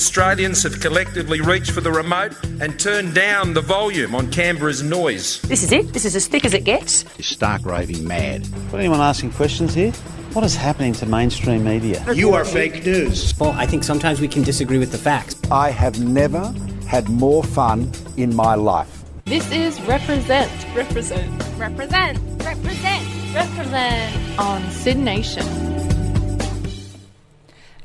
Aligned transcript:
Australians 0.00 0.62
have 0.62 0.80
collectively 0.80 1.42
reached 1.42 1.72
for 1.72 1.82
the 1.82 1.92
remote 1.92 2.32
and 2.62 2.80
turned 2.80 3.14
down 3.14 3.52
the 3.52 3.60
volume 3.60 4.14
on 4.14 4.30
Canberra's 4.30 4.82
noise. 4.82 5.42
This 5.42 5.62
is 5.62 5.72
it. 5.72 5.92
This 5.92 6.06
is 6.06 6.16
as 6.16 6.26
thick 6.26 6.46
as 6.46 6.54
it 6.54 6.64
gets. 6.64 7.04
You're 7.18 7.24
stark 7.24 7.66
raving 7.66 8.08
mad. 8.08 8.50
Got 8.70 8.80
anyone 8.80 9.00
asking 9.00 9.32
questions 9.32 9.74
here? 9.74 9.92
What 10.32 10.42
is 10.42 10.56
happening 10.56 10.94
to 10.94 11.06
mainstream 11.06 11.64
media? 11.64 12.02
You 12.14 12.32
are 12.32 12.46
fake 12.46 12.82
news. 12.82 13.38
Well, 13.38 13.52
I 13.58 13.66
think 13.66 13.84
sometimes 13.84 14.22
we 14.22 14.26
can 14.26 14.42
disagree 14.42 14.78
with 14.78 14.90
the 14.90 14.96
facts. 14.96 15.38
I 15.50 15.68
have 15.70 16.02
never 16.02 16.50
had 16.86 17.10
more 17.10 17.44
fun 17.44 17.92
in 18.16 18.34
my 18.34 18.54
life. 18.54 19.04
This 19.26 19.52
is 19.52 19.78
Represent. 19.82 20.50
Represent. 20.74 21.30
Represent. 21.58 22.18
Represent. 22.42 23.34
Represent 23.34 24.38
on 24.40 24.62
SYN 24.70 25.04
Nation. 25.04 25.79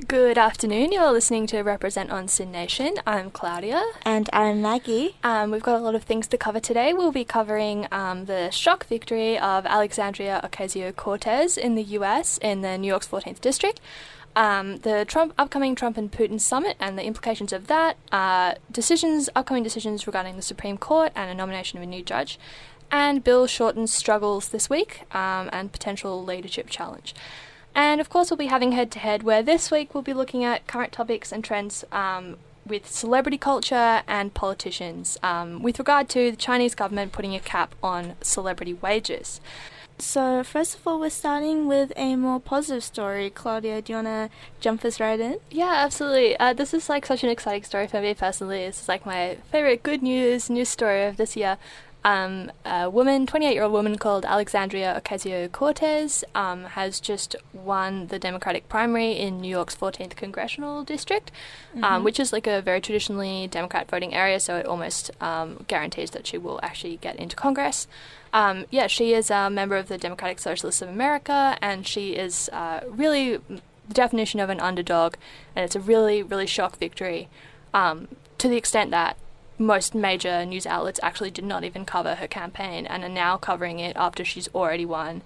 Good 0.07 0.37
afternoon. 0.37 0.91
You're 0.91 1.13
listening 1.13 1.47
to 1.47 1.61
Represent 1.61 2.11
on 2.11 2.27
SYN 2.27 2.51
Nation. 2.51 2.96
I'm 3.07 3.32
Claudia. 3.32 3.82
And 4.04 4.29
I'm 4.33 4.61
Maggie. 4.61 5.15
Um, 5.23 5.51
we've 5.51 5.63
got 5.63 5.79
a 5.79 5.83
lot 5.83 5.96
of 5.96 6.04
things 6.04 6.27
to 6.27 6.37
cover 6.37 6.59
today. 6.59 6.91
We'll 6.91 7.13
be 7.13 7.23
covering 7.23 7.87
um, 7.93 8.25
the 8.25 8.51
shock 8.51 8.86
victory 8.87 9.39
of 9.39 9.65
Alexandria 9.65 10.41
Ocasio 10.43 10.93
Cortez 10.93 11.57
in 11.57 11.75
the 11.75 11.83
US 11.83 12.37
in 12.39 12.60
the 12.61 12.77
New 12.77 12.89
York's 12.89 13.07
14th 13.07 13.39
District. 13.39 13.79
Um, 14.36 14.79
the 14.79 15.05
Trump 15.05 15.33
upcoming 15.37 15.75
Trump 15.75 15.97
and 15.97 16.11
Putin 16.11 16.41
summit 16.41 16.75
and 16.77 16.99
the 16.99 17.04
implications 17.04 17.54
of 17.54 17.68
that, 17.68 17.96
uh, 18.11 18.55
decisions, 18.69 19.29
upcoming 19.33 19.63
decisions 19.63 20.05
regarding 20.05 20.35
the 20.35 20.41
Supreme 20.41 20.77
Court 20.77 21.13
and 21.15 21.32
a 21.32 21.33
nomination 21.33 21.77
of 21.79 21.83
a 21.83 21.87
new 21.87 22.04
judge, 22.04 22.37
and 22.91 23.24
Bill 23.24 23.47
Shorten's 23.47 23.93
struggles 23.93 24.49
this 24.49 24.69
week 24.69 25.04
um, 25.15 25.49
and 25.54 25.71
potential 25.71 26.21
leadership 26.21 26.69
challenge. 26.69 27.15
And 27.75 28.00
of 28.00 28.10
course, 28.10 28.32
we'll 28.32 28.38
be 28.38 28.47
having 28.47 28.71
head 28.71 28.89
to 28.92 29.00
head, 29.00 29.24
where 29.24 29.43
this 29.43 29.70
week 29.70 29.93
we'll 29.93 30.02
be 30.02 30.14
looking 30.14 30.43
at 30.46 30.66
current 30.66 30.93
topics 30.93 31.32
and 31.33 31.43
trends 31.43 31.83
um, 31.92 32.38
with 32.66 32.89
celebrity 32.89 33.38
culture 33.38 34.02
and 34.08 34.33
politicians, 34.33 35.17
um, 35.22 35.61
with 35.61 35.77
regard 35.77 36.08
to 36.09 36.31
the 36.31 36.38
Chinese 36.38 36.73
government 36.73 37.11
putting 37.11 37.36
a 37.36 37.39
cap 37.39 37.75
on 37.83 38.16
celebrity 38.22 38.73
wages. 38.73 39.41
So, 39.97 40.44
first 40.44 40.75
of 40.75 40.86
all, 40.86 40.99
we're 40.99 41.09
starting 41.09 41.67
with 41.67 41.94
a 41.95 42.16
more 42.17 42.39
positive 42.39 42.83
story. 42.83 43.30
Claudia, 43.30 43.81
do 43.81 43.94
you 43.94 43.97
want 43.97 44.08
to 44.08 44.30
jump 44.59 44.83
us 44.83 44.99
right 44.99 45.19
in? 45.19 45.39
Yeah, 45.49 45.73
absolutely. 45.73 46.38
Uh, 46.38 46.53
this 46.53 46.73
is 46.73 46.89
like 46.89 47.05
such 47.05 47.23
an 47.23 47.30
exciting 47.30 47.64
story 47.64 47.88
for 47.88 48.02
me 48.02 48.14
personally. 48.14 48.66
This 48.66 48.81
is 48.81 48.89
like 48.89 49.05
my 49.05 49.38
favorite 49.52 49.83
good 49.83 50.03
news 50.03 50.49
news 50.49 50.67
story 50.67 51.05
of 51.05 51.16
this 51.16 51.38
year. 51.38 51.58
Um, 52.06 52.52
a 52.64 52.88
woman, 52.88 53.25
28 53.25 53.52
year 53.52 53.64
old 53.64 53.73
woman 53.73 53.98
called 53.98 54.25
Alexandria 54.25 55.02
Ocasio 55.03 55.52
Cortez, 55.52 56.23
um, 56.36 56.66
has 56.66 57.00
just 57.00 57.36
won 57.52 58.08
the 58.08 58.20
Democratic 58.20 58.70
primary 58.70 59.14
in 59.14 59.42
New 59.42 59.50
York's 59.50 59.75
14th 59.75 60.16
congressional 60.16 60.83
district, 60.83 61.31
um, 61.73 61.81
mm-hmm. 61.81 61.83
um, 61.95 62.03
which 62.03 62.20
is 62.20 62.31
like 62.31 62.45
a 62.45 62.61
very 62.61 62.80
traditionally 62.80 63.48
Democrat 63.48 63.89
voting 63.89 64.14
area, 64.14 64.39
so 64.39 64.56
it 64.56 64.67
almost 64.67 65.09
um, 65.20 65.66
guarantees 65.67 66.11
that 66.11 66.28
she 66.28 66.38
will 66.38 66.59
actually 66.61 66.98
get 66.98 67.16
into 67.16 67.36
Congress. 67.36 67.88
Um, 68.31 68.66
yeah, 68.70 68.86
she 68.86 69.14
is 69.14 69.31
a 69.31 69.50
member 69.50 69.76
of 69.76 69.88
the 69.88 69.98
Democratic 69.98 70.38
Socialists 70.38 70.83
of 70.83 70.89
America, 70.89 71.58
and 71.59 71.88
she 71.88 72.11
is 72.11 72.50
uh, 72.53 72.81
really 72.88 73.38
the 73.38 73.61
definition 73.92 74.39
of 74.39 74.52
an 74.52 74.59
underdog, 74.59 75.16
and 75.56 75.66
it's 75.66 75.76
a 75.76 75.80
really, 75.80 76.22
really 76.22 76.45
shock 76.45 76.78
victory 76.78 77.30
to 77.73 78.48
the 78.48 78.58
extent 78.58 78.92
that 78.92 79.17
most 79.58 79.95
major 79.95 80.45
news 80.45 80.66
outlets 80.66 81.00
actually 81.02 81.31
did 81.31 81.45
not 81.45 81.64
even 81.64 81.86
cover 81.86 82.16
her 82.16 82.28
campaign 82.28 82.86
and 82.86 83.03
are 83.03 83.09
now 83.09 83.38
covering 83.38 83.80
it 83.80 83.95
after 83.95 84.25
she's 84.25 84.50
already 84.50 84.86
won, 84.86 85.22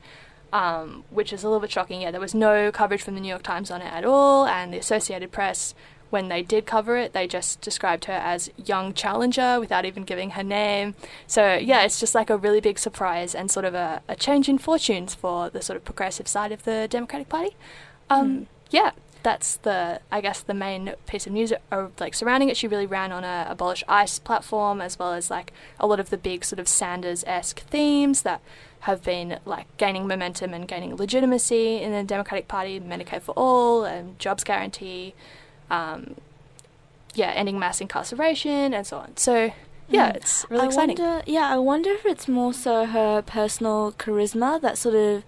um, 0.54 1.04
which 1.10 1.34
is 1.34 1.44
a 1.44 1.48
little 1.48 1.60
bit 1.60 1.72
shocking. 1.72 2.02
Yeah, 2.02 2.12
there 2.12 2.22
was 2.22 2.36
no 2.36 2.72
coverage 2.72 3.02
from 3.02 3.16
the 3.16 3.22
New 3.22 3.30
York 3.30 3.44
Times 3.44 3.72
on 3.72 3.82
it 3.82 3.92
at 3.92 4.06
all, 4.06 4.46
and 4.46 4.74
the 4.74 4.78
Associated 4.78 5.32
Press, 5.32 5.74
when 6.10 6.28
they 6.28 6.42
did 6.42 6.66
cover 6.66 6.98
it, 6.98 7.14
they 7.14 7.28
just 7.28 7.62
described 7.62 8.06
her 8.06 8.14
as 8.14 8.50
young 8.58 8.94
challenger 8.94 9.60
without 9.60 9.86
even 9.86 10.04
giving 10.04 10.32
her 10.32 10.44
name. 10.44 10.96
So, 11.28 11.56
yeah, 11.56 11.84
it's 11.84 12.00
just 12.00 12.16
like 12.16 12.30
a 12.30 12.38
really 12.38 12.62
big 12.62 12.80
surprise 12.80 13.36
and 13.36 13.52
sort 13.52 13.66
of 13.66 13.73
a, 13.76 14.02
a 14.08 14.16
change 14.16 14.50
in 14.50 14.58
fortunes 14.58 15.14
for 15.14 15.50
the 15.50 15.62
sort 15.62 15.78
of 15.78 15.86
progressive 15.86 16.28
side 16.28 16.52
of 16.52 16.64
the 16.64 16.88
Democratic 16.89 17.30
Party. 17.30 17.56
Um, 18.10 18.32
mm. 18.32 18.45
Yeah, 18.72 18.92
that's 19.24 19.58
the 19.58 20.00
I 20.12 20.22
guess 20.22 20.42
the 20.42 20.54
main 20.54 20.94
piece 21.06 21.28
of 21.28 21.34
news 21.34 21.54
or 21.72 21.92
like 22.00 22.14
surrounding 22.14 22.50
it. 22.50 22.58
She 22.58 22.68
really 22.68 22.86
ran 22.86 23.12
on 23.12 23.24
a 23.24 23.48
abolish 23.50 23.84
ICE 23.88 24.20
platform 24.20 24.82
as 24.82 24.98
well 24.98 25.14
as 25.14 25.30
like 25.30 25.54
a 25.80 25.88
lot 25.88 26.00
of 26.00 26.10
the 26.10 26.18
big 26.18 26.46
sort 26.46 26.60
of 26.60 26.68
Sanders 26.68 27.24
esque 27.28 27.60
themes 27.62 28.22
that 28.22 28.42
have 28.82 29.04
been 29.04 29.40
like 29.46 29.66
gaining 29.78 30.08
momentum 30.08 30.54
and 30.54 30.68
gaining 30.68 30.96
legitimacy 30.96 31.82
in 31.82 31.92
the 31.92 32.04
Democratic 32.04 32.48
Party, 32.48 32.80
Medicare 32.80 33.22
for 33.22 33.34
all 33.34 33.84
and 33.84 34.18
jobs 34.20 34.44
guarantee, 34.44 35.14
um, 35.70 36.16
yeah, 37.14 37.32
ending 37.32 37.60
mass 37.60 37.82
incarceration 37.82 38.74
and 38.74 38.88
so 38.88 38.98
on. 38.98 39.18
So 39.18 39.52
yeah, 39.90 40.12
mm. 40.12 40.16
it's 40.16 40.46
really 40.50 40.64
I 40.64 40.66
exciting. 40.68 40.98
Wonder, 40.98 41.24
yeah, 41.26 41.50
I 41.54 41.58
wonder 41.58 41.90
if 41.92 42.06
it's 42.06 42.28
more 42.28 42.54
so 42.54 42.86
her 42.86 43.22
personal 43.22 43.94
charisma 43.94 44.62
that 44.62 44.78
sort 44.78 44.96
of, 44.96 45.24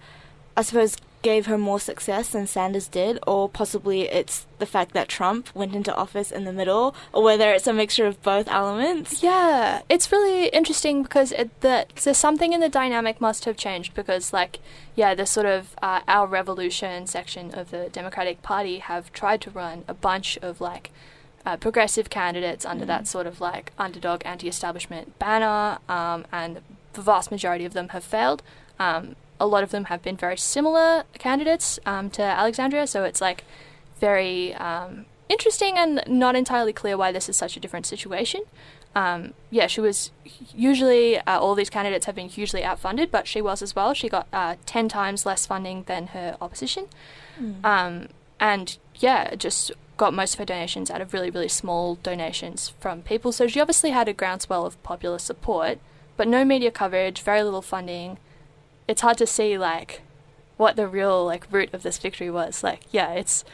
I 0.56 0.62
suppose, 0.62 0.96
gave 1.22 1.46
her 1.46 1.56
more 1.56 1.80
success 1.80 2.28
than 2.28 2.46
Sanders 2.46 2.88
did, 2.88 3.18
or 3.26 3.48
possibly 3.48 4.02
it's 4.02 4.46
the 4.58 4.66
fact 4.66 4.92
that 4.92 5.08
Trump 5.08 5.48
went 5.54 5.74
into 5.74 5.94
office 5.94 6.30
in 6.30 6.44
the 6.44 6.52
middle, 6.52 6.94
or 7.12 7.22
whether 7.22 7.52
it's 7.52 7.66
a 7.66 7.72
mixture 7.72 8.06
of 8.06 8.22
both 8.22 8.48
elements. 8.48 9.22
Yeah, 9.22 9.82
it's 9.88 10.12
really 10.12 10.48
interesting 10.48 11.02
because 11.02 11.32
it, 11.32 11.48
the, 11.60 11.86
there's 12.02 12.16
something 12.16 12.52
in 12.52 12.60
the 12.60 12.68
dynamic 12.68 13.20
must 13.20 13.44
have 13.44 13.56
changed 13.56 13.94
because, 13.94 14.32
like, 14.32 14.58
yeah, 14.94 15.14
the 15.14 15.26
sort 15.26 15.46
of 15.46 15.74
uh, 15.80 16.00
our 16.06 16.26
revolution 16.26 17.06
section 17.06 17.54
of 17.54 17.70
the 17.70 17.88
Democratic 17.90 18.42
Party 18.42 18.78
have 18.78 19.12
tried 19.12 19.40
to 19.42 19.50
run 19.50 19.84
a 19.88 19.94
bunch 19.94 20.38
of 20.42 20.60
like. 20.60 20.90
Uh, 21.44 21.56
progressive 21.56 22.08
candidates 22.08 22.64
under 22.64 22.84
mm. 22.84 22.86
that 22.86 23.08
sort 23.08 23.26
of 23.26 23.40
like 23.40 23.72
underdog 23.76 24.22
anti-establishment 24.24 25.18
banner, 25.18 25.76
um, 25.88 26.24
and 26.30 26.60
the 26.92 27.02
vast 27.02 27.32
majority 27.32 27.64
of 27.64 27.72
them 27.72 27.88
have 27.88 28.04
failed. 28.04 28.44
Um, 28.78 29.16
a 29.40 29.46
lot 29.46 29.62
of 29.62 29.70
them 29.70 29.84
have 29.84 30.02
been 30.02 30.16
very 30.16 30.36
similar 30.36 31.04
candidates 31.14 31.78
um, 31.86 32.10
to 32.10 32.22
Alexandria, 32.22 32.86
so 32.86 33.04
it's 33.04 33.20
like 33.20 33.44
very 34.00 34.54
um, 34.54 35.06
interesting 35.28 35.76
and 35.76 36.02
not 36.06 36.36
entirely 36.36 36.72
clear 36.72 36.96
why 36.96 37.12
this 37.12 37.28
is 37.28 37.36
such 37.36 37.56
a 37.56 37.60
different 37.60 37.86
situation. 37.86 38.42
Um, 38.94 39.32
yeah, 39.50 39.66
she 39.68 39.80
was 39.80 40.10
usually, 40.54 41.18
uh, 41.18 41.38
all 41.38 41.54
these 41.54 41.70
candidates 41.70 42.06
have 42.06 42.14
been 42.14 42.28
hugely 42.28 42.62
outfunded, 42.62 43.10
but 43.10 43.26
she 43.26 43.40
was 43.40 43.62
as 43.62 43.74
well. 43.74 43.94
She 43.94 44.08
got 44.08 44.26
uh, 44.32 44.56
10 44.66 44.88
times 44.88 45.24
less 45.24 45.46
funding 45.46 45.84
than 45.84 46.08
her 46.08 46.36
opposition. 46.40 46.86
Mm. 47.40 48.08
and 48.38 48.76
yeah, 48.96 49.34
just 49.34 49.72
got 49.96 50.12
most 50.12 50.34
of 50.34 50.38
her 50.38 50.44
donations 50.44 50.90
out 50.90 51.00
of 51.00 51.14
really, 51.14 51.30
really 51.30 51.48
small 51.48 51.94
donations 51.96 52.74
from 52.80 53.02
people. 53.02 53.32
So 53.32 53.46
she 53.46 53.60
obviously 53.60 53.90
had 53.90 54.08
a 54.08 54.12
groundswell 54.12 54.66
of 54.66 54.80
popular 54.82 55.18
support, 55.18 55.78
but 56.16 56.28
no 56.28 56.44
media 56.44 56.70
coverage, 56.70 57.22
very 57.22 57.42
little 57.42 57.62
funding 57.62 58.18
it's 58.92 59.00
hard 59.00 59.16
to 59.18 59.26
see 59.26 59.56
like 59.56 60.02
what 60.58 60.76
the 60.76 60.86
real 60.86 61.24
like 61.24 61.50
root 61.50 61.72
of 61.72 61.82
this 61.82 61.98
victory 61.98 62.30
was. 62.30 62.62
Like, 62.62 62.82
yeah, 62.92 63.12
it's. 63.14 63.44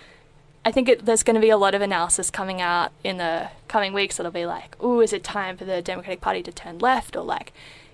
I 0.65 0.73
think 0.73 0.89
it, 0.89 1.07
there's 1.07 1.23
going 1.23 1.37
to 1.37 1.41
be 1.41 1.49
a 1.49 1.57
lot 1.57 1.75
of 1.75 1.81
analysis 1.81 2.31
coming 2.31 2.61
out 2.61 2.91
in 3.05 3.17
the 3.17 3.49
coming 3.69 3.95
weeks 3.95 4.17
that'll 4.17 4.33
be 4.33 4.45
like, 4.45 4.77
oh, 4.81 5.01
is 5.01 5.13
it 5.13 5.23
time 5.25 5.57
for 5.57 5.65
the 5.65 5.81
Democratic 5.81 6.21
Party 6.21 6.43
to 6.43 6.53
turn 6.53 6.79
left, 6.81 7.17
or 7.17 7.23
like, 7.23 7.53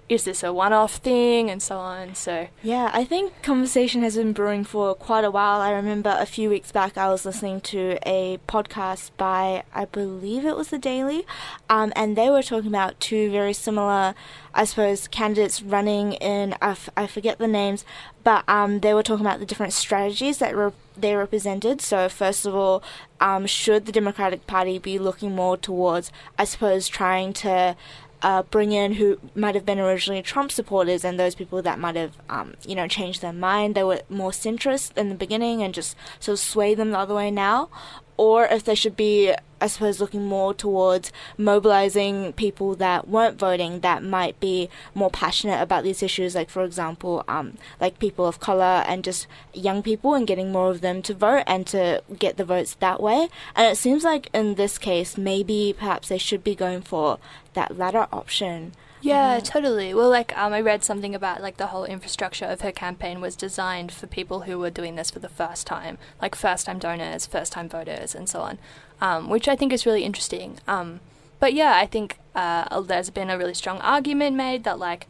is 0.09 0.25
this 0.25 0.43
a 0.43 0.53
one-off 0.53 0.97
thing, 0.97 1.51
and 1.51 1.63
so 1.63 1.79
on. 1.79 2.15
So 2.15 2.49
yeah, 2.63 2.91
I 2.93 3.05
think 3.05 3.43
conversation 3.43 4.03
has 4.03 4.17
been 4.17 4.33
brewing 4.33 4.65
for 4.65 4.95
quite 4.95 5.25
a 5.25 5.31
while. 5.31 5.61
I 5.61 5.73
remember 5.73 6.15
a 6.19 6.27
few 6.27 6.49
weeks 6.51 6.73
back 6.73 6.97
I 6.97 7.09
was 7.09 7.25
listening 7.25 7.61
to 7.63 7.99
a 8.07 8.39
podcast 8.47 9.11
by 9.17 9.65
I 9.75 9.87
believe 9.87 10.45
it 10.45 10.57
was 10.57 10.69
the 10.69 10.79
Daily, 10.79 11.27
um, 11.71 11.93
and 11.97 12.17
they 12.17 12.31
were 12.31 12.43
talking 12.43 12.69
about 12.69 13.01
two 13.01 13.31
very 13.31 13.53
similar 13.53 14.15
I 14.55 14.65
suppose, 14.65 15.09
candidates 15.09 15.61
running 15.61 16.13
in, 16.15 16.55
I, 16.63 16.71
f- 16.71 16.89
I 16.97 17.09
forget 17.09 17.39
the 17.39 17.49
names, 17.49 17.85
but 18.23 18.49
um, 18.49 18.81
they 18.81 18.95
were 18.95 19.03
talking 19.03 19.27
about 19.27 19.41
the 19.41 19.47
different 19.47 19.73
strategies 19.73 20.39
that 20.39 20.57
re- 20.57 20.71
they 20.97 21.17
represented. 21.17 21.81
So, 21.81 22.09
first 22.09 22.47
of 22.47 22.55
all, 22.55 22.81
um, 23.21 23.47
should 23.47 23.85
the 23.85 23.93
Democratic 23.93 24.47
Party 24.47 24.79
be 24.79 24.97
looking 24.97 25.35
more 25.35 25.57
towards, 25.57 26.13
I 26.39 26.45
suppose, 26.45 26.87
trying 26.87 27.33
to 27.35 27.77
uh, 28.25 28.43
bring 28.43 28.73
in 28.73 28.95
who 28.95 29.21
might 29.35 29.55
have 29.55 29.67
been 29.67 29.79
originally 29.79 30.23
Trump 30.23 30.51
supporters 30.51 31.05
and 31.05 31.21
those 31.21 31.35
people 31.35 31.61
that 31.61 31.79
might 31.79 31.95
have, 31.95 32.17
um, 32.31 32.55
you 32.67 32.75
know, 32.75 32.89
changed 32.89 33.21
their 33.21 33.35
mind. 33.35 33.75
They 33.75 33.85
were 33.85 34.01
more 34.09 34.31
centrist 34.31 34.97
in 34.97 35.11
the 35.11 35.15
beginning 35.15 35.63
and 35.63 35.75
just 35.75 35.95
sort 36.19 36.39
of 36.39 36.41
sway 36.41 36.75
them 36.75 36.91
the 36.91 36.99
other 36.99 37.15
way 37.15 37.31
now, 37.31 37.69
or 38.17 38.45
if 38.47 38.65
they 38.65 38.75
should 38.75 38.97
be, 38.97 39.35
I 39.61 39.67
suppose, 39.67 40.01
looking 40.01 40.27
more 40.27 40.55
towards 40.55 41.13
mobilizing 41.37 42.33
people 42.35 42.75
that 42.77 43.09
weren't 43.09 43.39
voting 43.39 43.81
that 43.81 44.03
might 44.03 44.39
be 44.41 44.69
more 44.95 45.11
passionate 45.11 45.61
about 45.61 45.85
these 45.85 46.03
issues, 46.03 46.35
like, 46.35 46.51
for 46.51 46.65
example, 46.65 47.25
um, 47.29 47.59
like 47.81 47.99
people 47.99 48.27
of 48.27 48.41
color 48.41 48.85
and 48.87 49.03
just 49.03 49.27
young 49.53 49.83
people 49.83 50.15
and 50.15 50.27
getting 50.27 50.53
more 50.53 50.71
of 50.71 50.81
them 50.81 51.03
to 51.03 51.15
vote 51.15 51.45
and 51.47 51.67
to 51.69 52.03
get 52.19 52.37
the 52.37 52.45
votes 52.45 52.75
that 52.75 53.03
way. 53.03 53.29
And 53.57 53.71
it 53.71 53.77
seems 53.77 54.05
like 54.05 54.31
in 54.33 54.55
this 54.55 54.79
case, 54.79 55.19
maybe 55.19 55.75
perhaps 55.77 56.09
they 56.09 56.19
should 56.19 56.45
be 56.45 56.55
going 56.55 56.83
for 56.83 57.19
that 57.55 57.77
latter 57.77 58.07
option. 58.13 58.73
Yeah, 59.05 59.39
totally. 59.45 59.93
Well, 59.93 60.09
like 60.09 60.35
um, 60.35 60.55
I 60.55 60.63
read 60.63 60.83
something 60.83 61.15
about 61.15 61.43
like 61.43 61.59
the 61.59 61.67
whole 61.67 61.85
infrastructure 61.85 62.47
of 62.47 62.63
her 62.63 62.73
campaign 62.73 63.21
was 63.21 63.37
designed 63.37 63.93
for 63.93 64.07
people 64.07 64.41
who 64.43 64.59
were 64.59 64.71
doing 64.71 64.95
this 64.97 65.11
for 65.11 65.19
the 65.19 65.29
first 65.29 65.67
time, 65.67 65.99
like 66.23 66.35
first-time 66.35 66.79
donors, 66.79 67.27
first-time 67.27 67.69
voters, 67.69 68.15
and 68.15 68.31
so 68.31 68.41
on, 68.41 68.59
um, 69.03 69.29
which 69.29 69.47
I 69.47 69.57
think 69.57 69.75
is 69.75 69.85
really 69.85 70.05
interesting. 70.05 70.59
Um, 70.67 71.01
but 71.39 71.53
yeah, 71.53 71.75
I 71.77 71.85
think 71.85 72.19
uh, 72.35 72.81
there's 72.81 73.11
been 73.11 73.29
a 73.29 73.37
really 73.37 73.53
strong 73.53 73.79
argument 73.83 74.37
made 74.37 74.65
that 74.65 74.79
like 74.79 75.07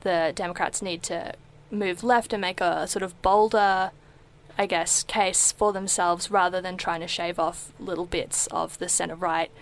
the 0.00 0.32
Democrats 0.34 0.82
need 0.82 1.04
to 1.04 1.34
move 1.70 2.02
left 2.02 2.32
and 2.32 2.40
make 2.40 2.60
a 2.60 2.88
sort 2.88 3.04
of 3.04 3.22
bolder, 3.22 3.92
I 4.58 4.66
guess, 4.66 5.04
case 5.04 5.52
for 5.52 5.72
themselves 5.72 6.32
rather 6.32 6.60
than 6.60 6.76
trying 6.76 7.00
to 7.00 7.06
shave 7.06 7.38
off 7.38 7.70
little 7.78 8.06
bits 8.06 8.48
of 8.48 8.76
the 8.78 8.88
centre 8.88 9.14
right. 9.14 9.52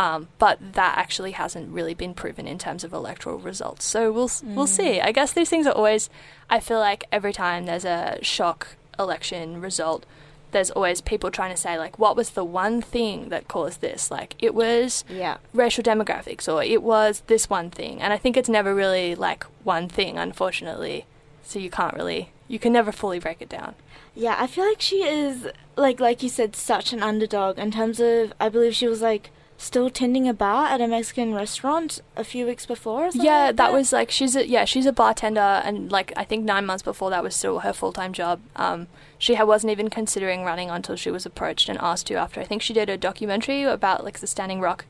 Um, 0.00 0.28
but 0.38 0.58
that 0.72 0.96
actually 0.96 1.32
hasn't 1.32 1.68
really 1.68 1.92
been 1.92 2.14
proven 2.14 2.48
in 2.48 2.56
terms 2.56 2.84
of 2.84 2.94
electoral 2.94 3.36
results. 3.36 3.84
So 3.84 4.10
we'll 4.10 4.30
mm. 4.30 4.54
we'll 4.54 4.66
see. 4.66 4.98
I 4.98 5.12
guess 5.12 5.34
these 5.34 5.50
things 5.50 5.66
are 5.66 5.74
always. 5.74 6.08
I 6.48 6.58
feel 6.58 6.78
like 6.78 7.04
every 7.12 7.34
time 7.34 7.66
there's 7.66 7.84
a 7.84 8.18
shock 8.22 8.76
election 8.98 9.60
result, 9.60 10.06
there's 10.52 10.70
always 10.70 11.02
people 11.02 11.30
trying 11.30 11.50
to 11.50 11.56
say 11.56 11.76
like, 11.76 11.98
what 11.98 12.16
was 12.16 12.30
the 12.30 12.44
one 12.44 12.80
thing 12.80 13.28
that 13.28 13.46
caused 13.46 13.82
this? 13.82 14.10
Like 14.10 14.36
it 14.38 14.54
was 14.54 15.04
yeah. 15.06 15.36
racial 15.52 15.84
demographics, 15.84 16.50
or 16.50 16.64
it 16.64 16.82
was 16.82 17.22
this 17.26 17.50
one 17.50 17.68
thing. 17.68 18.00
And 18.00 18.10
I 18.10 18.16
think 18.16 18.38
it's 18.38 18.48
never 18.48 18.74
really 18.74 19.14
like 19.14 19.44
one 19.64 19.86
thing, 19.86 20.16
unfortunately. 20.16 21.04
So 21.42 21.58
you 21.58 21.68
can't 21.68 21.94
really, 21.94 22.30
you 22.48 22.58
can 22.58 22.72
never 22.72 22.90
fully 22.90 23.18
break 23.18 23.42
it 23.42 23.50
down. 23.50 23.74
Yeah, 24.14 24.36
I 24.38 24.46
feel 24.46 24.64
like 24.64 24.80
she 24.80 25.02
is 25.02 25.46
like 25.76 26.00
like 26.00 26.22
you 26.22 26.30
said, 26.30 26.56
such 26.56 26.94
an 26.94 27.02
underdog 27.02 27.58
in 27.58 27.70
terms 27.70 28.00
of. 28.00 28.32
I 28.40 28.48
believe 28.48 28.74
she 28.74 28.88
was 28.88 29.02
like 29.02 29.30
still 29.60 29.90
tending 29.90 30.26
a 30.26 30.32
bar 30.32 30.66
at 30.66 30.80
a 30.80 30.88
Mexican 30.88 31.34
restaurant 31.34 32.00
a 32.16 32.24
few 32.24 32.46
weeks 32.46 32.64
before. 32.64 33.10
yeah, 33.12 33.12
like 33.12 33.24
that, 33.24 33.56
that, 33.56 33.72
was 33.72 33.92
like 33.92 34.10
she's 34.10 34.34
a 34.34 34.46
yeah 34.46 34.64
she's 34.64 34.86
a 34.86 34.92
bartender, 34.92 35.40
and 35.40 35.92
like 35.92 36.12
I 36.16 36.24
think 36.24 36.44
nine 36.44 36.64
months 36.64 36.82
before 36.82 37.10
that 37.10 37.22
was 37.22 37.36
still 37.36 37.60
her 37.60 37.72
full 37.72 37.92
time 37.92 38.12
job. 38.12 38.40
Um, 38.56 38.88
she 39.18 39.34
wasn't 39.34 39.70
even 39.70 39.90
considering 39.90 40.44
running 40.44 40.70
until 40.70 40.96
she 40.96 41.10
was 41.10 41.26
approached 41.26 41.68
and 41.68 41.78
asked 41.78 42.06
to. 42.06 42.14
After 42.14 42.40
I 42.40 42.44
think 42.44 42.62
she 42.62 42.72
did 42.72 42.88
a 42.88 42.96
documentary 42.96 43.62
about 43.64 44.02
like 44.02 44.18
the 44.18 44.26
Standing 44.26 44.60
Rock 44.60 44.86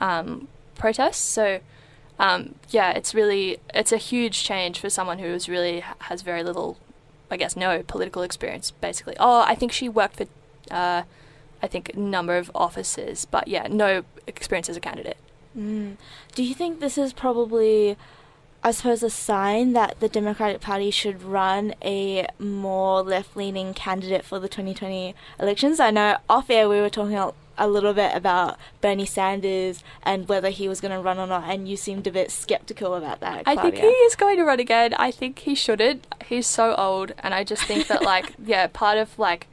um, 0.00 0.46
protests. 0.76 1.18
So 1.24 1.60
um, 2.18 2.54
yeah, 2.70 2.92
it's 2.92 3.14
really 3.14 3.58
it's 3.74 3.90
a 3.90 3.96
huge 3.96 4.44
change 4.44 4.78
for 4.78 4.88
someone 4.88 5.18
who 5.18 5.26
is 5.26 5.48
really 5.48 5.80
has 5.80 6.22
very 6.22 6.44
little, 6.44 6.78
I 7.28 7.36
guess, 7.36 7.56
no 7.56 7.82
political 7.82 8.22
experience. 8.22 8.70
Basically, 8.70 9.16
oh, 9.18 9.42
I 9.42 9.56
think 9.56 9.72
she 9.72 9.88
worked 9.88 10.16
for. 10.16 10.26
Uh, 10.70 11.02
I 11.62 11.68
think, 11.68 11.96
number 11.96 12.36
of 12.36 12.50
offices, 12.54 13.24
but 13.24 13.48
yeah, 13.48 13.68
no 13.70 14.04
experience 14.26 14.68
as 14.68 14.76
a 14.76 14.80
candidate. 14.80 15.16
Mm. 15.56 15.96
Do 16.34 16.42
you 16.42 16.54
think 16.54 16.80
this 16.80 16.98
is 16.98 17.12
probably, 17.12 17.96
I 18.62 18.70
suppose, 18.70 19.02
a 19.02 19.10
sign 19.10 19.72
that 19.74 20.00
the 20.00 20.08
Democratic 20.08 20.60
Party 20.60 20.90
should 20.90 21.22
run 21.22 21.74
a 21.82 22.26
more 22.38 23.02
left 23.02 23.36
leaning 23.36 23.74
candidate 23.74 24.24
for 24.24 24.38
the 24.38 24.48
2020 24.48 25.14
elections? 25.38 25.78
I 25.78 25.90
know 25.90 26.16
off 26.28 26.50
air 26.50 26.68
we 26.68 26.80
were 26.80 26.90
talking 26.90 27.18
a 27.58 27.68
little 27.68 27.92
bit 27.92 28.14
about 28.14 28.58
Bernie 28.80 29.06
Sanders 29.06 29.84
and 30.02 30.28
whether 30.28 30.50
he 30.50 30.68
was 30.68 30.80
going 30.80 30.92
to 30.92 31.00
run 31.00 31.18
or 31.18 31.26
not, 31.26 31.44
and 31.44 31.68
you 31.68 31.76
seemed 31.76 32.06
a 32.06 32.10
bit 32.10 32.30
skeptical 32.30 32.94
about 32.94 33.20
that. 33.20 33.44
Claudia. 33.44 33.60
I 33.60 33.62
think 33.62 33.76
he 33.76 33.86
is 33.86 34.16
going 34.16 34.36
to 34.38 34.44
run 34.44 34.58
again. 34.58 34.94
I 34.94 35.10
think 35.10 35.40
he 35.40 35.54
shouldn't. 35.54 36.06
He's 36.26 36.46
so 36.46 36.74
old, 36.76 37.12
and 37.18 37.34
I 37.34 37.44
just 37.44 37.64
think 37.64 37.88
that, 37.88 38.02
like, 38.02 38.32
yeah, 38.44 38.66
part 38.68 38.98
of 38.98 39.18
like 39.18 39.46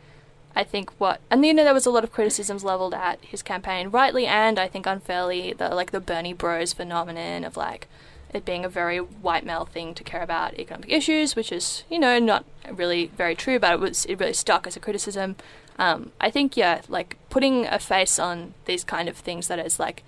I 0.55 0.63
think 0.63 0.91
what 0.99 1.21
and 1.29 1.45
you 1.45 1.53
know 1.53 1.63
there 1.63 1.73
was 1.73 1.85
a 1.85 1.91
lot 1.91 2.03
of 2.03 2.11
criticisms 2.11 2.63
leveled 2.63 2.93
at 2.93 3.23
his 3.23 3.41
campaign, 3.41 3.89
rightly 3.89 4.25
and 4.25 4.59
I 4.59 4.67
think 4.67 4.85
unfairly, 4.85 5.53
the 5.53 5.69
like 5.69 5.91
the 5.91 5.99
Bernie 5.99 6.33
Bros 6.33 6.73
phenomenon 6.73 7.43
of 7.43 7.55
like 7.55 7.87
it 8.33 8.45
being 8.45 8.63
a 8.63 8.69
very 8.69 8.97
white 8.97 9.45
male 9.45 9.65
thing 9.65 9.93
to 9.95 10.03
care 10.03 10.21
about 10.21 10.59
economic 10.59 10.91
issues, 10.91 11.35
which 11.35 11.51
is 11.51 11.83
you 11.89 11.99
know 11.99 12.19
not 12.19 12.45
really 12.71 13.07
very 13.15 13.35
true, 13.35 13.59
but 13.59 13.73
it 13.73 13.79
was 13.79 14.05
it 14.05 14.19
really 14.19 14.33
stuck 14.33 14.67
as 14.67 14.75
a 14.75 14.79
criticism. 14.79 15.35
Um, 15.77 16.11
I 16.19 16.29
think 16.29 16.57
yeah, 16.57 16.81
like 16.89 17.17
putting 17.29 17.65
a 17.65 17.79
face 17.79 18.19
on 18.19 18.53
these 18.65 18.83
kind 18.83 19.07
of 19.07 19.15
things 19.15 19.47
that 19.47 19.59
is 19.59 19.79
like 19.79 20.03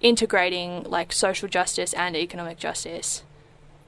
integrating 0.00 0.82
like 0.82 1.12
social 1.12 1.48
justice 1.48 1.92
and 1.94 2.16
economic 2.16 2.58
justice 2.58 3.22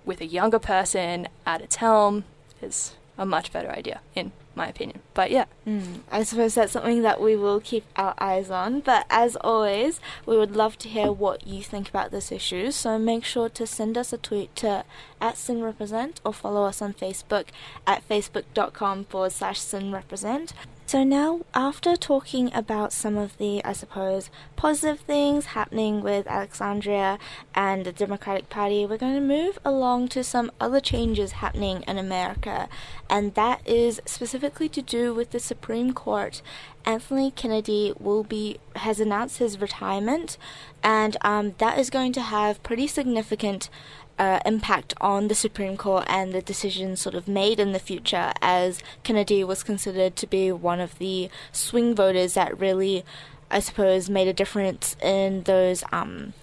with 0.04 0.20
a 0.20 0.26
younger 0.26 0.58
person 0.58 1.28
at 1.44 1.60
its 1.60 1.76
helm 1.76 2.24
is 2.62 2.94
a 3.18 3.26
much 3.26 3.52
better 3.52 3.70
idea 3.70 4.00
in 4.14 4.30
my 4.56 4.68
opinion. 4.68 5.00
But 5.14 5.30
yeah. 5.30 5.46
Mm, 5.66 6.00
I 6.10 6.22
suppose 6.22 6.54
that's 6.54 6.72
something 6.72 7.02
that 7.02 7.20
we 7.20 7.36
will 7.36 7.60
keep 7.60 7.84
our 7.96 8.14
eyes 8.18 8.50
on. 8.50 8.80
But 8.80 9.06
as 9.10 9.36
always, 9.36 10.00
we 10.26 10.36
would 10.36 10.56
love 10.56 10.78
to 10.78 10.88
hear 10.88 11.12
what 11.12 11.46
you 11.46 11.62
think 11.62 11.88
about 11.88 12.10
this 12.10 12.30
issue. 12.32 12.70
So 12.70 12.98
make 12.98 13.24
sure 13.24 13.48
to 13.48 13.66
send 13.66 13.96
us 13.96 14.12
a 14.12 14.18
tweet 14.18 14.54
to 14.56 14.84
at 15.20 15.36
SYNRepresent 15.36 16.16
or 16.24 16.32
follow 16.34 16.64
us 16.64 16.82
on 16.82 16.92
Facebook 16.92 17.46
at 17.86 18.06
facebook.com 18.08 19.04
forward 19.04 19.32
slash 19.32 19.60
SYNRepresent. 19.60 20.52
So 20.86 21.02
now, 21.02 21.40
after 21.54 21.96
talking 21.96 22.52
about 22.52 22.92
some 22.92 23.16
of 23.16 23.38
the, 23.38 23.64
I 23.64 23.72
suppose, 23.72 24.28
positive 24.54 25.00
things 25.00 25.46
happening 25.46 26.02
with 26.02 26.26
Alexandria 26.26 27.18
and 27.54 27.86
the 27.86 27.92
Democratic 27.92 28.50
Party, 28.50 28.84
we're 28.84 28.98
going 28.98 29.14
to 29.14 29.20
move 29.20 29.58
along 29.64 30.08
to 30.08 30.22
some 30.22 30.52
other 30.60 30.80
changes 30.80 31.32
happening 31.32 31.84
in 31.88 31.96
America, 31.96 32.68
and 33.08 33.34
that 33.34 33.66
is 33.66 34.02
specifically 34.04 34.68
to 34.68 34.82
do 34.82 35.14
with 35.14 35.30
the 35.30 35.40
Supreme 35.40 35.94
Court. 35.94 36.42
Anthony 36.84 37.30
Kennedy 37.30 37.94
will 37.98 38.22
be 38.22 38.58
has 38.76 39.00
announced 39.00 39.38
his 39.38 39.58
retirement, 39.58 40.36
and 40.82 41.16
um, 41.22 41.54
that 41.58 41.78
is 41.78 41.88
going 41.88 42.12
to 42.12 42.20
have 42.20 42.62
pretty 42.62 42.86
significant 42.86 43.70
uh, 44.18 44.40
impact 44.46 44.94
on 45.00 45.28
the 45.28 45.34
Supreme 45.34 45.76
Court 45.76 46.04
and 46.08 46.32
the 46.32 46.42
decisions 46.42 47.00
sort 47.00 47.14
of 47.14 47.26
made 47.26 47.58
in 47.58 47.72
the 47.72 47.78
future, 47.78 48.32
as 48.40 48.80
Kennedy 49.02 49.42
was 49.44 49.62
considered 49.62 50.16
to 50.16 50.26
be 50.26 50.52
one 50.52 50.80
of 50.80 50.98
the 50.98 51.28
swing 51.52 51.94
voters 51.94 52.34
that 52.34 52.58
really, 52.58 53.04
I 53.50 53.60
suppose, 53.60 54.08
made 54.08 54.28
a 54.28 54.32
difference 54.32 54.96
in 55.02 55.42
those. 55.42 55.84
Um, 55.92 56.34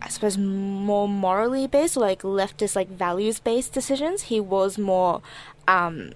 I 0.00 0.08
suppose 0.08 0.36
more 0.36 1.08
morally 1.08 1.66
based, 1.66 1.96
like 1.96 2.22
leftist, 2.22 2.76
like 2.76 2.90
values 2.90 3.38
based 3.38 3.72
decisions. 3.72 4.24
He 4.24 4.38
was 4.38 4.76
more 4.76 5.22
um, 5.66 6.12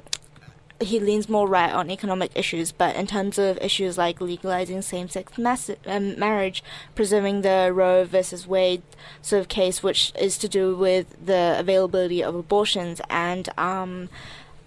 he 0.81 1.01
leans 1.01 1.29
more 1.29 1.49
right 1.49 1.73
on 1.73 1.91
economic 1.91 2.31
issues, 2.35 2.71
but 2.71 2.95
in 2.95 3.07
terms 3.07 3.39
of 3.39 3.59
issues 3.59 3.99
like 3.99 4.21
legalizing 4.21 4.81
same-sex 4.83 5.37
mass- 5.37 5.71
um, 5.87 6.19
marriage, 6.19 6.63
preserving 6.95 7.43
the 7.43 7.73
Roe 7.75 8.05
versus 8.05 8.47
Wade 8.47 8.83
sort 9.21 9.41
of 9.41 9.49
case, 9.49 9.83
which 9.83 10.13
is 10.19 10.39
to 10.39 10.49
do 10.49 10.77
with 10.77 11.17
the 11.25 11.57
availability 11.59 12.23
of 12.23 12.35
abortions 12.35 13.01
and 13.11 13.49
um, 13.59 14.09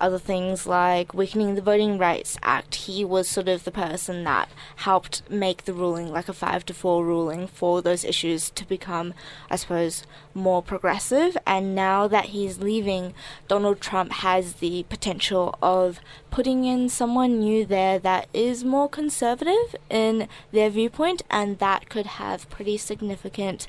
other 0.02 0.18
things 0.18 0.66
like 0.66 1.14
weakening 1.14 1.56
the 1.56 1.62
Voting 1.62 1.98
Rights 1.98 2.38
Act. 2.42 2.76
He 2.76 3.06
was 3.06 3.30
sort 3.30 3.48
of 3.48 3.64
the 3.64 3.72
person 3.72 4.24
that 4.24 4.50
helped 4.78 5.22
make 5.30 5.66
the 5.66 5.74
ruling, 5.74 6.12
like 6.12 6.28
a 6.28 6.34
five 6.34 6.66
to 6.66 6.74
four 6.74 7.06
ruling, 7.06 7.48
for 7.48 7.82
those 7.82 8.04
issues 8.04 8.50
to 8.50 8.68
become, 8.68 9.14
I 9.50 9.56
suppose, 9.56 10.04
more 10.34 10.62
progressive. 10.64 11.38
And 11.46 11.76
now 11.76 12.08
that 12.08 12.26
he's 12.26 12.58
leaving, 12.60 13.14
Donald 13.48 13.80
Trump 13.80 14.12
has 14.14 14.56
the 14.56 14.84
potential 14.90 15.58
of 15.62 16.00
putting 16.32 16.66
in 16.66 16.90
someone 16.90 17.40
new 17.40 17.66
there 17.66 18.00
that 18.00 18.28
is 18.34 18.64
more 18.64 18.90
conservative 18.90 19.76
in 19.90 20.28
their 20.52 20.70
viewpoint, 20.70 21.22
and 21.30 21.60
that 21.60 21.90
could 21.90 22.08
have 22.08 22.50
pretty 22.50 22.78
significant 22.78 23.68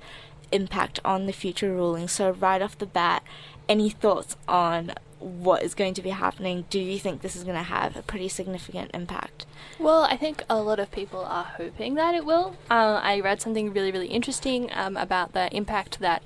impact 0.51 0.99
on 1.05 1.27
the 1.27 1.33
future 1.33 1.73
ruling. 1.73 2.09
So, 2.09 2.31
right 2.31 2.63
off 2.63 2.79
the 2.79 2.87
bat, 2.87 3.23
any 3.69 3.91
thoughts 3.91 4.37
on 4.47 4.93
what 5.23 5.63
is 5.63 5.75
going 5.75 5.95
to 5.95 6.03
be 6.03 6.11
happening, 6.11 6.65
do 6.71 6.81
you 6.81 6.99
think 6.99 7.23
this 7.23 7.37
is 7.37 7.45
going 7.45 7.57
to 7.57 7.63
have 7.63 7.97
a 7.97 8.03
pretty 8.03 8.29
significant 8.29 8.91
impact? 8.93 9.47
Well, 9.79 10.03
I 10.05 10.17
think 10.17 10.45
a 10.49 10.61
lot 10.61 10.79
of 10.79 10.91
people 10.91 11.25
are 11.25 11.45
hoping 11.45 11.95
that 11.95 12.15
it 12.15 12.25
will. 12.25 12.57
Uh, 12.71 13.01
I 13.03 13.21
read 13.21 13.41
something 13.41 13.73
really, 13.73 13.93
really 13.93 14.09
interesting 14.09 14.71
um, 14.73 14.97
about 14.97 15.33
the 15.33 15.55
impact 15.55 16.01
that 16.01 16.23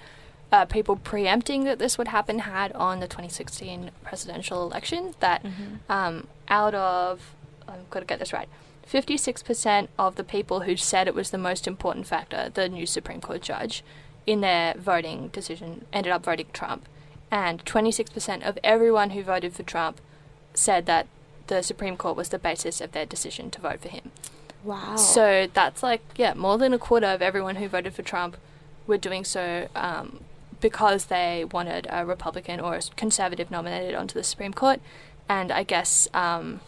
uh, 0.52 0.64
people 0.64 0.96
preempting 0.96 1.64
that 1.64 1.78
this 1.78 1.98
would 1.98 2.08
happen 2.08 2.40
had 2.40 2.72
on 2.72 3.00
the 3.00 3.06
2016 3.06 3.90
presidential 4.04 4.62
election. 4.62 5.14
That 5.20 5.42
mm-hmm. 5.42 5.92
um, 5.92 6.28
out 6.48 6.74
of, 6.74 7.34
I've 7.68 7.88
got 7.90 8.00
to 8.00 8.06
get 8.06 8.18
this 8.18 8.32
right, 8.32 8.48
56% 8.90 9.88
of 9.98 10.14
the 10.14 10.24
people 10.24 10.60
who 10.60 10.76
said 10.76 11.08
it 11.08 11.14
was 11.14 11.30
the 11.30 11.38
most 11.38 11.66
important 11.66 12.06
factor, 12.06 12.50
the 12.52 12.68
new 12.68 12.86
Supreme 12.86 13.20
Court 13.20 13.42
judge, 13.42 13.82
in 14.26 14.40
their 14.40 14.74
voting 14.74 15.28
decision 15.28 15.84
ended 15.92 16.12
up 16.12 16.24
voting 16.24 16.46
Trump 16.52 16.88
and 17.30 17.64
26% 17.64 18.46
of 18.46 18.58
everyone 18.62 19.10
who 19.10 19.22
voted 19.22 19.52
for 19.52 19.62
Trump 19.62 20.00
said 20.54 20.86
that 20.86 21.06
the 21.48 21.62
Supreme 21.62 21.96
Court 21.96 22.16
was 22.16 22.28
the 22.28 22.38
basis 22.38 22.80
of 22.80 22.92
their 22.92 23.06
decision 23.06 23.50
to 23.50 23.60
vote 23.60 23.80
for 23.80 23.88
him. 23.88 24.10
Wow. 24.64 24.96
So 24.96 25.48
that's 25.52 25.82
like, 25.82 26.02
yeah, 26.16 26.34
more 26.34 26.58
than 26.58 26.72
a 26.72 26.78
quarter 26.78 27.06
of 27.06 27.22
everyone 27.22 27.56
who 27.56 27.68
voted 27.68 27.94
for 27.94 28.02
Trump 28.02 28.36
were 28.86 28.98
doing 28.98 29.24
so 29.24 29.68
um, 29.74 30.20
because 30.60 31.06
they 31.06 31.44
wanted 31.52 31.86
a 31.90 32.04
Republican 32.04 32.60
or 32.60 32.74
a 32.74 32.82
conservative 32.96 33.50
nominated 33.50 33.94
onto 33.94 34.14
the 34.14 34.24
Supreme 34.24 34.52
Court. 34.52 34.80
And 35.28 35.52
I 35.52 35.62
guess 35.62 36.08
um, 36.14 36.60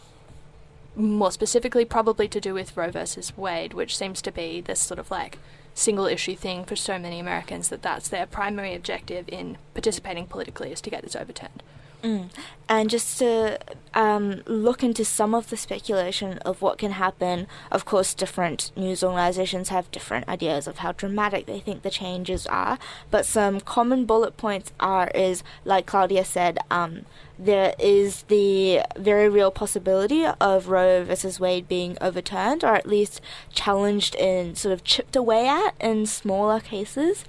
more 0.95 1.33
specifically, 1.33 1.85
probably 1.85 2.29
to 2.29 2.41
do 2.41 2.55
with 2.55 2.77
Roe 2.77 2.91
versus 2.91 3.37
Wade, 3.37 3.75
which 3.75 3.97
seems 3.97 4.21
to 4.23 4.33
be 4.33 4.61
this 4.61 4.81
sort 4.81 4.99
of 4.99 5.11
like 5.11 5.39
single 5.79 6.07
issue 6.07 6.35
thing 6.35 6.65
for 6.65 6.77
so 6.77 6.99
many 6.99 7.21
Americans 7.21 7.69
that 7.69 7.83
that's 7.83 8.09
their 8.09 8.27
primary 8.27 8.75
objective 8.75 9.29
in 9.29 9.57
participating 9.75 10.27
politically 10.27 10.73
is 10.73 10.81
to 10.81 10.91
get 10.91 11.03
this 11.03 11.17
overturned. 11.17 11.63
Mm. 12.03 12.31
And 12.69 12.91
just 12.91 13.19
to 13.19 13.59
um, 13.95 14.43
look 14.47 14.85
into 14.85 15.05
some 15.05 15.35
of 15.35 15.49
the 15.49 15.57
speculation 15.57 16.39
of 16.39 16.61
what 16.61 16.79
can 16.79 16.93
happen, 16.93 17.47
of 17.73 17.85
course, 17.85 18.15
different 18.15 18.71
news 18.77 19.03
organizations 19.03 19.71
have 19.71 19.91
different 19.91 20.29
ideas 20.29 20.67
of 20.67 20.79
how 20.79 20.93
dramatic 20.93 21.47
they 21.47 21.61
think 21.61 21.83
the 21.83 21.91
changes 21.91 22.47
are. 22.47 22.79
But 23.11 23.25
some 23.27 23.61
common 23.61 24.05
bullet 24.05 24.37
points 24.37 24.73
are 24.79 25.09
is, 25.15 25.43
like 25.65 25.87
Claudia 25.87 26.25
said, 26.25 26.59
um, 26.71 27.07
there 27.39 27.75
is 27.79 28.23
the 28.25 28.83
very 28.97 29.29
real 29.29 29.51
possibility 29.51 30.27
of 30.27 30.69
Roe 30.69 31.05
versus 31.05 31.41
Wade 31.41 31.69
being 31.69 31.97
overturned, 32.01 32.65
or 32.65 32.75
at 32.75 32.87
least 32.87 33.21
challenged 33.53 34.15
and 34.17 34.59
sort 34.59 34.73
of 34.73 34.85
chipped 34.85 35.17
away 35.17 35.49
at 35.49 35.75
in 35.81 36.05
smaller 36.05 36.61
cases. 36.61 37.25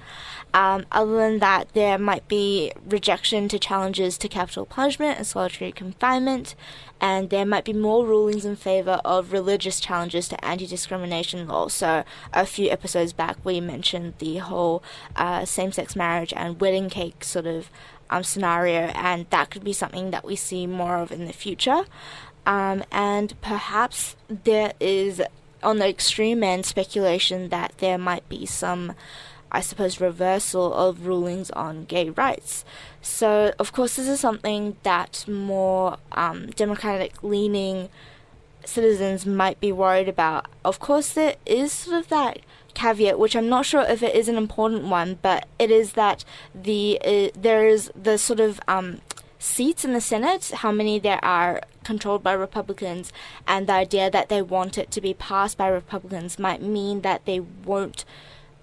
Um, 0.53 0.85
other 0.91 1.15
than 1.17 1.39
that, 1.39 1.73
there 1.73 1.99
might 1.99 2.27
be 2.27 2.71
rejection 2.87 3.47
to 3.49 3.59
challenges 3.59 4.17
to 4.17 4.27
capital 4.27 4.65
punishment 4.65 5.17
and 5.17 5.27
solitary 5.27 5.71
confinement, 5.71 6.55
and 6.99 7.29
there 7.29 7.45
might 7.45 7.65
be 7.65 7.73
more 7.73 8.05
rulings 8.05 8.45
in 8.45 8.55
favor 8.55 8.99
of 9.05 9.31
religious 9.31 9.79
challenges 9.79 10.27
to 10.29 10.43
anti 10.43 10.65
discrimination 10.65 11.47
law. 11.47 11.67
So, 11.67 12.03
a 12.33 12.45
few 12.45 12.69
episodes 12.71 13.13
back, 13.13 13.37
we 13.43 13.61
mentioned 13.61 14.15
the 14.17 14.37
whole 14.37 14.83
uh, 15.15 15.45
same 15.45 15.71
sex 15.71 15.95
marriage 15.95 16.33
and 16.35 16.59
wedding 16.59 16.89
cake 16.89 17.23
sort 17.23 17.45
of 17.45 17.69
um, 18.09 18.23
scenario, 18.23 18.87
and 18.95 19.27
that 19.29 19.51
could 19.51 19.63
be 19.63 19.73
something 19.73 20.09
that 20.11 20.25
we 20.25 20.35
see 20.35 20.65
more 20.65 20.97
of 20.97 21.11
in 21.11 21.25
the 21.25 21.33
future. 21.33 21.85
Um, 22.45 22.83
and 22.91 23.39
perhaps 23.41 24.15
there 24.27 24.73
is, 24.79 25.21
on 25.61 25.77
the 25.77 25.87
extreme 25.87 26.43
end, 26.43 26.65
speculation 26.65 27.49
that 27.49 27.75
there 27.77 27.99
might 27.99 28.27
be 28.27 28.47
some 28.47 28.93
I 29.51 29.61
suppose, 29.61 29.99
reversal 29.99 30.73
of 30.73 31.05
rulings 31.05 31.49
on 31.51 31.85
gay 31.85 32.09
rights. 32.09 32.65
So, 33.01 33.53
of 33.57 33.71
course, 33.71 33.95
this 33.95 34.07
is 34.07 34.19
something 34.19 34.77
that 34.83 35.25
more 35.27 35.97
um, 36.11 36.47
democratic 36.51 37.23
leaning 37.23 37.89
citizens 38.65 39.25
might 39.25 39.59
be 39.59 39.71
worried 39.71 40.07
about. 40.07 40.47
Of 40.63 40.79
course, 40.79 41.13
there 41.13 41.35
is 41.45 41.71
sort 41.71 41.97
of 41.97 42.09
that 42.09 42.39
caveat, 42.73 43.19
which 43.19 43.35
I'm 43.35 43.49
not 43.49 43.65
sure 43.65 43.81
if 43.81 44.03
it 44.03 44.15
is 44.15 44.27
an 44.27 44.37
important 44.37 44.83
one, 44.83 45.19
but 45.21 45.47
it 45.57 45.71
is 45.71 45.93
that 45.93 46.23
the 46.53 46.99
uh, 47.03 47.29
there 47.39 47.67
is 47.67 47.91
the 47.95 48.17
sort 48.17 48.39
of 48.39 48.59
um, 48.67 49.01
seats 49.39 49.83
in 49.83 49.93
the 49.93 50.01
Senate, 50.01 50.51
how 50.55 50.71
many 50.71 50.99
there 50.99 51.23
are 51.23 51.61
controlled 51.83 52.21
by 52.21 52.33
Republicans, 52.33 53.11
and 53.47 53.67
the 53.67 53.73
idea 53.73 54.11
that 54.11 54.29
they 54.29 54.41
want 54.41 54.77
it 54.77 54.91
to 54.91 55.01
be 55.01 55.13
passed 55.13 55.57
by 55.57 55.67
Republicans 55.67 56.37
might 56.37 56.61
mean 56.61 57.01
that 57.01 57.25
they 57.25 57.39
won't 57.39 58.05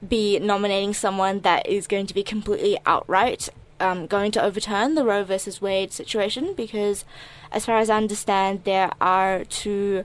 be 0.06 0.38
nominating 0.38 0.94
someone 0.94 1.40
that 1.40 1.66
is 1.68 1.86
going 1.86 2.06
to 2.06 2.14
be 2.14 2.22
completely 2.22 2.78
outright 2.86 3.48
um, 3.80 4.06
going 4.06 4.30
to 4.32 4.42
overturn 4.42 4.94
the 4.94 5.04
Roe 5.04 5.24
versus 5.24 5.60
Wade 5.60 5.92
situation 5.92 6.54
because, 6.56 7.04
as 7.52 7.66
far 7.66 7.78
as 7.78 7.90
I 7.90 7.96
understand, 7.96 8.64
there 8.64 8.90
are 9.00 9.44
two 9.44 10.04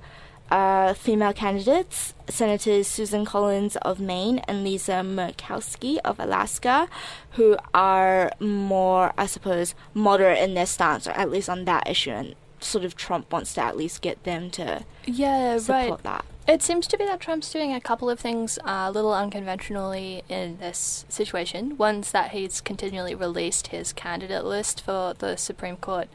uh, 0.49 0.93
female 0.93 1.33
candidates, 1.33 2.13
Senators 2.27 2.87
Susan 2.87 3.23
Collins 3.23 3.77
of 3.77 3.99
Maine 3.99 4.39
and 4.39 4.63
Lisa 4.63 5.01
Murkowski 5.03 5.97
of 6.03 6.19
Alaska, 6.19 6.89
who 7.31 7.57
are 7.73 8.31
more, 8.39 9.13
I 9.17 9.25
suppose, 9.25 9.73
moderate 9.93 10.39
in 10.39 10.53
their 10.53 10.65
stance, 10.65 11.07
or 11.07 11.11
at 11.11 11.31
least 11.31 11.49
on 11.49 11.65
that 11.65 11.89
issue. 11.89 12.11
And 12.11 12.35
sort 12.63 12.85
of 12.85 12.95
Trump 12.95 13.31
wants 13.31 13.53
to 13.55 13.61
at 13.61 13.77
least 13.77 14.01
get 14.01 14.23
them 14.23 14.49
to 14.51 14.85
yeah, 15.05 15.57
support 15.57 15.89
right. 15.89 16.03
that. 16.03 16.25
It 16.47 16.63
seems 16.63 16.87
to 16.87 16.97
be 16.97 17.05
that 17.05 17.19
Trump's 17.19 17.51
doing 17.51 17.71
a 17.73 17.79
couple 17.79 18.09
of 18.09 18.19
things 18.19 18.57
uh, 18.65 18.85
a 18.87 18.91
little 18.91 19.13
unconventionally 19.13 20.23
in 20.27 20.57
this 20.57 21.05
situation. 21.07 21.77
One's 21.77 22.11
that 22.11 22.31
he's 22.31 22.61
continually 22.61 23.13
released 23.13 23.67
his 23.67 23.93
candidate 23.93 24.43
list 24.43 24.81
for 24.81 25.13
the 25.13 25.35
Supreme 25.35 25.77
Court, 25.77 26.09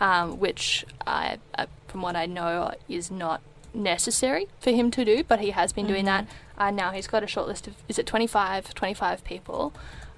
um, 0.00 0.38
which, 0.38 0.86
I, 1.06 1.38
uh, 1.56 1.66
from 1.86 2.00
what 2.00 2.16
I 2.16 2.26
know, 2.26 2.72
is 2.88 3.10
not 3.10 3.42
necessary 3.74 4.48
for 4.58 4.70
him 4.70 4.90
to 4.92 5.04
do, 5.04 5.22
but 5.22 5.40
he 5.40 5.50
has 5.50 5.72
been 5.72 5.84
mm-hmm. 5.84 5.92
doing 5.92 6.04
that. 6.06 6.26
Uh, 6.56 6.70
now 6.70 6.90
he's 6.90 7.06
got 7.06 7.22
a 7.22 7.26
short 7.26 7.46
list 7.46 7.66
of, 7.66 7.74
is 7.88 7.98
it 7.98 8.06
25, 8.06 8.74
25 8.74 9.22
people? 9.22 9.72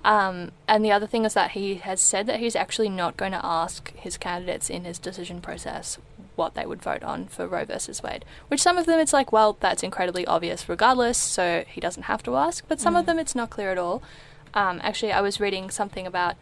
Um, 0.04 0.52
and 0.66 0.84
the 0.84 0.92
other 0.92 1.06
thing 1.06 1.24
is 1.24 1.34
that 1.34 1.52
he 1.52 1.76
has 1.76 2.00
said 2.00 2.26
that 2.26 2.40
he's 2.40 2.56
actually 2.56 2.88
not 2.88 3.16
going 3.16 3.32
to 3.32 3.44
ask 3.44 3.94
his 3.94 4.16
candidates 4.16 4.70
in 4.70 4.84
his 4.84 4.98
decision 4.98 5.40
process 5.40 5.98
what 6.36 6.54
they 6.54 6.64
would 6.64 6.80
vote 6.80 7.02
on 7.02 7.26
for 7.26 7.46
Roe 7.46 7.66
versus 7.66 8.02
Wade. 8.02 8.24
Which 8.48 8.62
some 8.62 8.78
of 8.78 8.86
them 8.86 8.98
it's 8.98 9.12
like, 9.12 9.30
well, 9.30 9.58
that's 9.60 9.82
incredibly 9.82 10.26
obvious 10.26 10.68
regardless, 10.68 11.18
so 11.18 11.64
he 11.68 11.80
doesn't 11.80 12.04
have 12.04 12.22
to 12.22 12.36
ask. 12.36 12.64
But 12.66 12.80
some 12.80 12.94
mm. 12.94 13.00
of 13.00 13.06
them 13.06 13.18
it's 13.18 13.34
not 13.34 13.50
clear 13.50 13.70
at 13.70 13.78
all. 13.78 14.02
Um, 14.54 14.80
actually, 14.82 15.12
I 15.12 15.20
was 15.20 15.38
reading 15.38 15.70
something 15.70 16.06
about 16.06 16.36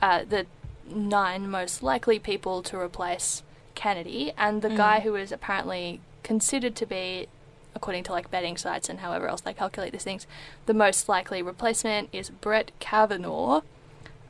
uh, 0.00 0.24
the 0.28 0.46
nine 0.88 1.48
most 1.48 1.82
likely 1.82 2.18
people 2.18 2.62
to 2.62 2.78
replace 2.78 3.42
Kennedy, 3.74 4.32
and 4.38 4.62
the 4.62 4.68
mm. 4.68 4.76
guy 4.76 5.00
who 5.00 5.14
is 5.16 5.30
apparently 5.32 6.00
considered 6.22 6.74
to 6.76 6.86
be 6.86 7.28
according 7.74 8.04
to 8.04 8.12
like 8.12 8.30
betting 8.30 8.56
sites 8.56 8.88
and 8.88 9.00
however 9.00 9.28
else 9.28 9.40
they 9.40 9.54
calculate 9.54 9.92
these 9.92 10.04
things, 10.04 10.26
the 10.66 10.74
most 10.74 11.08
likely 11.08 11.42
replacement 11.42 12.08
is 12.12 12.30
Brett 12.30 12.70
Kavanaugh, 12.80 13.62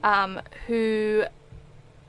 um, 0.02 0.40
who 0.66 1.24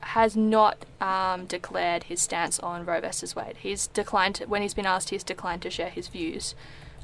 has 0.00 0.36
not 0.36 0.84
um, 1.00 1.46
declared 1.46 2.04
his 2.04 2.20
stance 2.20 2.60
on 2.60 2.84
Roe 2.84 3.00
versus 3.00 3.34
Wade. 3.34 3.56
He's 3.60 3.86
declined 3.88 4.36
to, 4.36 4.44
when 4.46 4.62
he's 4.62 4.74
been 4.74 4.86
asked. 4.86 5.10
He's 5.10 5.24
declined 5.24 5.62
to 5.62 5.70
share 5.70 5.88
his 5.88 6.08
views. 6.08 6.54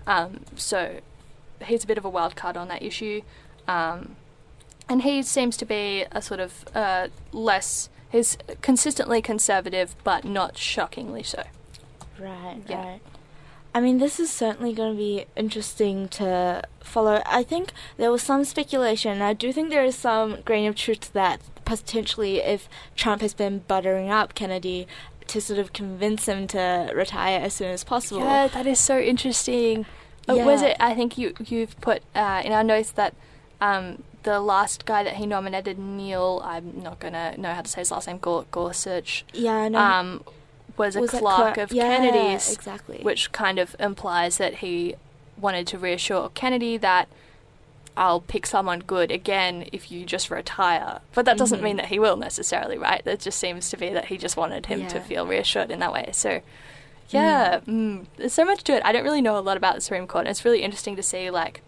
Um, 0.06 0.44
so 0.56 1.00
he's 1.64 1.84
a 1.84 1.87
bit 1.87 1.99
of 1.99 2.04
a 2.04 2.10
wild 2.10 2.37
card 2.37 2.56
on 2.56 2.68
that 2.68 2.82
issue, 2.82 3.22
um, 3.66 4.16
and 4.88 5.02
he 5.02 5.22
seems 5.22 5.56
to 5.58 5.64
be 5.64 6.04
a 6.10 6.20
sort 6.20 6.40
of 6.40 6.64
uh, 6.75 7.08
less. 7.32 7.88
He's 8.10 8.37
consistently 8.60 9.22
conservative, 9.22 9.94
but 10.02 10.25
not 10.25 10.58
shockingly 10.58 11.22
so. 11.22 11.44
Right. 12.18 12.60
Yeah. 12.68 12.84
Right. 12.84 13.00
I 13.75 13.81
mean, 13.81 13.99
this 13.99 14.19
is 14.19 14.31
certainly 14.31 14.73
going 14.73 14.93
to 14.93 14.99
be 14.99 15.27
interesting 15.37 16.09
to 16.09 16.62
follow. 16.81 17.23
I 17.25 17.43
think 17.43 17.73
there 17.97 18.11
was 18.11 18.23
some 18.23 18.45
speculation. 18.45 19.23
I 19.23 19.33
do 19.33 19.53
think 19.53 19.71
there 19.71 19.85
is 19.85 19.95
some 19.95 20.41
grain 20.45 20.67
of 20.67 20.75
truth 20.75 21.00
to 21.00 21.12
that. 21.15 21.41
Potentially, 21.65 22.39
if 22.39 22.69
Trump 22.97 23.23
has 23.23 23.33
been 23.33 23.61
buttering 23.69 24.11
up 24.11 24.35
Kennedy 24.35 24.89
to 25.29 25.41
sort 25.41 25.61
of 25.61 25.73
convince 25.73 26.27
him 26.27 26.49
to 26.49 26.91
retire 26.95 27.39
as 27.41 27.55
soon 27.55 27.71
as 27.71 27.85
possible. 27.85 28.23
Yeah, 28.23 28.49
that 28.49 28.67
is 28.67 28.81
so 28.81 28.99
interesting. 28.99 29.87
Uh, 30.29 30.35
yeah. 30.35 30.45
Was 30.45 30.62
it? 30.62 30.77
I 30.81 30.95
think 30.95 31.17
you 31.17 31.35
you've 31.47 31.81
put 31.81 32.03
uh, 32.15 32.43
in 32.45 32.53
our 32.53 32.65
notes 32.65 32.91
that 32.93 33.15
um, 33.61 34.03
the 34.25 34.41
last 34.41 34.85
guy 34.85 35.05
that 35.05 35.15
he 35.15 35.27
nominated, 35.27 35.79
Neil. 35.79 36.43
I'm 36.45 36.83
not 36.83 36.99
gonna 36.99 37.37
know 37.37 37.55
how 37.55 37.62
to 37.62 37.71
say 37.71 37.83
his 37.83 37.93
last 37.93 38.09
name. 38.09 38.19
Gorsuch. 38.19 39.25
Yeah, 39.33 39.69
no. 39.69 39.79
Um, 39.79 40.25
was 40.80 40.96
a 40.96 41.02
was 41.02 41.10
clerk 41.10 41.58
of 41.58 41.72
yeah, 41.72 41.99
Kennedy's, 41.99 42.52
exactly. 42.52 43.00
which 43.02 43.32
kind 43.32 43.58
of 43.58 43.76
implies 43.78 44.38
that 44.38 44.56
he 44.56 44.94
wanted 45.37 45.66
to 45.66 45.78
reassure 45.78 46.30
Kennedy 46.30 46.78
that 46.78 47.08
I'll 47.99 48.22
pick 48.22 48.46
someone 48.46 48.80
good 48.80 49.10
again 49.10 49.68
if 49.72 49.92
you 49.92 50.06
just 50.06 50.30
retire. 50.30 51.00
But 51.14 51.26
that 51.26 51.37
doesn't 51.37 51.58
mm-hmm. 51.58 51.64
mean 51.64 51.76
that 51.76 51.87
he 51.87 51.99
will 51.99 52.16
necessarily, 52.16 52.78
right? 52.78 53.02
It 53.04 53.20
just 53.20 53.38
seems 53.38 53.68
to 53.70 53.76
be 53.76 53.90
that 53.90 54.06
he 54.06 54.16
just 54.16 54.38
wanted 54.38 54.66
him 54.66 54.80
yeah. 54.80 54.88
to 54.88 55.00
feel 55.00 55.26
reassured 55.26 55.70
in 55.70 55.80
that 55.80 55.92
way. 55.92 56.08
So, 56.12 56.40
yeah, 57.10 57.60
mm. 57.60 57.66
Mm, 57.66 58.06
there's 58.16 58.32
so 58.32 58.46
much 58.46 58.64
to 58.64 58.72
it. 58.72 58.82
I 58.84 58.92
don't 58.92 59.04
really 59.04 59.20
know 59.20 59.38
a 59.38 59.40
lot 59.40 59.58
about 59.58 59.75
the 59.75 59.82
Supreme 59.82 60.06
Court. 60.06 60.22
And 60.22 60.30
it's 60.30 60.46
really 60.46 60.62
interesting 60.62 60.96
to 60.96 61.02
see 61.02 61.28
like 61.28 61.60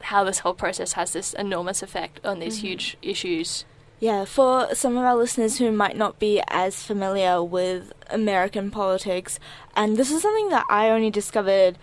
how 0.00 0.24
this 0.24 0.40
whole 0.40 0.54
process 0.54 0.94
has 0.94 1.12
this 1.12 1.32
enormous 1.34 1.80
effect 1.80 2.18
on 2.24 2.40
these 2.40 2.56
mm-hmm. 2.56 2.66
huge 2.66 2.96
issues 3.02 3.64
yeah, 4.00 4.24
for 4.24 4.74
some 4.74 4.96
of 4.96 5.04
our 5.04 5.14
listeners 5.14 5.58
who 5.58 5.70
might 5.70 5.96
not 5.96 6.18
be 6.18 6.42
as 6.48 6.82
familiar 6.82 7.44
with 7.44 7.92
American 8.08 8.70
politics, 8.70 9.38
and 9.76 9.98
this 9.98 10.10
is 10.10 10.22
something 10.22 10.48
that 10.48 10.64
I 10.70 10.88
only 10.88 11.10
discovered 11.10 11.78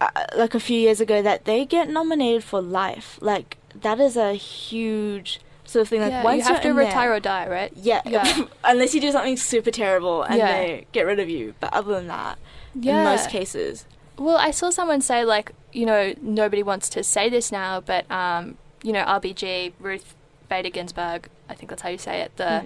uh, 0.00 0.08
like 0.36 0.54
a 0.54 0.60
few 0.60 0.78
years 0.78 1.00
ago 1.00 1.22
that 1.22 1.44
they 1.44 1.64
get 1.64 1.88
nominated 1.88 2.42
for 2.42 2.60
life. 2.60 3.16
Like 3.20 3.58
that 3.80 4.00
is 4.00 4.16
a 4.16 4.34
huge 4.34 5.40
sort 5.64 5.82
of 5.82 5.88
thing. 5.88 6.00
Like 6.00 6.10
yeah, 6.10 6.24
once 6.24 6.48
you 6.48 6.52
have 6.52 6.62
to 6.62 6.72
retire 6.72 7.08
there, 7.08 7.14
or 7.14 7.20
die, 7.20 7.48
right? 7.48 7.72
Yeah, 7.76 8.02
yeah. 8.04 8.46
unless 8.64 8.92
you 8.92 9.00
do 9.00 9.12
something 9.12 9.36
super 9.36 9.70
terrible 9.70 10.24
and 10.24 10.38
yeah. 10.38 10.52
they 10.52 10.86
get 10.90 11.06
rid 11.06 11.20
of 11.20 11.28
you. 11.30 11.54
But 11.60 11.72
other 11.72 11.94
than 11.94 12.08
that, 12.08 12.38
yeah. 12.74 12.98
in 12.98 13.04
most 13.04 13.30
cases. 13.30 13.86
Well, 14.18 14.36
I 14.36 14.50
saw 14.50 14.70
someone 14.70 15.00
say 15.00 15.24
like, 15.24 15.52
you 15.72 15.86
know, 15.86 16.12
nobody 16.20 16.64
wants 16.64 16.88
to 16.90 17.04
say 17.04 17.28
this 17.28 17.52
now, 17.52 17.80
but 17.80 18.10
um, 18.10 18.58
you 18.82 18.92
know, 18.92 19.04
RBG 19.04 19.74
Ruth 19.78 20.16
Bader 20.48 20.70
Ginsburg, 20.70 21.28
I 21.52 21.54
think 21.54 21.70
that's 21.70 21.82
how 21.82 21.90
you 21.90 21.98
say 21.98 22.20
it, 22.20 22.36
the 22.36 22.64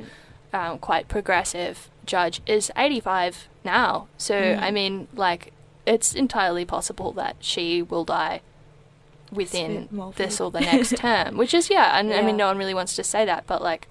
mm. 0.53 0.59
um, 0.59 0.79
quite 0.79 1.09
progressive 1.09 1.91
judge, 2.07 2.41
is 2.47 2.71
85 2.77 3.49
now. 3.65 4.09
So, 4.17 4.35
mm. 4.35 4.63
I 4.63 4.71
mean, 4.71 5.09
like, 5.15 5.53
it's 5.85 6.15
entirely 6.15 6.65
possible 6.65 7.13
that 7.13 7.37
she 7.41 7.83
will 7.83 8.05
die 8.05 8.41
within 9.33 9.89
this 10.17 10.41
or 10.41 10.51
the 10.51 10.61
next 10.61 10.97
term, 10.97 11.37
which 11.37 11.53
is, 11.53 11.69
yeah, 11.69 11.99
and 11.99 12.11
yeah. 12.11 12.19
I 12.19 12.23
mean, 12.23 12.37
no 12.37 12.47
one 12.47 12.59
really 12.59 12.75
wants 12.75 12.97
to 12.97 13.05
say 13.05 13.25
that, 13.25 13.47
but 13.47 13.61
like, 13.61 13.89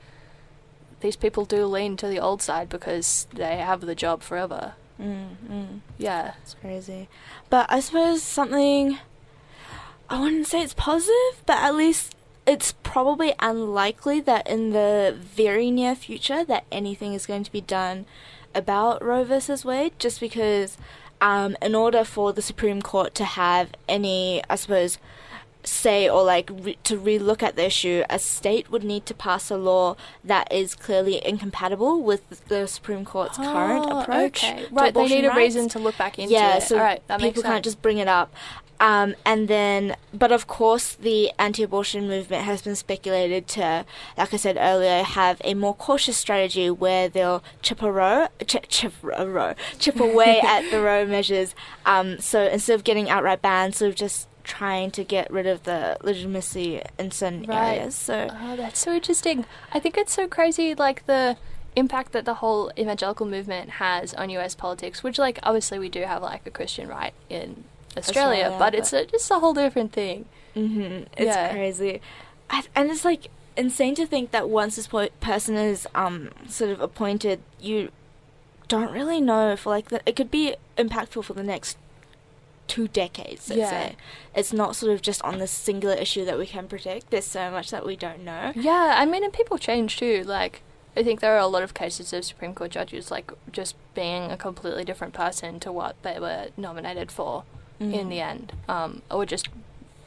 these 1.01 1.15
people 1.15 1.45
do 1.45 1.65
lean 1.65 1.97
to 1.97 2.07
the 2.07 2.19
old 2.19 2.41
side 2.41 2.69
because 2.69 3.27
they 3.33 3.57
have 3.57 3.81
the 3.81 3.95
job 3.95 4.23
forever. 4.23 4.73
Mm, 4.99 5.35
mm. 5.49 5.79
Yeah. 5.97 6.33
It's 6.41 6.55
crazy. 6.55 7.09
But 7.49 7.67
I 7.69 7.79
suppose 7.79 8.23
something. 8.23 8.97
I 10.09 10.19
wouldn't 10.19 10.47
say 10.47 10.61
it's 10.61 10.73
positive, 10.73 11.43
but 11.45 11.57
at 11.57 11.75
least 11.75 12.15
it's 12.47 12.73
probably 12.83 13.33
unlikely 13.39 14.19
that 14.21 14.47
in 14.47 14.71
the 14.71 15.15
very 15.17 15.71
near 15.71 15.95
future 15.95 16.43
that 16.45 16.65
anything 16.71 17.13
is 17.13 17.25
going 17.25 17.43
to 17.43 17.51
be 17.51 17.61
done 17.61 18.05
about 18.53 19.03
Roe 19.03 19.23
versus 19.23 19.65
Wade, 19.65 19.93
just 19.99 20.19
because 20.19 20.77
um, 21.21 21.57
in 21.61 21.75
order 21.75 22.03
for 22.03 22.31
the 22.33 22.41
Supreme 22.41 22.81
Court 22.81 23.15
to 23.15 23.25
have 23.25 23.69
any, 23.89 24.41
I 24.49 24.55
suppose, 24.55 24.97
say 25.63 26.07
or 26.07 26.23
like 26.23 26.49
re- 26.53 26.77
to 26.83 26.97
relook 26.99 27.41
at 27.41 27.55
the 27.55 27.65
issue, 27.65 28.03
a 28.09 28.19
state 28.19 28.69
would 28.69 28.83
need 28.83 29.05
to 29.07 29.13
pass 29.15 29.49
a 29.49 29.57
law 29.57 29.95
that 30.23 30.51
is 30.53 30.75
clearly 30.75 31.25
incompatible 31.25 32.03
with 32.03 32.45
the 32.47 32.67
Supreme 32.67 33.03
Court's 33.03 33.37
current 33.37 33.85
Oh, 33.89 34.01
approach. 34.01 34.43
okay. 34.43 34.65
Right, 34.71 34.93
they 34.93 35.07
need 35.07 35.25
a 35.25 35.33
reason 35.33 35.67
to 35.69 35.79
look 35.79 35.97
back 35.97 36.19
into 36.19 36.31
yeah, 36.33 36.57
it. 36.57 36.63
so 36.63 36.77
All 36.77 36.83
right, 36.83 37.01
that 37.07 37.19
people 37.19 37.41
can't 37.41 37.63
just 37.63 37.81
bring 37.81 37.97
it 37.97 38.07
up. 38.07 38.31
Um, 38.79 39.15
and 39.25 39.47
then, 39.47 39.95
but 40.13 40.31
of 40.31 40.47
course, 40.47 40.95
the 40.95 41.31
anti-abortion 41.39 42.07
movement 42.07 42.43
has 42.43 42.61
been 42.61 42.75
speculated 42.75 43.47
to, 43.49 43.85
like 44.17 44.33
I 44.33 44.37
said 44.37 44.57
earlier, 44.59 45.03
have 45.03 45.41
a 45.43 45.53
more 45.53 45.73
cautious 45.73 46.17
strategy 46.17 46.69
where 46.69 47.07
they'll 47.07 47.41
chip 47.61 47.81
a 47.81 47.91
row, 47.91 48.27
chip, 48.45 48.65
chip 48.67 48.93
a 49.15 49.27
row, 49.27 49.53
chip 49.79 49.99
away 49.99 50.39
at 50.43 50.69
the 50.71 50.81
Roe 50.81 51.05
measures. 51.05 51.55
Um, 51.85 52.19
so 52.19 52.43
instead 52.43 52.73
of 52.75 52.83
getting 52.83 53.09
outright 53.09 53.41
banned, 53.41 53.75
sort 53.75 53.89
of 53.89 53.95
just 53.95 54.27
trying 54.43 54.91
to 54.91 55.03
get 55.03 55.31
rid 55.31 55.47
of 55.47 55.63
the 55.63 55.97
legitimacy 56.03 56.81
in 56.99 57.11
certain 57.11 57.43
Right. 57.47 57.77
areas. 57.77 57.95
So 57.95 58.29
Oh, 58.31 58.55
that's 58.55 58.79
so 58.79 58.91
interesting. 58.93 59.45
I 59.73 59.79
think 59.79 59.97
it's 59.97 60.13
so 60.13 60.27
crazy, 60.27 60.75
like 60.75 61.05
the 61.07 61.37
impact 61.75 62.11
that 62.11 62.25
the 62.25 62.35
whole 62.35 62.71
evangelical 62.77 63.25
movement 63.25 63.69
has 63.71 64.13
on 64.13 64.29
U.S. 64.31 64.53
politics. 64.53 65.01
Which, 65.03 65.17
like, 65.17 65.39
obviously, 65.43 65.79
we 65.79 65.89
do 65.89 66.01
have 66.03 66.21
like 66.21 66.45
a 66.45 66.51
Christian 66.51 66.87
right 66.87 67.13
in 67.29 67.63
Australia, 67.97 68.45
Australia, 68.45 68.55
but 68.59 68.75
it's 68.75 68.93
a, 68.93 69.05
just 69.05 69.29
a 69.31 69.39
whole 69.39 69.53
different 69.53 69.91
thing. 69.93 70.25
hmm 70.53 71.03
It's 71.17 71.35
Yeah. 71.35 71.51
crazy, 71.51 72.01
I, 72.49 72.63
and 72.75 72.89
it's 72.91 73.05
like 73.05 73.27
insane 73.57 73.95
to 73.95 74.05
think 74.05 74.31
that 74.31 74.49
once 74.49 74.75
this 74.75 74.87
po- 74.87 75.09
person 75.21 75.55
is 75.55 75.87
um 75.95 76.29
sort 76.47 76.71
of 76.71 76.81
appointed, 76.81 77.41
you 77.59 77.89
don't 78.67 78.91
really 78.91 79.21
know 79.21 79.55
for 79.55 79.69
like 79.69 79.89
the, 79.89 80.01
it 80.05 80.15
could 80.15 80.31
be 80.31 80.55
impactful 80.77 81.23
for 81.23 81.33
the 81.33 81.43
next 81.43 81.77
two 82.67 82.87
decades. 82.87 83.47
Let's 83.49 83.59
Yeah. 83.59 83.69
say 83.69 83.95
it's 84.35 84.51
not 84.51 84.75
sort 84.75 84.91
of 84.91 85.01
just 85.01 85.21
on 85.23 85.37
this 85.37 85.51
singular 85.51 85.95
issue 85.95 86.25
that 86.25 86.37
we 86.37 86.47
can 86.47 86.67
predict. 86.67 87.11
There's 87.11 87.25
so 87.25 87.51
much 87.51 87.69
that 87.69 87.85
we 87.85 87.95
don't 87.95 88.23
know. 88.25 88.53
Yeah, 88.55 88.95
I 88.97 89.05
mean, 89.05 89.23
and 89.23 89.31
people 89.31 89.57
change 89.59 89.97
too. 89.97 90.23
Like, 90.25 90.63
I 90.97 91.03
think 91.03 91.19
there 91.19 91.33
are 91.35 91.37
a 91.39 91.45
lot 91.47 91.61
of 91.61 91.73
cases 91.75 92.11
of 92.11 92.25
Supreme 92.25 92.55
Court 92.55 92.71
judges 92.71 93.11
like 93.11 93.31
just 93.51 93.75
being 93.93 94.31
a 94.31 94.37
completely 94.37 94.83
different 94.83 95.13
person 95.13 95.59
to 95.59 95.71
what 95.71 95.95
they 96.01 96.19
were 96.19 96.47
nominated 96.57 97.11
for 97.11 97.43
in 97.79 97.91
Mm. 97.91 98.09
the 98.09 98.19
end, 98.21 98.53
um, 98.69 99.01
or 99.11 99.25
just 99.25 99.49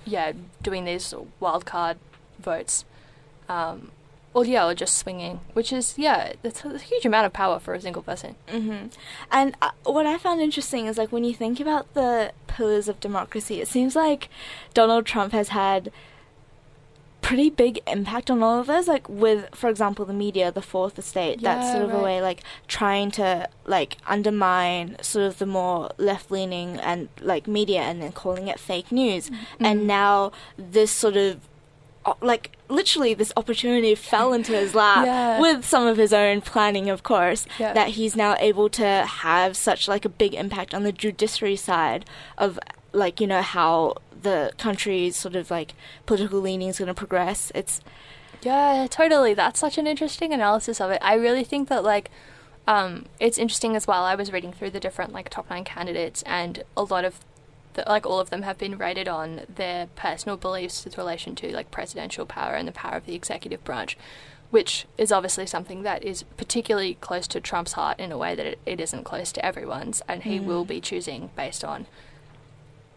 yeah, 0.07 0.33
doing 0.63 0.85
these 0.87 1.13
wild 1.41 1.67
card 1.67 1.99
votes, 2.39 2.85
um, 3.49 3.91
or 4.35 4.45
yeah, 4.45 4.67
or 4.67 4.75
just 4.75 4.97
swinging, 4.97 5.41
which 5.53 5.73
is 5.73 5.95
yeah, 5.99 6.33
that's 6.43 6.65
a 6.65 6.79
huge 6.79 7.05
amount 7.05 7.27
of 7.27 7.33
power 7.33 7.59
for 7.59 7.75
a 7.75 7.81
single 7.81 8.03
person. 8.03 8.35
hmm 8.51 8.87
And 9.31 9.55
uh, 9.61 9.71
what 9.85 10.07
I 10.07 10.17
found 10.19 10.41
interesting 10.41 10.87
is 10.87 10.97
like 10.99 11.13
when 11.13 11.25
you 11.25 11.35
think 11.35 11.61
about 11.61 11.93
the 11.95 12.33
pillars 12.47 12.89
of 12.89 13.01
democracy, 13.01 13.61
it 13.61 13.69
seems 13.69 13.95
like 13.97 14.29
Donald 14.75 15.05
Trump 15.07 15.33
has 15.33 15.49
had 15.49 15.91
pretty 17.29 17.51
big 17.51 17.81
impact 17.87 18.31
on 18.31 18.43
all 18.43 18.59
of 18.61 18.67
those. 18.67 18.89
Like 18.89 19.09
with, 19.09 19.49
for 19.55 19.69
example, 19.71 20.05
the 20.05 20.13
media, 20.27 20.51
the 20.51 20.63
fourth 20.63 20.99
estate, 20.99 21.41
that's 21.43 21.71
sort 21.73 21.85
of 21.85 21.93
a 21.93 22.03
way 22.03 22.21
like 22.23 22.41
trying 22.67 23.11
to 23.13 23.49
like 23.67 23.97
undermine 24.07 24.97
sort 25.03 25.27
of 25.27 25.39
the 25.39 25.47
more 25.47 25.91
left 25.99 26.31
leaning 26.31 26.71
and 26.81 27.09
like 27.21 27.47
media, 27.47 27.81
and 27.83 28.03
then 28.03 28.13
calling 28.13 28.49
it 28.49 28.59
fake 28.59 28.91
news. 28.91 29.31
Mm-hmm. 29.31 29.65
And 29.65 29.87
now 29.87 30.33
this 30.57 30.91
sort 30.91 31.17
of 31.17 31.41
like 32.23 32.53
literally 32.71 33.13
this 33.13 33.33
opportunity 33.37 33.95
fell 33.95 34.33
into 34.33 34.53
his 34.53 34.75
lap 34.75 35.05
Yeah. 35.13 35.41
with 35.41 35.65
some 35.67 35.87
of 35.87 35.99
his 35.99 36.13
own 36.15 36.41
planning 36.41 36.89
of 36.89 37.03
course 37.03 37.47
Yeah. 37.59 37.75
that 37.75 37.89
he's 37.89 38.17
now 38.17 38.35
able 38.41 38.71
to 38.71 38.87
have 39.07 39.57
such 39.59 39.89
like 39.89 40.07
a 40.07 40.09
big 40.09 40.33
impact 40.35 40.73
on 40.75 40.85
the 40.85 40.93
judiciary 40.93 41.57
side 41.57 42.07
of 42.39 42.59
like 42.93 43.21
you 43.21 43.27
know 43.27 43.43
how 43.43 43.97
the 44.23 44.53
country's 44.59 45.17
sort 45.17 45.37
of 45.37 45.51
like 45.51 45.75
political 46.07 46.41
leaning 46.41 46.69
is 46.69 46.79
going 46.79 46.89
to 46.89 46.95
progress 46.95 47.53
it's 47.55 47.81
Yeah, 48.43 48.87
totally. 48.89 49.35
That's 49.35 49.61
such 49.61 49.79
an 49.79 49.87
interesting 49.87 50.33
analysis 50.33 50.81
of 50.81 50.91
it. 50.91 50.99
I 51.03 51.15
really 51.15 51.45
think 51.45 51.69
that 51.69 51.85
like 51.85 52.11
um, 52.69 53.07
it's 53.19 53.39
interesting 53.39 53.75
as 53.75 53.87
well. 53.87 54.05
I 54.05 54.15
was 54.15 54.31
reading 54.31 54.53
through 54.53 54.71
the 54.71 54.79
different 54.79 55.13
like 55.13 55.31
top 55.31 55.49
nine 55.49 55.65
candidates, 55.65 56.23
and 56.27 56.63
a 56.77 56.83
lot 56.83 57.07
of 57.07 57.19
the, 57.73 57.83
like 57.87 58.05
all 58.05 58.21
of 58.21 58.29
them 58.29 58.43
have 58.43 58.59
been 58.59 58.77
rated 58.77 59.09
on 59.09 59.41
their 59.49 59.87
personal 59.97 60.37
beliefs 60.37 60.85
with 60.85 60.99
relation 60.99 61.35
to 61.37 61.51
like 61.51 61.71
presidential 61.71 62.27
power 62.27 62.53
and 62.53 62.69
the 62.69 62.73
power 62.73 62.97
of 62.97 63.07
the 63.07 63.15
executive 63.15 63.65
branch, 63.65 63.97
which 64.51 64.87
is 64.99 65.11
obviously 65.11 65.47
something 65.47 65.83
that 65.83 66.05
is 66.05 66.25
particularly 66.37 66.99
close 67.01 67.27
to 67.29 67.41
Trump's 67.41 67.73
heart 67.73 67.99
in 67.99 68.13
a 68.13 68.19
way 68.19 68.35
that 68.35 68.45
it, 68.45 68.59
it 68.67 68.81
isn't 68.81 69.05
close 69.05 69.33
to 69.33 69.45
everyone's, 69.45 70.03
and 70.07 70.25
he 70.25 70.39
will 70.39 70.67
be 70.67 70.79
choosing 70.79 71.31
based 71.35 71.65
on 71.65 71.87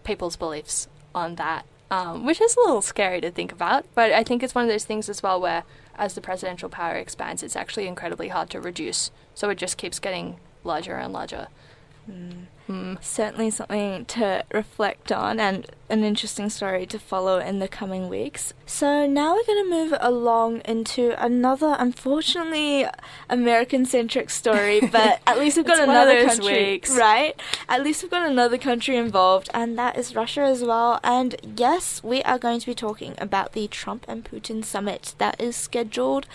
people's 0.04 0.36
beliefs 0.36 0.90
on 1.14 1.36
that, 1.36 1.66
um, 1.90 2.26
which 2.26 2.42
is 2.42 2.56
a 2.56 2.60
little 2.62 2.82
scary 2.82 3.22
to 3.22 3.32
think 3.32 3.52
about. 3.52 3.86
But 3.96 4.12
I 4.12 4.24
think 4.24 4.44
it's 4.44 4.56
one 4.56 4.64
of 4.64 4.70
those 4.70 4.86
things 4.86 5.10
as 5.10 5.22
well 5.22 5.40
where, 5.40 5.64
as 5.96 6.14
the 6.14 6.22
presidential 6.22 6.70
power 6.70 6.96
expands, 6.96 7.44
it's 7.44 7.56
actually 7.56 7.88
incredibly 7.88 8.30
hard 8.30 8.50
to 8.52 8.62
reduce. 8.62 9.12
So 9.36 9.50
it 9.50 9.58
just 9.58 9.78
keeps 9.78 10.00
getting 10.00 10.38
larger 10.64 10.96
and 10.96 11.14
larger. 11.14 11.48
Mm. 12.10 12.46
Certainly 13.02 13.50
something 13.50 14.06
to 14.06 14.46
reflect 14.54 15.12
on 15.12 15.40
and 15.40 15.68
an 15.90 16.06
interesting 16.06 16.50
story 16.50 16.86
to 16.86 16.98
follow 16.98 17.38
in 17.38 17.60
the 17.60 17.68
coming 17.68 18.08
weeks. 18.08 18.54
So 18.66 19.06
now 19.06 19.34
we're 19.34 19.44
going 19.46 19.66
to 19.66 19.70
move 19.70 19.94
along 20.00 20.62
into 20.64 21.14
another, 21.22 21.76
unfortunately, 21.78 22.86
American-centric 23.30 24.30
story, 24.30 24.80
but 24.92 25.20
at 25.28 25.38
least 25.38 25.58
we've 25.58 25.66
got 25.66 25.80
It's 25.80 25.88
one 25.88 25.98
of 25.98 26.08
another 26.08 26.26
country, 26.28 26.72
weeks. 26.72 26.96
right? 26.96 27.38
At 27.68 27.84
least 27.84 28.04
we've 28.04 28.12
got 28.12 28.30
another 28.30 28.58
country 28.58 28.96
involved, 28.96 29.50
and 29.54 29.78
that 29.78 29.98
is 29.98 30.16
Russia 30.16 30.42
as 30.42 30.64
well. 30.64 31.00
And 31.04 31.36
yes, 31.58 32.02
we 32.04 32.22
are 32.24 32.40
going 32.40 32.60
to 32.62 32.66
be 32.66 32.76
talking 32.76 33.16
about 33.18 33.52
the 33.54 33.68
Trump 33.68 34.06
and 34.08 34.24
Putin 34.24 34.64
summit 34.64 35.16
that 35.18 35.40
is 35.42 35.56
scheduled 35.58 36.26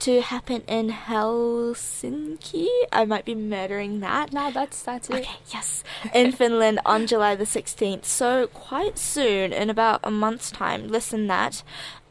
to 0.00 0.20
happen 0.20 0.62
in 0.66 0.90
Helsinki. 0.90 2.66
I 2.92 3.04
might 3.04 3.24
be 3.24 3.34
murdering 3.34 4.00
that. 4.00 4.32
No, 4.32 4.50
that's 4.50 4.82
that's 4.82 5.10
it. 5.10 5.16
Okay, 5.16 5.38
yes. 5.52 5.84
In 6.14 6.32
Finland 6.40 6.80
on 6.84 7.06
July 7.06 7.34
the 7.34 7.44
16th. 7.44 8.04
So 8.04 8.46
quite 8.48 8.98
soon, 8.98 9.52
in 9.52 9.70
about 9.70 10.00
a 10.02 10.10
month's 10.10 10.50
time. 10.50 10.88
Listen 10.88 11.26
that. 11.28 11.62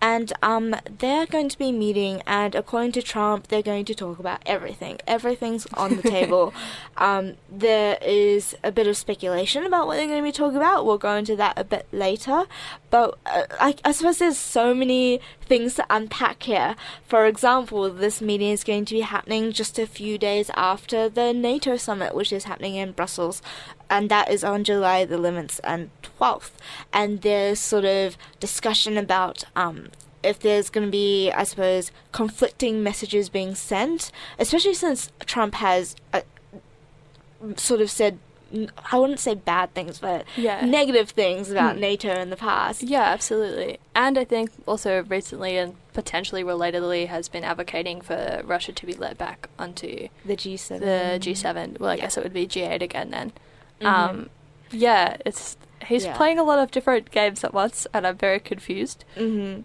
And 0.05 0.31
um, 0.43 0.75
they're 0.99 1.25
going 1.25 1.49
to 1.49 1.57
be 1.57 1.71
meeting, 1.71 2.21
and 2.27 2.53
according 2.53 2.91
to 2.91 3.01
Trump, 3.01 3.47
they're 3.47 3.63
going 3.63 3.85
to 3.85 3.95
talk 3.95 4.19
about 4.19 4.39
everything. 4.45 4.99
Everything's 5.07 5.65
on 5.73 5.95
the 5.95 6.03
table. 6.03 6.53
Um, 6.97 7.35
there 7.51 7.97
is 8.01 8.55
a 8.63 8.71
bit 8.71 8.87
of 8.87 8.95
speculation 8.95 9.65
about 9.65 9.85
what 9.85 9.97
they're 9.97 10.07
going 10.07 10.23
to 10.23 10.23
be 10.23 10.31
talking 10.31 10.55
about. 10.55 10.85
We'll 10.85 10.97
go 10.97 11.15
into 11.15 11.35
that 11.35 11.59
a 11.59 11.65
bit 11.65 11.85
later. 11.91 12.45
But 12.89 13.17
uh, 13.25 13.43
I, 13.59 13.75
I 13.83 13.91
suppose 13.91 14.19
there's 14.19 14.37
so 14.37 14.73
many 14.73 15.19
things 15.41 15.75
to 15.75 15.85
unpack 15.89 16.43
here. 16.43 16.77
For 17.05 17.25
example, 17.25 17.89
this 17.89 18.21
meeting 18.21 18.51
is 18.51 18.63
going 18.63 18.85
to 18.85 18.93
be 18.93 19.01
happening 19.01 19.51
just 19.51 19.77
a 19.77 19.85
few 19.85 20.17
days 20.17 20.49
after 20.55 21.09
the 21.09 21.33
NATO 21.33 21.75
summit, 21.75 22.15
which 22.15 22.31
is 22.31 22.45
happening 22.45 22.75
in 22.75 22.93
Brussels, 22.93 23.41
and 23.89 24.10
that 24.10 24.30
is 24.30 24.43
on 24.43 24.63
July 24.63 25.06
the 25.06 25.17
11th 25.17 25.60
and 25.63 25.89
12th. 26.19 26.52
And 26.93 27.21
there's 27.21 27.60
sort 27.60 27.86
of 27.86 28.17
discussion 28.39 28.98
about 28.98 29.43
um, 29.56 29.89
if 30.24 30.39
there's 30.39 30.69
going 30.69 30.88
to 30.88 30.91
be, 30.91 31.32
I 31.32 31.43
suppose, 31.43 31.91
conflicting 32.12 32.82
messages 32.84 33.30
being 33.30 33.54
sent, 33.56 34.12
especially 34.39 34.74
since 34.74 35.12
Trump 35.26 35.56
has 35.56 35.95
uh, 36.13 36.21
sort 37.58 37.82
of 37.82 37.89
said. 37.89 38.19
I 38.91 38.98
wouldn't 38.98 39.19
say 39.19 39.34
bad 39.34 39.74
things, 39.74 39.98
but 40.00 40.24
Yeah. 40.38 40.63
negative 40.65 41.10
things 41.10 41.52
about 41.52 41.74
Hmm. 41.76 41.82
NATO 41.82 42.12
in 42.21 42.30
the 42.30 42.38
past. 42.38 42.84
Yeah, 42.84 43.02
absolutely. 43.02 43.80
And 43.95 44.17
I 44.17 44.24
think 44.24 44.52
also 44.65 45.04
recently 45.04 45.58
and 45.58 45.76
potentially 45.93 46.41
relatedly 46.43 47.08
has 47.08 47.28
been 47.28 47.43
advocating 47.43 48.00
for 48.02 48.41
Russia 48.45 48.71
to 48.71 48.86
be 48.86 48.93
let 48.93 49.17
back 49.17 49.50
onto 49.60 50.08
The 50.26 50.38
G7. 50.38 50.80
the 50.80 51.17
G7. 51.19 51.80
Well, 51.80 51.89
I 51.89 51.95
Yeah. 51.95 52.02
guess 52.04 52.17
it 52.17 52.24
would 52.24 52.34
be 52.34 52.48
G8 52.48 52.82
again 52.84 53.10
then. 53.10 53.34
Mhm. 53.81 53.85
Um, 53.88 54.29
yeah, 54.71 55.17
it's 55.25 55.57
he's 55.85 56.05
Yeah. 56.05 56.15
playing 56.17 56.39
a 56.39 56.43
lot 56.43 56.59
of 56.59 56.71
different 56.71 57.11
games 57.11 57.43
at 57.43 57.53
once, 57.53 57.85
and 57.93 58.05
I'm 58.07 58.17
very 58.17 58.39
confused. 58.39 59.03
hmm 59.17 59.59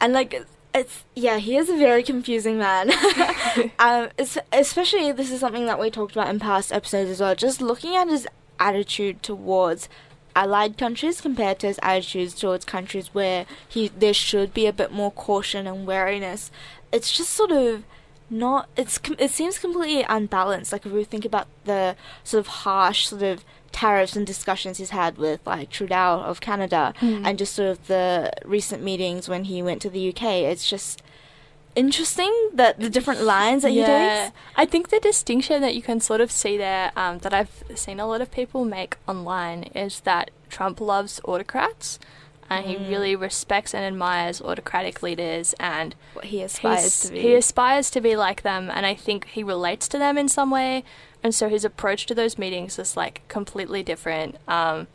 And 0.00 0.12
like 0.12 0.44
it's 0.74 1.04
yeah, 1.14 1.38
he 1.38 1.56
is 1.56 1.68
a 1.70 1.76
very 1.76 2.02
confusing 2.02 2.58
man. 2.58 2.90
um, 3.78 4.08
it's, 4.18 4.36
especially 4.52 5.10
this 5.12 5.30
is 5.30 5.40
something 5.40 5.66
that 5.66 5.80
we 5.80 5.90
talked 5.90 6.12
about 6.12 6.28
in 6.28 6.38
past 6.38 6.72
episodes 6.72 7.10
as 7.10 7.20
well. 7.20 7.34
Just 7.34 7.60
looking 7.62 7.96
at 7.96 8.08
his 8.08 8.26
attitude 8.60 9.22
towards 9.22 9.88
allied 10.34 10.76
countries 10.76 11.22
compared 11.22 11.58
to 11.58 11.66
his 11.66 11.80
attitudes 11.82 12.34
towards 12.34 12.64
countries 12.66 13.08
where 13.14 13.46
he 13.66 13.88
there 13.88 14.12
should 14.12 14.52
be 14.52 14.66
a 14.66 14.72
bit 14.72 14.92
more 14.92 15.10
caution 15.10 15.66
and 15.66 15.86
wariness. 15.86 16.50
It's 16.92 17.16
just 17.16 17.30
sort 17.30 17.52
of 17.52 17.84
not 18.28 18.68
it's 18.76 18.98
it 19.18 19.30
seems 19.30 19.58
completely 19.58 20.04
unbalanced 20.08 20.72
like 20.72 20.84
if 20.84 20.92
we 20.92 21.04
think 21.04 21.24
about 21.24 21.46
the 21.64 21.94
sort 22.24 22.40
of 22.40 22.46
harsh 22.48 23.06
sort 23.06 23.22
of 23.22 23.44
tariffs 23.72 24.16
and 24.16 24.26
discussions 24.26 24.78
he's 24.78 24.90
had 24.90 25.16
with 25.18 25.40
like 25.46 25.70
Trudeau 25.70 26.22
of 26.24 26.40
Canada 26.40 26.92
Hmm. 26.98 27.24
and 27.24 27.38
just 27.38 27.54
sort 27.54 27.68
of 27.68 27.86
the 27.86 28.32
recent 28.44 28.82
meetings 28.82 29.28
when 29.28 29.44
he 29.44 29.62
went 29.62 29.80
to 29.82 29.90
the 29.90 30.08
UK 30.08 30.22
it's 30.50 30.68
just 30.68 31.02
interesting 31.74 32.32
that 32.54 32.80
the 32.80 32.88
different 32.88 33.20
lines 33.22 33.62
that 33.62 33.70
he 33.70 33.82
takes. 33.84 34.34
I 34.56 34.64
think 34.64 34.88
the 34.88 34.98
distinction 35.00 35.60
that 35.60 35.74
you 35.74 35.82
can 35.82 36.00
sort 36.00 36.20
of 36.22 36.32
see 36.32 36.56
there, 36.56 36.90
um, 36.96 37.18
that 37.18 37.34
I've 37.34 37.62
seen 37.74 38.00
a 38.00 38.06
lot 38.06 38.20
of 38.22 38.30
people 38.30 38.64
make 38.64 38.96
online, 39.06 39.64
is 39.74 40.00
that 40.00 40.30
Trump 40.48 40.80
loves 40.80 41.20
autocrats, 41.24 41.98
and 42.48 42.66
he 42.66 42.76
Mm. 42.76 42.88
really 42.88 43.16
respects 43.16 43.74
and 43.74 43.84
admires 43.84 44.40
autocratic 44.40 45.02
leaders, 45.02 45.54
and 45.58 45.94
what 46.12 46.26
he 46.26 46.42
aspires 46.42 47.00
to 47.00 47.12
be 47.12 47.20
he 47.20 47.34
aspires 47.34 47.90
to 47.90 48.00
be 48.00 48.16
like 48.16 48.42
them, 48.42 48.70
and 48.72 48.86
I 48.86 48.94
think 48.94 49.26
he 49.28 49.42
relates 49.42 49.88
to 49.88 49.98
them 49.98 50.16
in 50.18 50.28
some 50.28 50.50
way, 50.50 50.84
and 51.22 51.34
so 51.34 51.48
his 51.48 51.64
approach 51.64 52.06
to 52.06 52.14
those 52.14 52.38
meetings 52.38 52.78
is 52.78 52.96
like 52.96 53.22
completely 53.28 53.82
different. 53.82 54.36
Um, 54.48 54.86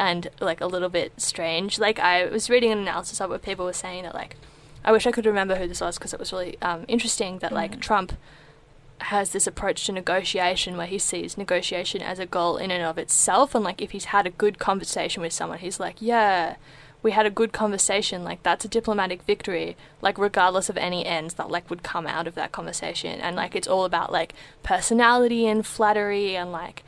and 0.00 0.28
like 0.40 0.60
a 0.60 0.66
little 0.66 0.88
bit 0.88 1.12
strange. 1.20 1.80
Like 1.80 1.98
I 1.98 2.26
was 2.26 2.48
reading 2.48 2.70
an 2.70 2.78
analysis 2.78 3.20
of 3.20 3.30
where 3.30 3.38
people 3.40 3.64
were 3.64 3.72
saying 3.72 4.04
that 4.04 4.14
like 4.14 4.36
I 4.84 4.92
wish 4.92 5.08
I 5.08 5.10
could 5.10 5.26
remember 5.26 5.56
who 5.56 5.66
this 5.66 5.80
was 5.80 5.98
because 5.98 6.12
it 6.14 6.20
was 6.20 6.32
really 6.32 6.56
um, 6.62 6.84
interesting 6.86 7.38
that 7.38 7.50
like 7.50 7.80
Trump 7.80 8.12
has 9.00 9.30
this 9.30 9.46
approach 9.48 9.86
to 9.86 9.92
negotiation 9.92 10.76
where 10.76 10.86
he 10.86 10.98
sees 10.98 11.36
negotiation 11.36 12.00
as 12.00 12.18
a 12.20 12.26
goal 12.26 12.56
in 12.58 12.70
and 12.70 12.84
of 12.84 12.96
itself 12.98 13.54
and 13.56 13.64
like 13.64 13.80
if 13.82 13.90
he's 13.92 14.06
had 14.06 14.26
a 14.26 14.30
good 14.30 14.58
conversation 14.60 15.20
with 15.22 15.32
someone 15.32 15.58
he's 15.58 15.78
like 15.80 15.96
yeah 16.00 16.56
we 17.02 17.12
had 17.12 17.26
a 17.26 17.30
good 17.30 17.52
conversation 17.52 18.24
like 18.24 18.42
that's 18.42 18.64
a 18.64 18.68
diplomatic 18.68 19.22
victory 19.22 19.76
like 20.00 20.18
regardless 20.18 20.68
of 20.68 20.76
any 20.76 21.06
ends 21.06 21.34
that 21.34 21.50
like 21.50 21.68
would 21.70 21.82
come 21.82 22.06
out 22.06 22.26
of 22.26 22.34
that 22.34 22.52
conversation 22.52 23.20
and 23.20 23.36
like 23.36 23.54
it's 23.54 23.68
all 23.68 23.84
about 23.84 24.12
like 24.12 24.34
personality 24.62 25.46
and 25.46 25.66
flattery 25.66 26.36
and 26.36 26.50
like 26.50 26.82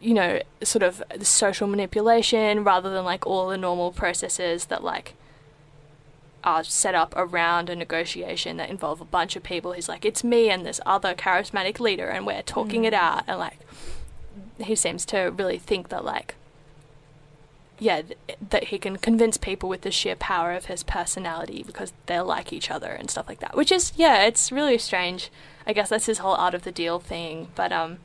you 0.00 0.12
know 0.12 0.40
sort 0.62 0.82
of 0.82 1.02
social 1.22 1.66
manipulation 1.66 2.62
rather 2.62 2.90
than 2.90 3.04
like 3.04 3.26
all 3.26 3.48
the 3.48 3.56
normal 3.56 3.92
processes 3.92 4.66
that 4.66 4.84
like 4.84 5.14
are 6.46 6.62
set 6.62 6.94
up 6.94 7.12
around 7.16 7.68
a 7.68 7.74
negotiation 7.74 8.56
that 8.56 8.70
involve 8.70 9.00
a 9.00 9.04
bunch 9.04 9.34
of 9.34 9.42
people. 9.42 9.72
He's 9.72 9.88
like, 9.88 10.04
it's 10.04 10.22
me 10.22 10.48
and 10.48 10.64
this 10.64 10.80
other 10.86 11.12
charismatic 11.12 11.80
leader, 11.80 12.08
and 12.08 12.24
we're 12.24 12.42
talking 12.42 12.84
it 12.84 12.94
mm. 12.94 12.98
out. 12.98 13.24
And 13.26 13.40
like, 13.40 13.58
he 14.60 14.76
seems 14.76 15.04
to 15.06 15.32
really 15.36 15.58
think 15.58 15.88
that 15.88 16.04
like, 16.04 16.36
yeah, 17.78 18.02
th- 18.02 18.38
that 18.50 18.64
he 18.64 18.78
can 18.78 18.96
convince 18.96 19.36
people 19.36 19.68
with 19.68 19.82
the 19.82 19.90
sheer 19.90 20.16
power 20.16 20.52
of 20.52 20.66
his 20.66 20.82
personality 20.82 21.62
because 21.66 21.92
they 22.06 22.18
like 22.20 22.52
each 22.52 22.70
other 22.70 22.88
and 22.88 23.10
stuff 23.10 23.28
like 23.28 23.40
that. 23.40 23.56
Which 23.56 23.70
is, 23.70 23.92
yeah, 23.96 24.24
it's 24.24 24.50
really 24.50 24.78
strange. 24.78 25.30
I 25.66 25.72
guess 25.72 25.90
that's 25.90 26.06
his 26.06 26.18
whole 26.18 26.34
Art 26.34 26.54
of 26.54 26.62
the 26.62 26.72
Deal 26.72 26.98
thing. 26.98 27.48
But 27.54 27.72
um, 27.72 27.98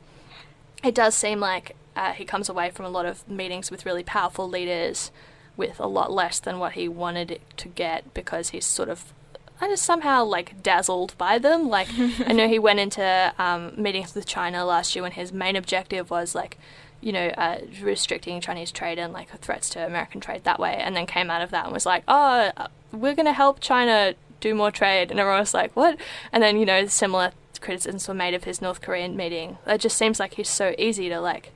it 0.82 0.94
does 0.94 1.14
seem 1.14 1.40
like 1.40 1.76
uh, 1.96 2.12
he 2.12 2.24
comes 2.24 2.48
away 2.48 2.70
from 2.70 2.86
a 2.86 2.90
lot 2.90 3.06
of 3.06 3.26
meetings 3.28 3.70
with 3.70 3.86
really 3.86 4.02
powerful 4.02 4.48
leaders 4.48 5.10
with 5.56 5.78
a 5.78 5.86
lot 5.86 6.10
less 6.10 6.40
than 6.40 6.58
what 6.58 6.72
he 6.72 6.88
wanted 6.88 7.40
to 7.58 7.68
get 7.68 8.14
because 8.14 8.50
he's 8.50 8.64
sort 8.64 8.88
of 8.88 9.12
I 9.60 9.68
just 9.68 9.84
somehow 9.84 10.24
like 10.24 10.60
dazzled 10.60 11.16
by 11.18 11.38
them. 11.38 11.68
Like 11.68 11.88
I 12.26 12.32
know 12.32 12.48
he 12.48 12.58
went 12.58 12.80
into 12.80 13.32
um, 13.38 13.72
meetings 13.76 14.12
with 14.12 14.26
China 14.26 14.64
last 14.64 14.96
year 14.96 15.04
when 15.04 15.12
his 15.12 15.32
main 15.32 15.54
objective 15.54 16.10
was 16.10 16.34
like, 16.34 16.58
you 17.02 17.12
know, 17.12 17.26
uh, 17.36 17.58
restricting 17.82 18.40
Chinese 18.40 18.72
trade 18.72 18.98
and 18.98 19.12
like 19.12 19.28
threats 19.40 19.68
to 19.70 19.84
American 19.84 20.20
trade 20.20 20.44
that 20.44 20.58
way, 20.58 20.76
and 20.76 20.96
then 20.96 21.04
came 21.04 21.30
out 21.30 21.42
of 21.42 21.50
that 21.50 21.64
and 21.64 21.74
was 21.74 21.84
like, 21.84 22.04
oh, 22.08 22.50
uh, 22.56 22.68
we're 22.92 23.14
gonna 23.14 23.32
help 23.32 23.60
China 23.60 24.14
do 24.40 24.54
more 24.54 24.70
trade, 24.70 25.10
and 25.10 25.20
everyone 25.20 25.40
was 25.40 25.52
like, 25.52 25.74
what? 25.76 25.98
And 26.32 26.42
then 26.42 26.56
you 26.58 26.64
know, 26.64 26.86
similar 26.86 27.32
criticisms 27.60 28.08
were 28.08 28.14
made 28.14 28.34
of 28.34 28.44
his 28.44 28.62
North 28.62 28.80
Korean 28.80 29.16
meeting. 29.16 29.58
It 29.66 29.78
just 29.82 29.96
seems 29.96 30.18
like 30.18 30.34
he's 30.34 30.48
so 30.48 30.74
easy 30.78 31.08
to 31.10 31.20
like 31.20 31.52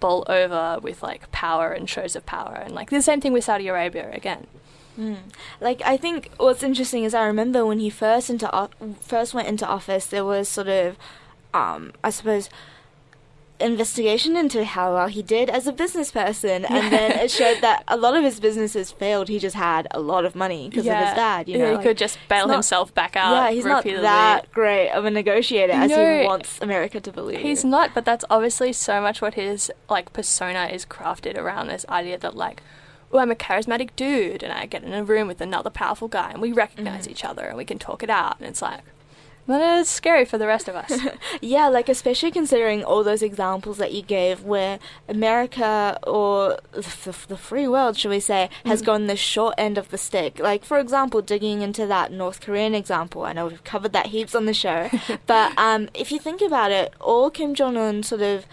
bowl 0.00 0.24
over 0.28 0.78
with 0.82 1.02
like 1.02 1.30
power 1.30 1.72
and 1.72 1.88
shows 1.88 2.16
of 2.16 2.24
power, 2.26 2.54
and 2.54 2.74
like 2.74 2.90
the 2.90 3.02
same 3.02 3.20
thing 3.20 3.32
with 3.32 3.44
Saudi 3.44 3.68
Arabia 3.68 4.10
again. 4.12 4.46
Like 5.60 5.80
I 5.84 5.96
think 5.96 6.30
what's 6.36 6.62
interesting 6.62 7.04
is 7.04 7.14
I 7.14 7.24
remember 7.24 7.64
when 7.64 7.78
he 7.78 7.88
first 7.90 8.28
into 8.28 8.54
o- 8.54 8.68
first 9.00 9.32
went 9.32 9.48
into 9.48 9.66
office, 9.66 10.04
there 10.06 10.24
was 10.26 10.46
sort 10.48 10.68
of, 10.68 10.96
um, 11.54 11.92
I 12.04 12.10
suppose, 12.10 12.50
investigation 13.60 14.36
into 14.36 14.64
how 14.64 14.94
well 14.94 15.06
he 15.08 15.22
did 15.22 15.50
as 15.50 15.66
a 15.66 15.72
business 15.72 16.10
person, 16.12 16.64
and 16.64 16.92
then 16.92 17.12
it 17.12 17.30
showed 17.30 17.60
that 17.60 17.84
a 17.88 17.96
lot 17.96 18.16
of 18.16 18.24
his 18.24 18.40
businesses 18.40 18.90
failed. 18.92 19.28
He 19.28 19.38
just 19.38 19.56
had 19.56 19.86
a 19.90 20.00
lot 20.00 20.24
of 20.24 20.34
money 20.34 20.68
because 20.68 20.86
of 20.86 20.94
his 20.94 21.14
dad. 21.14 21.48
You 21.48 21.58
yeah, 21.58 21.64
know, 21.64 21.70
he 21.70 21.76
like, 21.76 21.84
could 21.86 21.98
just 21.98 22.18
bail 22.28 22.46
not- 22.46 22.54
himself 22.54 22.94
back 22.94 23.16
out. 23.16 23.32
yeah, 23.32 23.50
he's 23.50 23.64
repeatedly. 23.64 24.02
not 24.02 24.42
that 24.44 24.52
great 24.52 24.90
of 24.90 25.04
a 25.04 25.10
negotiator 25.10 25.72
as 25.72 25.90
No. 25.90 26.20
he 26.20 26.26
wants 26.26 26.58
America 26.60 27.00
to 27.00 27.12
believe. 27.12 27.40
He's 27.40 27.64
not, 27.64 27.94
but 27.94 28.04
that's 28.04 28.24
obviously 28.30 28.72
so 28.72 29.00
much 29.00 29.20
what 29.22 29.34
his 29.34 29.70
like 29.88 30.12
persona 30.12 30.68
is 30.72 30.84
crafted 30.86 31.36
around 31.36 31.68
this 31.68 31.84
idea 31.88 32.18
that 32.18 32.36
like, 32.36 32.62
oh, 33.12 33.18
I'm 33.18 33.30
a 33.30 33.34
charismatic 33.34 33.90
dude, 33.96 34.42
and 34.42 34.52
I 34.52 34.66
get 34.66 34.84
in 34.84 34.92
a 34.92 35.02
room 35.04 35.26
with 35.28 35.40
another 35.40 35.70
powerful 35.70 36.06
guy, 36.08 36.30
and 36.30 36.40
we 36.40 36.52
recognize 36.52 37.06
Mm. 37.06 37.10
each 37.10 37.24
other, 37.24 37.44
and 37.46 37.56
we 37.56 37.64
can 37.64 37.78
talk 37.78 38.02
it 38.02 38.10
out, 38.10 38.36
and 38.38 38.48
it's 38.48 38.62
like, 38.62 38.80
well, 39.46 39.80
it's 39.80 39.90
scary 39.90 40.24
for 40.24 40.38
the 40.38 40.46
rest 40.46 40.68
of 40.68 40.76
us. 40.76 40.92
Yeah, 41.40 41.68
like 41.68 41.88
especially 41.88 42.30
considering 42.30 42.84
all 42.84 43.02
those 43.02 43.22
examples 43.22 43.78
that 43.78 43.92
you 43.92 44.02
gave, 44.02 44.42
where 44.42 44.78
America 45.08 45.98
or 46.02 46.58
the, 46.72 47.16
the 47.28 47.36
free 47.36 47.66
world, 47.66 47.96
should 47.96 48.10
we 48.10 48.20
say, 48.20 48.50
has 48.66 48.82
gone 48.82 49.06
the 49.06 49.16
short 49.16 49.54
end 49.56 49.78
of 49.78 49.90
the 49.90 49.98
stick. 49.98 50.38
Like, 50.38 50.64
for 50.64 50.78
example, 50.78 51.22
digging 51.22 51.62
into 51.62 51.86
that 51.86 52.12
North 52.12 52.40
Korean 52.40 52.74
example, 52.74 53.24
I 53.24 53.32
know 53.32 53.46
we've 53.46 53.64
covered 53.64 53.92
that 53.92 54.06
heaps 54.06 54.34
on 54.34 54.46
the 54.46 54.54
show, 54.54 54.90
but 55.26 55.56
um, 55.56 55.88
if 55.94 56.12
you 56.12 56.18
think 56.18 56.42
about 56.42 56.72
it, 56.72 56.92
all 57.00 57.30
Kim 57.30 57.54
Jong 57.54 57.76
Un 57.76 58.02
sort 58.02 58.22
of 58.22 58.44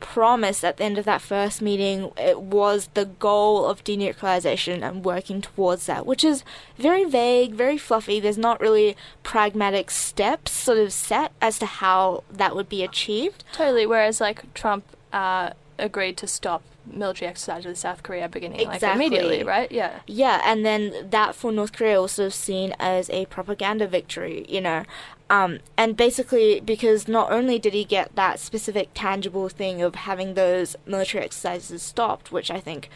promised 0.00 0.64
at 0.64 0.76
the 0.76 0.84
end 0.84 0.98
of 0.98 1.04
that 1.04 1.20
first 1.20 1.62
meeting 1.62 2.10
it 2.16 2.40
was 2.40 2.88
the 2.94 3.04
goal 3.04 3.66
of 3.66 3.82
denuclearization 3.84 4.86
and 4.86 5.04
working 5.04 5.40
towards 5.40 5.86
that 5.86 6.06
which 6.06 6.22
is 6.24 6.44
very 6.76 7.04
vague 7.04 7.54
very 7.54 7.78
fluffy 7.78 8.20
there's 8.20 8.38
not 8.38 8.60
really 8.60 8.96
pragmatic 9.22 9.90
steps 9.90 10.52
sort 10.52 10.78
of 10.78 10.92
set 10.92 11.32
as 11.40 11.58
to 11.58 11.66
how 11.66 12.22
that 12.30 12.54
would 12.54 12.68
be 12.68 12.82
achieved 12.82 13.44
totally. 13.52 13.86
Whereas 13.86 14.20
like 14.20 14.52
Trump 14.54 14.84
uh, 15.12 15.50
agreed 15.78 16.16
to 16.18 16.26
stop 16.26 16.62
military 16.92 17.28
exercise 17.28 17.64
with 17.64 17.78
South 17.78 18.02
Korea 18.02 18.28
beginning 18.28 18.66
like 18.66 18.82
immediately, 18.82 19.42
right? 19.42 19.70
Yeah. 19.70 20.00
yeah 20.06 20.40
and 20.44 20.64
then 20.64 21.10
that 21.10 21.34
for 21.34 21.52
north 21.52 21.72
korea 21.72 22.00
also 22.00 22.28
seen 22.28 22.74
as 22.78 23.10
a 23.10 23.26
propaganda 23.26 23.86
victory 23.86 24.44
you 24.48 24.60
know 24.60 24.84
um, 25.28 25.58
and 25.76 25.96
basically 25.96 26.60
because 26.60 27.08
not 27.08 27.32
only 27.32 27.58
did 27.58 27.74
he 27.74 27.84
get 27.84 28.14
that 28.14 28.38
specific 28.38 28.90
tangible 28.94 29.48
thing 29.48 29.82
of 29.82 29.94
having 29.94 30.34
those 30.34 30.76
military 30.86 31.24
exercises 31.24 31.82
stopped 31.82 32.30
which 32.30 32.50
i 32.50 32.60
think 32.60 32.88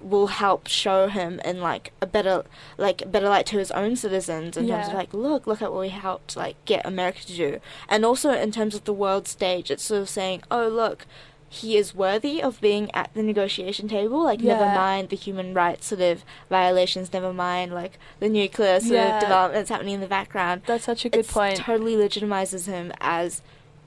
will 0.00 0.28
help 0.28 0.66
show 0.66 1.08
him 1.08 1.40
in 1.44 1.60
like 1.60 1.92
a 2.00 2.06
better 2.06 2.44
like 2.78 3.10
better 3.10 3.28
light 3.28 3.44
to 3.46 3.58
his 3.58 3.70
own 3.72 3.94
citizens 3.94 4.56
in 4.56 4.66
terms 4.66 4.88
of 4.88 4.94
like 4.94 5.12
look 5.12 5.46
look 5.46 5.60
at 5.60 5.70
what 5.70 5.80
we 5.80 5.90
helped 5.90 6.36
like 6.36 6.56
get 6.64 6.84
america 6.86 7.20
to 7.20 7.36
do 7.36 7.60
and 7.88 8.04
also 8.04 8.30
in 8.30 8.50
terms 8.50 8.74
of 8.74 8.84
the 8.84 8.94
world 8.94 9.28
stage 9.28 9.70
it's 9.70 9.84
sort 9.84 10.00
of 10.00 10.08
saying 10.08 10.42
oh 10.50 10.66
look 10.68 11.06
he 11.52 11.76
is 11.76 11.92
worthy 11.96 12.40
of 12.40 12.60
being 12.60 12.88
at 12.94 13.12
the 13.12 13.22
negotiation 13.24 13.88
table 13.88 14.22
like 14.22 14.40
never 14.40 14.66
mind 14.66 15.08
the 15.08 15.16
human 15.16 15.52
rights 15.52 15.88
sort 15.88 16.00
of 16.00 16.24
violations 16.48 17.12
never 17.12 17.32
mind 17.32 17.74
like 17.74 17.98
the 18.20 18.28
nuclear 18.28 18.78
sort 18.78 18.92
Yeah. 18.92 19.16
of 19.16 19.20
developments 19.20 19.68
happening 19.68 19.94
in 19.94 20.00
the 20.00 20.06
background 20.06 20.62
That's 20.66 20.84
such 20.84 21.04
a 21.04 21.08
good 21.08 21.20
It's 21.20 21.32
point. 21.32 21.56
totally 21.56 21.96
legitimizes 21.96 22.66
him 22.66 22.92
as 23.00 23.42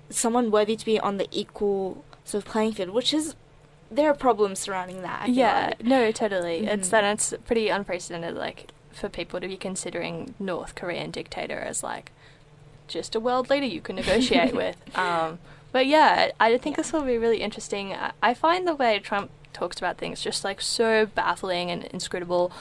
someone 0.10 0.52
worthy 0.52 0.76
to 0.76 0.86
be 0.86 1.00
on 1.00 1.16
the 1.16 1.28
equal 1.32 2.04
sort 2.26 2.44
of 2.46 2.52
playing 2.52 2.74
field 2.74 2.90
which 2.90 3.14
is 3.14 3.34
there 3.90 4.10
are 4.10 4.14
problems 4.14 4.60
surrounding 4.60 5.02
that 5.04 5.22
I 5.24 5.26
Yeah, 5.28 5.66
like. 5.68 5.84
no, 5.86 6.12
totally. 6.12 6.66
It's 6.66 6.88
Mhm. 6.88 6.92
that 6.92 7.04
it's 7.06 7.34
pretty 7.46 7.70
unprecedented, 7.70 8.34
like 8.36 8.72
for 8.92 9.08
people 9.08 9.40
to 9.40 9.48
be 9.48 9.56
considering 9.56 10.34
North 10.40 10.74
Korean 10.76 11.12
dictator 11.12 11.60
as 11.60 11.82
like 11.84 12.12
just 12.88 13.14
a 13.16 13.20
world 13.20 13.50
leader 13.52 13.68
you 13.68 13.82
can 13.82 13.96
negotiate 13.96 14.54
with. 14.64 14.76
Um, 14.98 15.38
but 15.74 15.88
yeah, 15.88 16.32
I 16.40 16.58
think 16.58 16.78
this 16.78 16.94
will 16.94 17.02
be 17.02 17.18
really 17.18 17.42
interesting. 17.42 17.94
I, 17.94 18.14
I 18.22 18.34
find 18.34 18.66
the 18.66 18.76
way 18.76 19.00
Trump 19.00 19.32
talks 19.52 19.78
about 19.78 19.98
things 19.98 20.22
just 20.22 20.44
like 20.44 20.62
so 20.62 21.06
baffling 21.06 21.70
and 21.70 21.84
inscrutable 21.86 22.52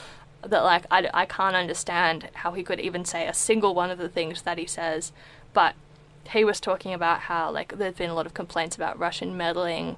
that 0.42 0.64
like 0.64 0.86
I, 0.90 1.08
I 1.14 1.26
can't 1.26 1.54
understand 1.54 2.30
how 2.32 2.52
he 2.52 2.64
could 2.64 2.80
even 2.80 3.04
say 3.04 3.28
a 3.28 3.34
single 3.34 3.74
one 3.74 3.90
of 3.90 3.98
the 3.98 4.08
things 4.08 4.42
that 4.42 4.58
he 4.58 4.66
says. 4.66 5.12
But 5.52 5.74
he 6.30 6.44
was 6.44 6.58
talking 6.58 6.94
about 6.94 7.20
how 7.20 7.50
like 7.50 7.76
there's 7.78 7.94
been 7.94 8.10
a 8.10 8.14
lot 8.14 8.26
of 8.26 8.34
complaints 8.34 8.76
about 8.76 8.98
Russian 8.98 9.36
meddling 9.36 9.96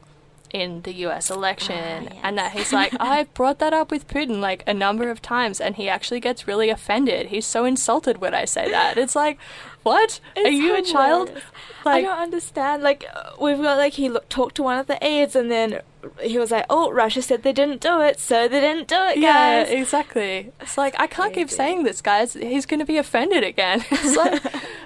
in 0.54 0.82
the 0.82 0.92
US 1.06 1.30
election 1.30 2.08
Ah, 2.12 2.20
and 2.22 2.38
that 2.38 2.52
he's 2.52 2.72
like 2.72 2.92
I've 3.00 3.32
brought 3.38 3.58
that 3.58 3.72
up 3.72 3.90
with 3.90 4.06
Putin 4.08 4.40
like 4.40 4.62
a 4.66 4.74
number 4.74 5.10
of 5.10 5.20
times 5.20 5.60
and 5.60 5.74
he 5.76 5.88
actually 5.88 6.20
gets 6.20 6.46
really 6.46 6.70
offended. 6.70 7.26
He's 7.26 7.46
so 7.46 7.64
insulted 7.64 8.18
when 8.22 8.34
I 8.34 8.44
say 8.44 8.70
that. 8.70 8.96
It's 8.96 9.16
like, 9.16 9.38
what? 9.82 10.20
Are 10.36 10.42
It's 10.46 10.56
you 10.56 10.74
a 10.76 10.82
child? 10.82 11.28
hilarious. 11.28 11.50
I 11.86 12.00
don't 12.00 12.18
understand. 12.18 12.82
Like 12.82 13.04
uh, 13.14 13.30
we've 13.40 13.60
got 13.60 13.76
like 13.76 13.94
he 13.94 14.08
look, 14.08 14.28
talked 14.28 14.54
to 14.56 14.62
one 14.62 14.78
of 14.78 14.86
the 14.86 14.96
aides, 15.04 15.36
and 15.36 15.50
then 15.50 15.80
he 16.22 16.38
was 16.38 16.50
like, 16.50 16.64
"Oh, 16.70 16.90
Russia 16.90 17.20
said 17.20 17.42
they 17.42 17.52
didn't 17.52 17.82
do 17.82 18.00
it, 18.00 18.18
so 18.18 18.48
they 18.48 18.60
didn't 18.60 18.88
do 18.88 18.94
it, 18.96 19.16
guys." 19.16 19.20
yeah, 19.20 19.60
exactly. 19.64 20.50
It's 20.62 20.78
like 20.78 20.94
I 20.98 21.06
can't 21.06 21.34
keep 21.34 21.50
saying 21.50 21.82
this, 21.84 22.00
guys. 22.00 22.32
He's 22.32 22.64
going 22.64 22.80
to 22.80 22.86
be 22.86 22.96
offended 22.96 23.44
again. 23.44 23.84
It's 23.90 24.16
like 24.16 24.40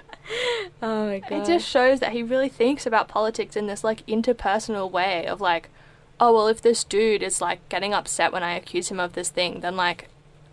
my 1.21 1.29
god. 1.29 1.43
It 1.43 1.47
just 1.47 1.69
shows 1.69 2.01
that 2.01 2.13
he 2.13 2.23
really 2.23 2.49
thinks 2.49 2.87
about 2.87 3.09
politics 3.09 3.57
in 3.57 3.67
this 3.67 3.83
like 3.85 4.05
interpersonal 4.07 4.91
way 4.91 5.27
of 5.27 5.41
like, 5.41 5.69
oh 6.21 6.33
well, 6.35 6.49
if 6.49 6.61
this 6.63 6.85
dude 6.85 7.23
is 7.23 7.41
like 7.41 7.67
getting 7.69 7.95
upset 7.95 8.33
when 8.33 8.43
I 8.43 8.55
accuse 8.55 8.91
him 8.91 8.99
of 9.01 9.13
this 9.15 9.29
thing, 9.29 9.61
then 9.61 9.77
like, 9.77 10.09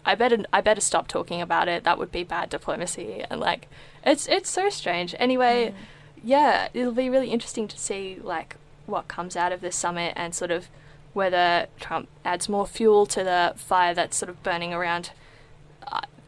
I 0.05 0.15
better 0.15 0.43
I 0.53 0.61
better 0.61 0.81
stop 0.81 1.07
talking 1.07 1.41
about 1.41 1.67
it. 1.67 1.83
That 1.83 1.97
would 1.97 2.11
be 2.11 2.23
bad 2.23 2.49
diplomacy, 2.49 3.23
and 3.29 3.39
like, 3.39 3.67
it's 4.05 4.27
it's 4.27 4.49
so 4.49 4.69
strange. 4.69 5.15
Anyway, 5.19 5.71
Mm. 5.71 5.75
yeah, 6.23 6.67
it'll 6.73 6.91
be 6.91 7.09
really 7.09 7.29
interesting 7.31 7.67
to 7.67 7.77
see 7.79 8.19
like 8.21 8.55
what 8.85 9.07
comes 9.07 9.35
out 9.35 9.51
of 9.51 9.61
this 9.61 9.75
summit 9.75 10.13
and 10.15 10.35
sort 10.35 10.51
of 10.51 10.67
whether 11.13 11.67
Trump 11.79 12.07
adds 12.23 12.47
more 12.49 12.67
fuel 12.67 13.05
to 13.07 13.23
the 13.23 13.53
fire 13.55 13.93
that's 13.95 14.17
sort 14.17 14.29
of 14.29 14.43
burning 14.43 14.73
around. 14.73 15.09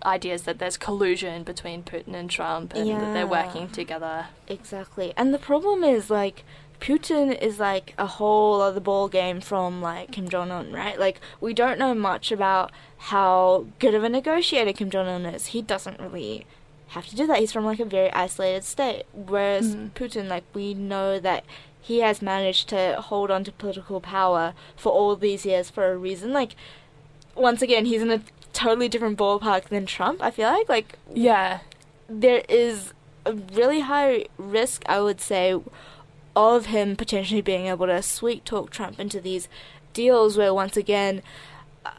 Ideas 0.06 0.44
that 0.44 0.60
there's 0.60 0.78
collusion 0.78 1.44
between 1.44 1.84
Putin 1.84 2.14
and 2.14 2.30
Trump 2.30 2.74
and 2.76 2.90
that 2.90 3.14
they're 3.14 3.28
working 3.28 3.68
together. 3.68 4.28
Exactly. 4.48 5.14
And 5.18 5.34
the 5.34 5.40
problem 5.40 5.84
is 5.84 6.10
like 6.10 6.44
Putin 6.80 7.36
is 7.42 7.60
like 7.60 7.94
a 7.98 8.06
whole 8.06 8.62
other 8.62 8.80
ball 8.80 9.08
game 9.10 9.42
from 9.42 9.82
like 9.82 10.12
Kim 10.12 10.30
Jong 10.30 10.52
Un, 10.52 10.72
right? 10.72 11.00
Like 11.00 11.20
we 11.42 11.54
don't 11.54 11.80
know 11.80 11.96
much 11.96 12.32
about 12.32 12.72
how 12.98 13.66
good 13.80 13.96
of 13.96 14.04
a 14.04 14.10
negotiator 14.10 14.72
Kim 14.74 14.90
Jong 14.92 15.08
Un 15.08 15.26
is. 15.26 15.48
He 15.48 15.62
doesn't 15.62 16.00
really 16.00 16.46
have 16.90 17.08
to 17.08 17.16
do 17.16 17.26
that. 17.28 17.40
He's 17.40 17.52
from 17.52 17.66
like 17.66 17.80
a 17.80 17.86
very 17.86 18.12
isolated 18.14 18.64
state. 18.64 19.04
Whereas 19.14 19.76
Mm. 19.76 19.92
Putin, 19.92 20.28
like 20.28 20.44
we 20.54 20.74
know 20.76 21.20
that 21.20 21.44
he 21.82 22.00
has 22.00 22.22
managed 22.22 22.70
to 22.70 22.98
hold 23.02 23.32
on 23.32 23.44
to 23.46 23.52
political 23.52 24.00
power 24.00 24.54
for 24.76 24.92
all 24.92 25.16
these 25.16 25.46
years 25.46 25.70
for 25.70 25.92
a 25.92 25.98
reason. 25.98 26.32
Like 26.32 26.56
once 27.36 27.62
again, 27.62 27.86
he's 27.86 28.02
in 28.02 28.12
a 28.12 28.22
totally 28.58 28.89
different 28.89 29.17
ballpark 29.17 29.65
than 29.70 29.86
Trump, 29.86 30.22
I 30.22 30.32
feel 30.32 30.50
like. 30.50 30.67
Like 30.67 30.98
Yeah. 31.13 31.60
there 32.10 32.43
is 32.50 32.93
a 33.26 33.34
really 33.34 33.82
high 33.82 34.26
risk, 34.38 34.84
I 34.88 35.00
would 35.02 35.22
say, 35.22 35.56
of 36.36 36.65
him 36.67 36.96
potentially 36.96 37.41
being 37.41 37.67
able 37.67 37.88
to 37.88 38.02
sweet 38.02 38.46
talk 38.46 38.70
Trump 38.72 39.00
into 39.00 39.20
these 39.22 39.48
deals 39.93 40.38
where, 40.38 40.54
once 40.54 40.76
again, 40.78 41.22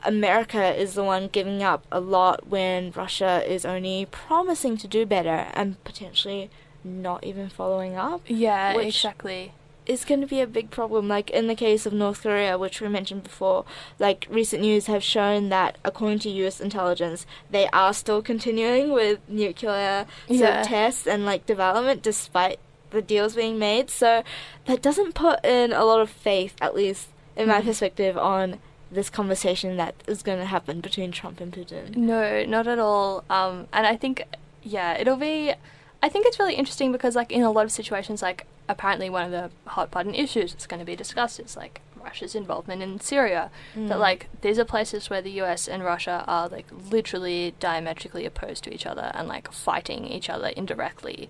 America 0.04 0.74
is 0.74 0.94
the 0.94 1.02
one 1.04 1.28
giving 1.28 1.62
up 1.62 1.86
a 1.90 2.00
lot 2.00 2.46
when 2.48 2.90
Russia 2.90 3.42
is 3.46 3.64
only 3.64 4.06
promising 4.10 4.76
to 4.78 4.86
do 4.88 5.06
better 5.06 5.46
and 5.54 5.82
potentially 5.84 6.50
not 6.84 7.24
even 7.24 7.48
following 7.48 7.96
up. 7.96 8.20
Yeah, 8.26 8.72
exactly. 8.78 9.52
Is 9.88 10.04
going 10.04 10.20
to 10.20 10.26
be 10.26 10.42
a 10.42 10.46
big 10.46 10.70
problem. 10.70 11.08
Like 11.08 11.30
in 11.30 11.46
the 11.46 11.54
case 11.54 11.86
of 11.86 11.94
North 11.94 12.22
Korea, 12.22 12.58
which 12.58 12.80
we 12.82 12.88
mentioned 12.88 13.22
before, 13.24 13.64
like 13.98 14.26
recent 14.30 14.60
news 14.60 14.86
have 14.86 15.02
shown 15.02 15.48
that 15.48 15.78
according 15.82 16.18
to 16.20 16.28
US 16.44 16.60
intelligence, 16.60 17.24
they 17.50 17.68
are 17.68 17.94
still 17.94 18.20
continuing 18.20 18.92
with 18.92 19.18
nuclear 19.28 20.06
Yeah. 20.28 20.62
tests 20.62 21.06
and 21.06 21.24
like 21.24 21.46
development 21.46 22.02
despite 22.02 22.58
the 22.90 23.00
deals 23.00 23.34
being 23.34 23.58
made. 23.58 23.88
So 23.88 24.22
that 24.66 24.82
doesn't 24.82 25.14
put 25.14 25.42
in 25.44 25.72
a 25.72 25.84
lot 25.86 26.00
of 26.00 26.10
faith, 26.10 26.54
at 26.60 26.74
least 26.74 27.08
in 27.34 27.48
my 27.48 27.60
Mhm. 27.62 27.64
perspective, 27.64 28.18
on 28.18 28.58
this 28.90 29.08
conversation 29.08 29.78
that 29.78 29.94
is 30.06 30.22
going 30.22 30.38
to 30.38 30.44
happen 30.46 30.80
between 30.80 31.12
Trump 31.12 31.40
and 31.40 31.50
Putin. 31.52 31.96
No, 31.96 32.44
not 32.44 32.66
at 32.66 32.78
all. 32.78 33.24
Um, 33.30 33.68
and 33.72 33.86
I 33.86 33.96
think, 33.96 34.24
yeah, 34.62 34.98
it'll 34.98 35.16
be. 35.16 35.54
I 36.02 36.08
think 36.10 36.26
it's 36.26 36.38
really 36.38 36.54
interesting 36.54 36.92
because, 36.92 37.16
like, 37.16 37.32
in 37.32 37.42
a 37.42 37.50
lot 37.50 37.64
of 37.64 37.72
situations, 37.72 38.22
like, 38.22 38.46
apparently 38.68 39.08
one 39.10 39.24
of 39.24 39.30
the 39.30 39.50
hot 39.70 39.90
button 39.90 40.14
issues 40.14 40.52
that's 40.52 40.66
going 40.66 40.80
to 40.80 40.86
be 40.86 40.96
discussed 40.96 41.40
is 41.40 41.56
like 41.56 41.80
Russia's 42.02 42.34
involvement 42.34 42.82
in 42.82 43.00
Syria. 43.00 43.50
That 43.74 43.96
Mm. 43.96 44.00
like 44.00 44.28
these 44.40 44.58
are 44.58 44.64
places 44.64 45.10
where 45.10 45.20
the 45.22 45.32
U.S. 45.42 45.68
and 45.68 45.84
Russia 45.84 46.24
are 46.26 46.48
like 46.48 46.66
literally 46.90 47.54
diametrically 47.60 48.24
opposed 48.24 48.64
to 48.64 48.72
each 48.74 48.86
other 48.86 49.10
and 49.14 49.28
like 49.28 49.52
fighting 49.52 50.06
each 50.06 50.30
other 50.30 50.48
indirectly. 50.48 51.28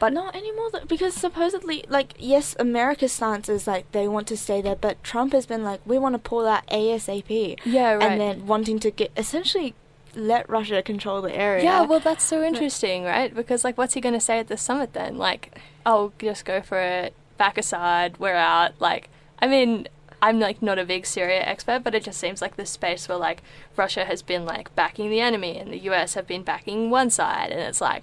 But 0.00 0.12
not 0.12 0.34
anymore, 0.34 0.70
though, 0.72 0.84
because 0.86 1.14
supposedly, 1.14 1.84
like, 1.88 2.14
yes, 2.18 2.56
America's 2.58 3.12
stance 3.12 3.48
is 3.48 3.66
like 3.66 3.90
they 3.92 4.08
want 4.08 4.26
to 4.28 4.36
stay 4.36 4.60
there, 4.62 4.76
but 4.76 5.02
Trump 5.04 5.32
has 5.32 5.46
been 5.46 5.64
like, 5.64 5.80
we 5.86 5.98
want 5.98 6.14
to 6.14 6.18
pull 6.18 6.46
out 6.46 6.66
ASAP. 6.68 7.58
Yeah, 7.64 7.92
right. 7.92 8.02
And 8.02 8.20
then 8.20 8.46
wanting 8.46 8.78
to 8.80 8.90
get 8.90 9.10
essentially 9.16 9.74
let 10.16 10.48
Russia 10.48 10.82
control 10.82 11.22
the 11.22 11.34
area. 11.34 11.64
Yeah, 11.64 11.82
well, 11.82 12.00
that's 12.00 12.24
so 12.24 12.42
interesting, 12.50 13.04
right? 13.04 13.34
Because, 13.34 13.64
like, 13.64 13.78
what's 13.78 13.94
he 13.94 14.00
going 14.00 14.14
to 14.14 14.20
say 14.20 14.38
at 14.38 14.48
the 14.48 14.56
summit 14.56 14.92
then? 14.92 15.18
Like, 15.18 15.58
oh, 15.84 16.12
just 16.18 16.44
go 16.44 16.60
for 16.62 16.80
it, 16.80 17.14
back 17.36 17.58
aside, 17.58 18.18
we're 18.18 18.34
out. 18.34 18.72
Like, 18.80 19.08
I 19.38 19.46
mean, 19.46 19.86
I'm 20.22 20.40
like 20.40 20.62
not 20.62 20.78
a 20.78 20.84
big 20.84 21.06
Syria 21.06 21.42
expert, 21.42 21.84
but 21.84 21.94
it 21.94 22.04
just 22.04 22.18
seems 22.18 22.40
like 22.40 22.56
this 22.56 22.70
space 22.70 23.08
where 23.08 23.18
like 23.18 23.42
Russia 23.76 24.04
has 24.06 24.22
been 24.22 24.46
like 24.46 24.74
backing 24.74 25.10
the 25.10 25.20
enemy 25.20 25.58
and 25.58 25.70
the 25.70 25.78
US 25.90 26.14
have 26.14 26.26
been 26.26 26.42
backing 26.42 26.90
one 26.90 27.10
side, 27.10 27.50
and 27.50 27.60
it's 27.60 27.80
like 27.80 28.02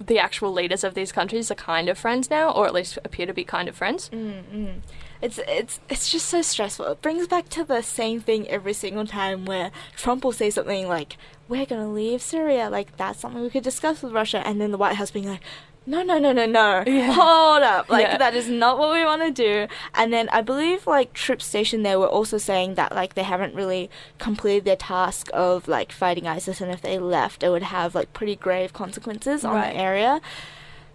the 0.00 0.18
actual 0.18 0.52
leaders 0.52 0.82
of 0.82 0.94
these 0.94 1.12
countries 1.12 1.50
are 1.50 1.56
kind 1.56 1.88
of 1.88 1.98
friends 1.98 2.30
now, 2.30 2.50
or 2.50 2.66
at 2.66 2.72
least 2.72 2.98
appear 3.04 3.26
to 3.26 3.34
be 3.34 3.44
kind 3.44 3.68
of 3.68 3.76
friends. 3.76 4.08
Mm-mm. 4.08 4.80
It's 5.22 5.38
it's 5.46 5.80
it's 5.90 6.10
just 6.10 6.26
so 6.28 6.40
stressful. 6.42 6.86
It 6.86 7.02
brings 7.02 7.26
back 7.28 7.48
to 7.50 7.64
the 7.64 7.82
same 7.82 8.20
thing 8.20 8.48
every 8.48 8.72
single 8.72 9.06
time 9.06 9.44
where 9.44 9.70
Trump 9.94 10.24
will 10.24 10.32
say 10.32 10.48
something 10.50 10.88
like, 10.88 11.16
"We're 11.48 11.66
gonna 11.66 11.90
leave 11.92 12.22
Syria," 12.22 12.70
like 12.70 12.96
that's 12.96 13.20
something 13.20 13.42
we 13.42 13.50
could 13.50 13.64
discuss 13.64 14.02
with 14.02 14.12
Russia, 14.12 14.42
and 14.46 14.60
then 14.60 14.70
the 14.70 14.78
White 14.78 14.96
House 14.96 15.10
being 15.10 15.28
like, 15.28 15.42
"No, 15.84 16.02
no, 16.02 16.18
no, 16.18 16.32
no, 16.32 16.46
no, 16.46 16.84
Yeah. 16.86 17.12
hold 17.12 17.62
up, 17.62 17.90
like 17.90 18.06
Yeah. 18.06 18.16
that 18.16 18.34
is 18.34 18.48
not 18.48 18.78
what 18.78 18.92
we 18.92 19.04
want 19.04 19.20
to 19.20 19.30
do." 19.30 19.66
And 19.94 20.10
then 20.10 20.30
I 20.30 20.40
believe 20.40 20.86
like 20.86 21.12
Trip 21.12 21.42
Station, 21.42 21.82
there 21.82 21.98
were 21.98 22.08
also 22.08 22.38
saying 22.38 22.76
that 22.76 22.94
like 22.94 23.12
they 23.14 23.22
haven't 23.22 23.54
really 23.54 23.90
completed 24.18 24.64
their 24.64 24.76
task 24.76 25.28
of 25.34 25.68
like 25.68 25.92
fighting 25.92 26.26
ISIS, 26.26 26.62
and 26.62 26.70
if 26.72 26.80
they 26.80 26.98
left, 26.98 27.42
it 27.42 27.50
would 27.50 27.64
have 27.64 27.94
like 27.94 28.14
pretty 28.14 28.36
grave 28.36 28.72
consequences 28.72 29.44
on 29.44 29.54
Right. 29.56 29.74
the 29.74 29.78
area. 29.78 30.20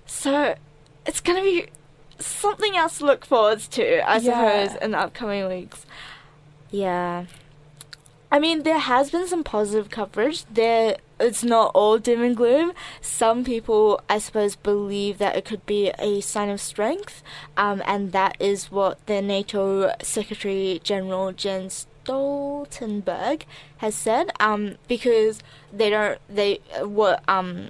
So 0.07 0.55
it's 1.05 1.21
gonna 1.21 1.41
be 1.43 1.67
something 2.19 2.75
else 2.75 2.99
to 2.99 3.05
look 3.05 3.25
forwards 3.25 3.67
to, 3.69 3.99
I 4.09 4.17
Yeah. 4.17 4.65
suppose, 4.67 4.81
in 4.81 4.91
the 4.91 4.99
upcoming 4.99 5.47
weeks. 5.47 5.85
Yeah. 6.71 7.25
I 8.31 8.39
mean, 8.39 8.63
there 8.63 8.79
has 8.79 9.11
been 9.11 9.27
some 9.27 9.43
positive 9.43 9.89
coverage. 9.89 10.43
There, 10.51 10.97
it's 11.19 11.43
not 11.43 11.71
all 11.73 11.97
doom 11.99 12.21
and 12.23 12.35
gloom. 12.35 12.73
Some 12.99 13.43
people, 13.45 14.01
I 14.09 14.17
suppose, 14.17 14.55
believe 14.55 15.19
that 15.19 15.35
it 15.37 15.45
could 15.45 15.65
be 15.65 15.91
a 15.99 16.19
sign 16.21 16.49
of 16.49 16.59
strength, 16.59 17.23
um, 17.55 17.81
and 17.85 18.11
that 18.11 18.35
is 18.39 18.71
what 18.71 19.05
the 19.05 19.21
NATO 19.21 19.93
Secretary 20.01 20.81
General 20.83 21.31
Jens 21.31 21.87
Stoltenberg 22.03 23.43
has 23.77 23.95
said. 23.95 24.31
Um, 24.39 24.75
because 24.87 25.39
they 25.71 25.89
don't, 25.89 26.19
they 26.27 26.59
what 26.81 27.23
um. 27.29 27.69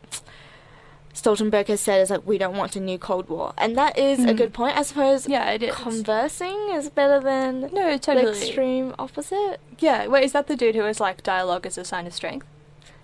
Stoltenberg 1.15 1.67
has 1.69 1.80
said 1.82 2.01
is 2.01 2.10
like 2.10 2.28
we 2.28 2.38
don't 2.38 2.58
want 2.58 2.75
a 2.75 2.80
new 2.80 2.97
Cold 2.99 3.30
War, 3.30 3.54
and 3.58 3.75
that 3.78 3.97
is 3.97 4.19
a 4.19 4.28
Mhm. 4.34 4.38
good 4.38 4.54
point. 4.54 4.78
I 4.78 4.82
suppose 4.84 5.28
Yeah, 5.28 5.49
it 5.51 5.63
is. 5.63 5.73
conversing 5.73 6.69
is 6.73 6.89
better 6.89 7.19
than 7.21 7.62
no, 7.73 7.91
the 7.93 7.97
totally. 7.99 8.38
extreme 8.38 8.93
opposite. 8.99 9.60
Yeah, 9.80 10.08
wait, 10.08 10.25
is 10.25 10.34
that 10.34 10.47
the 10.47 10.56
dude 10.58 10.75
who 10.75 10.84
was 10.84 10.99
like 10.99 11.23
dialogue 11.23 11.65
is 11.65 11.78
a 11.78 11.86
sign 11.86 12.06
of 12.06 12.13
strength? 12.13 12.45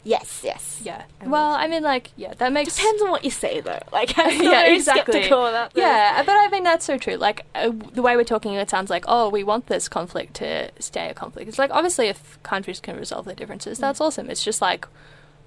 Yes, 0.04 0.42
yes. 0.44 0.82
Yeah. 0.84 1.04
I 1.22 1.28
Well, 1.28 1.52
I 1.52 1.68
mean, 1.68 1.84
like, 1.84 2.10
yeah, 2.18 2.34
that 2.40 2.52
makes 2.52 2.76
Depends 2.76 3.04
on 3.04 3.12
what 3.12 3.24
you 3.24 3.30
say, 3.30 3.62
though. 3.62 3.78
Like, 3.94 4.14
I'm 4.18 4.42
Yeah, 4.42 4.64
exactly. 4.64 5.14
skeptical 5.14 5.46
about 5.46 5.74
this. 5.76 5.82
Yeah, 5.84 6.24
but 6.24 6.34
I 6.36 6.48
mean 6.50 6.64
that's 6.64 6.84
so 6.86 6.98
true. 6.98 7.16
Like 7.16 7.46
uh, 7.56 7.70
the 7.94 8.02
way 8.02 8.16
we're 8.18 8.24
talking, 8.24 8.54
it 8.56 8.70
sounds 8.70 8.90
like 8.90 9.06
oh, 9.08 9.30
we 9.30 9.44
want 9.44 9.68
this 9.68 9.88
conflict 9.88 10.34
to 10.36 10.70
stay 10.80 11.08
a 11.10 11.14
conflict. 11.14 11.48
It's 11.48 11.60
like 11.60 11.72
obviously 11.72 12.08
if 12.08 12.42
countries 12.44 12.80
can 12.82 12.98
resolve 12.98 13.26
their 13.26 13.36
differences, 13.36 13.78
that's 13.78 14.02
awesome. 14.02 14.30
It's 14.30 14.44
just 14.44 14.62
like 14.62 14.86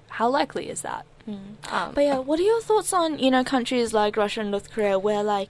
how 0.09 0.29
likely 0.29 0.69
is 0.69 0.81
that? 0.81 1.05
Um, 1.27 1.91
But 1.95 2.03
yeah, 2.03 2.19
what 2.19 2.39
are 2.39 2.43
your 2.43 2.61
thoughts 2.61 2.93
on 2.93 3.17
you 3.19 3.31
know 3.31 3.43
countries 3.43 3.93
like 3.93 4.15
Russia 4.15 4.41
and 4.41 4.51
North 4.51 4.71
Korea 4.71 4.99
where 4.99 5.23
like 5.23 5.49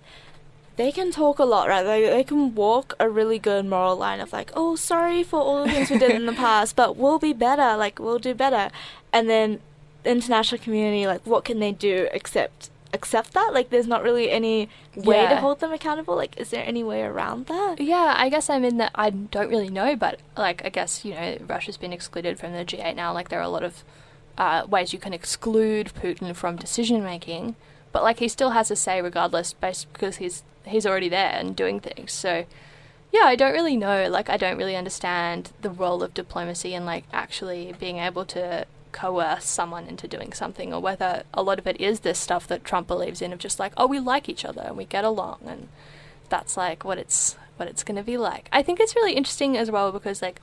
they 0.77 0.91
can 0.91 1.11
talk 1.11 1.39
a 1.39 1.45
lot, 1.45 1.67
right? 1.69 1.85
Like 1.85 2.03
they 2.05 2.23
can 2.23 2.53
walk 2.55 2.93
a 2.99 3.09
really 3.09 3.39
good 3.39 3.65
moral 3.65 3.95
line 3.95 4.19
of 4.19 4.33
like, 4.33 4.51
oh, 4.55 4.75
sorry 4.75 5.23
for 5.23 5.39
all 5.39 5.63
the 5.63 5.71
things 5.71 5.89
we 5.89 5.97
did 5.97 6.11
in 6.11 6.25
the 6.25 6.33
past, 6.47 6.75
but 6.75 6.97
we'll 6.97 7.19
be 7.19 7.33
better. 7.33 7.77
Like 7.77 7.99
we'll 7.99 8.19
do 8.19 8.33
better. 8.33 8.69
And 9.13 9.29
then 9.29 9.59
the 10.03 10.11
international 10.11 10.61
community, 10.61 11.07
like, 11.07 11.25
what 11.25 11.45
can 11.45 11.59
they 11.59 11.71
do 11.71 12.07
except 12.11 12.69
accept 12.93 13.33
that? 13.33 13.51
Like, 13.53 13.69
there's 13.69 13.87
not 13.87 14.03
really 14.03 14.29
any 14.29 14.69
way 14.95 15.25
to 15.29 15.35
hold 15.37 15.59
them 15.61 15.71
accountable. 15.71 16.15
Like, 16.15 16.37
is 16.39 16.49
there 16.49 16.63
any 16.65 16.83
way 16.83 17.01
around 17.03 17.47
that? 17.47 17.79
Yeah, 17.79 18.13
I 18.17 18.29
guess 18.29 18.49
I'm 18.49 18.63
in 18.65 18.77
that. 18.77 18.91
I 18.95 19.09
don't 19.09 19.49
really 19.49 19.69
know, 19.69 19.95
but 19.95 20.19
like 20.37 20.63
I 20.65 20.69
guess 20.69 21.03
you 21.05 21.13
know 21.13 21.37
Russia's 21.47 21.77
been 21.77 21.93
excluded 21.93 22.37
from 22.39 22.51
the 22.53 22.65
G8 22.65 22.95
now. 22.95 23.13
Like 23.13 23.29
there 23.29 23.39
are 23.39 23.43
a 23.43 23.49
lot 23.49 23.63
of 23.63 23.83
uh, 24.37 24.65
ways 24.67 24.93
you 24.93 24.99
can 24.99 25.13
exclude 25.13 25.91
Putin 25.93 26.35
from 26.35 26.55
decision 26.55 27.03
making, 27.03 27.55
but 27.91 28.03
like 28.03 28.19
he 28.19 28.27
still 28.27 28.51
has 28.51 28.69
a 28.71 28.75
say 28.75 29.01
regardless, 29.01 29.53
based 29.53 29.91
because 29.93 30.17
he's 30.17 30.43
he's 30.65 30.85
already 30.85 31.09
there 31.09 31.31
and 31.31 31.55
doing 31.55 31.79
things. 31.79 32.11
So 32.11 32.45
yeah, 33.11 33.23
I 33.23 33.35
don't 33.35 33.53
really 33.53 33.77
know. 33.77 34.09
Like 34.09 34.29
I 34.29 34.37
don't 34.37 34.57
really 34.57 34.75
understand 34.75 35.51
the 35.61 35.69
role 35.69 36.03
of 36.03 36.13
diplomacy 36.13 36.73
and 36.73 36.85
like 36.85 37.05
actually 37.13 37.73
being 37.79 37.97
able 37.97 38.25
to 38.25 38.65
coerce 38.91 39.45
someone 39.45 39.87
into 39.87 40.07
doing 40.07 40.33
something, 40.33 40.73
or 40.73 40.81
whether 40.81 41.23
a 41.33 41.43
lot 41.43 41.59
of 41.59 41.67
it 41.67 41.79
is 41.79 42.01
this 42.01 42.19
stuff 42.19 42.47
that 42.47 42.63
Trump 42.63 42.87
believes 42.87 43.21
in 43.21 43.33
of 43.33 43.39
just 43.39 43.59
like 43.59 43.73
oh 43.77 43.87
we 43.87 43.99
like 43.99 44.27
each 44.29 44.45
other 44.45 44.61
and 44.61 44.77
we 44.77 44.85
get 44.85 45.05
along 45.05 45.39
and 45.45 45.69
that's 46.29 46.57
like 46.57 46.83
what 46.83 46.97
it's 46.97 47.37
what 47.57 47.69
it's 47.69 47.83
going 47.83 47.95
to 47.95 48.03
be 48.03 48.17
like. 48.17 48.49
I 48.51 48.61
think 48.61 48.79
it's 48.79 48.95
really 48.95 49.13
interesting 49.13 49.57
as 49.57 49.71
well 49.71 49.91
because 49.91 50.21
like 50.21 50.41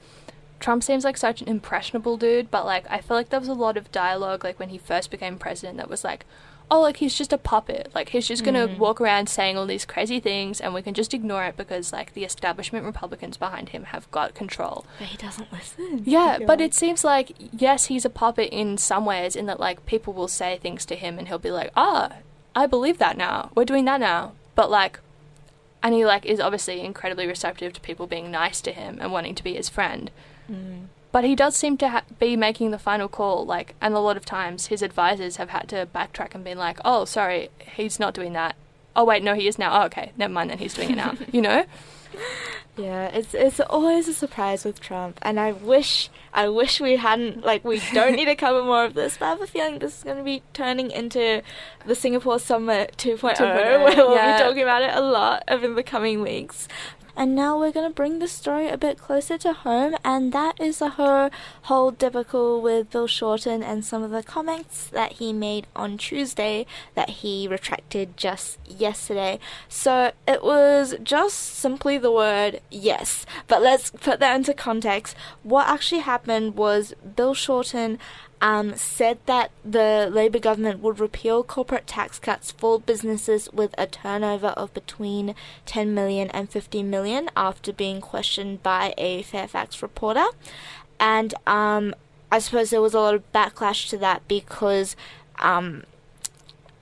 Trump 0.62 0.82
seems 0.82 1.04
like 1.04 1.16
such 1.16 1.42
an 1.42 1.48
impressionable 1.48 2.16
dude, 2.16 2.50
but 2.50 2.64
like 2.64 2.86
I 2.88 3.00
feel 3.00 3.16
like 3.16 3.28
there 3.28 3.40
was 3.40 3.48
a 3.48 3.54
lot 3.54 3.76
of 3.76 3.92
dialogue 3.92 4.44
like 4.44 4.58
when 4.58 4.70
he 4.70 4.78
first 4.78 5.10
became 5.10 5.36
president 5.38 5.76
that 5.78 5.90
was 5.90 6.04
like, 6.04 6.24
oh, 6.70 6.80
like 6.80 6.98
he's 6.98 7.14
just 7.14 7.32
a 7.32 7.38
puppet. 7.38 7.90
Like 7.94 8.10
he's 8.10 8.26
just 8.26 8.44
going 8.44 8.54
to 8.54 8.74
walk 8.78 9.00
around 9.00 9.28
saying 9.28 9.58
all 9.58 9.66
these 9.66 9.84
crazy 9.84 10.20
things 10.20 10.60
and 10.60 10.72
we 10.72 10.80
can 10.80 10.94
just 10.94 11.12
ignore 11.12 11.44
it 11.44 11.56
because 11.56 11.92
like 11.92 12.14
the 12.14 12.24
establishment 12.24 12.86
Republicans 12.86 13.36
behind 13.36 13.70
him 13.70 13.84
have 13.84 14.10
got 14.10 14.34
control. 14.34 14.86
But 14.98 15.08
he 15.08 15.18
doesn't 15.18 15.52
listen. 15.52 16.02
Yeah, 16.06 16.38
but 16.46 16.60
it 16.60 16.72
seems 16.72 17.04
like 17.04 17.32
yes, 17.52 17.86
he's 17.86 18.04
a 18.04 18.10
puppet 18.10 18.48
in 18.50 18.78
some 18.78 19.04
ways 19.04 19.36
in 19.36 19.46
that 19.46 19.60
like 19.60 19.84
people 19.84 20.14
will 20.14 20.28
say 20.28 20.58
things 20.58 20.86
to 20.86 20.96
him 20.96 21.18
and 21.18 21.28
he'll 21.28 21.38
be 21.38 21.50
like, 21.50 21.72
"Ah, 21.76 22.12
I 22.54 22.66
believe 22.66 22.98
that 22.98 23.18
now. 23.18 23.50
We're 23.54 23.64
doing 23.64 23.84
that 23.86 24.00
now." 24.00 24.32
But 24.54 24.70
like 24.70 25.00
and 25.82 25.94
he 25.94 26.06
like 26.06 26.24
is 26.24 26.40
obviously 26.40 26.80
incredibly 26.80 27.26
receptive 27.26 27.72
to 27.74 27.80
people 27.80 28.06
being 28.06 28.30
nice 28.30 28.60
to 28.62 28.72
him 28.72 28.98
and 29.00 29.12
wanting 29.12 29.34
to 29.34 29.44
be 29.44 29.54
his 29.54 29.68
friend. 29.68 30.10
But 31.12 31.24
he 31.24 31.36
does 31.36 31.54
seem 31.54 31.76
to 31.78 31.88
ha- 31.90 32.02
be 32.18 32.36
making 32.36 32.70
the 32.70 32.78
final 32.78 33.06
call, 33.06 33.44
like, 33.44 33.74
and 33.82 33.92
a 33.92 34.00
lot 34.00 34.16
of 34.16 34.24
times 34.24 34.68
his 34.68 34.80
advisors 34.80 35.36
have 35.36 35.50
had 35.50 35.68
to 35.68 35.86
backtrack 35.94 36.34
and 36.34 36.42
been 36.42 36.58
like, 36.58 36.78
"Oh, 36.84 37.04
sorry, 37.04 37.50
he's 37.76 38.00
not 38.00 38.14
doing 38.14 38.32
that." 38.32 38.56
Oh 38.96 39.04
wait, 39.04 39.22
no, 39.22 39.34
he 39.34 39.46
is 39.46 39.58
now. 39.58 39.82
Oh, 39.82 39.84
okay, 39.86 40.12
never 40.16 40.32
mind. 40.32 40.50
Then 40.50 40.58
he's 40.58 40.74
doing 40.74 40.90
it 40.90 40.96
now. 40.96 41.14
you 41.32 41.42
know? 41.42 41.64
Yeah, 42.76 43.08
it's 43.08 43.34
it's 43.34 43.60
always 43.60 44.08
a 44.08 44.14
surprise 44.14 44.64
with 44.64 44.80
Trump, 44.80 45.18
and 45.20 45.38
I 45.38 45.52
wish 45.52 46.08
I 46.32 46.48
wish 46.48 46.80
we 46.80 46.96
hadn't 46.96 47.44
like 47.44 47.64
we 47.64 47.82
don't 47.92 48.16
need 48.16 48.24
to 48.24 48.34
cover 48.34 48.62
more 48.62 48.84
of 48.84 48.94
this, 48.94 49.18
but 49.18 49.26
I 49.26 49.28
have 49.30 49.42
a 49.42 49.46
feeling 49.46 49.78
this 49.78 49.98
is 49.98 50.04
going 50.04 50.16
to 50.16 50.22
be 50.22 50.42
turning 50.54 50.90
into 50.90 51.42
the 51.84 51.94
Singapore 51.94 52.38
Summit 52.38 52.94
2.0, 52.96 53.36
2.0, 53.36 53.38
where 53.84 53.96
we'll 53.96 54.14
yeah. 54.14 54.38
be 54.38 54.42
talking 54.42 54.62
about 54.62 54.80
it 54.80 54.94
a 54.94 55.02
lot 55.02 55.44
over 55.48 55.68
the 55.68 55.82
coming 55.82 56.22
weeks. 56.22 56.66
And 57.14 57.34
now 57.34 57.58
we're 57.58 57.72
going 57.72 57.88
to 57.88 57.94
bring 57.94 58.18
the 58.18 58.28
story 58.28 58.68
a 58.68 58.78
bit 58.78 58.98
closer 58.98 59.36
to 59.38 59.52
home, 59.52 59.96
and 60.04 60.32
that 60.32 60.60
is 60.60 60.78
whole, 60.78 61.30
whole 61.62 61.90
debacle 61.90 62.60
with 62.62 62.90
Bill 62.90 63.06
Shorten 63.06 63.62
and 63.62 63.84
some 63.84 64.02
of 64.02 64.10
the 64.10 64.22
comments 64.22 64.86
that 64.86 65.12
he 65.12 65.32
made 65.32 65.66
on 65.76 65.98
Tuesday 65.98 66.66
that 66.94 67.10
he 67.10 67.46
retracted 67.46 68.16
just 68.16 68.58
yesterday. 68.66 69.38
So 69.68 70.12
it 70.26 70.42
was 70.42 70.94
just 71.02 71.38
simply 71.38 71.98
the 71.98 72.10
word 72.10 72.60
yes. 72.70 73.26
But 73.46 73.62
let's 73.62 73.90
put 73.90 74.18
that 74.20 74.36
into 74.36 74.54
context. 74.54 75.16
What 75.42 75.68
actually 75.68 76.00
happened 76.00 76.56
was 76.56 76.94
Bill 77.16 77.34
Shorten 77.34 77.98
um, 78.42 78.74
said 78.76 79.18
that 79.26 79.52
the 79.64 80.10
Labour 80.12 80.40
government 80.40 80.80
would 80.80 80.98
repeal 80.98 81.44
corporate 81.44 81.86
tax 81.86 82.18
cuts 82.18 82.50
for 82.50 82.80
businesses 82.80 83.48
with 83.52 83.72
a 83.78 83.86
turnover 83.86 84.48
of 84.48 84.74
between 84.74 85.36
10 85.64 85.94
million 85.94 86.28
and 86.32 86.50
50 86.50 86.82
million 86.82 87.30
after 87.36 87.72
being 87.72 88.00
questioned 88.00 88.60
by 88.60 88.94
a 88.98 89.22
Fairfax 89.22 89.80
reporter. 89.80 90.26
And 90.98 91.32
um, 91.46 91.94
I 92.32 92.40
suppose 92.40 92.70
there 92.70 92.82
was 92.82 92.94
a 92.94 93.00
lot 93.00 93.14
of 93.14 93.32
backlash 93.32 93.88
to 93.90 93.98
that 93.98 94.26
because 94.26 94.96
um, 95.38 95.84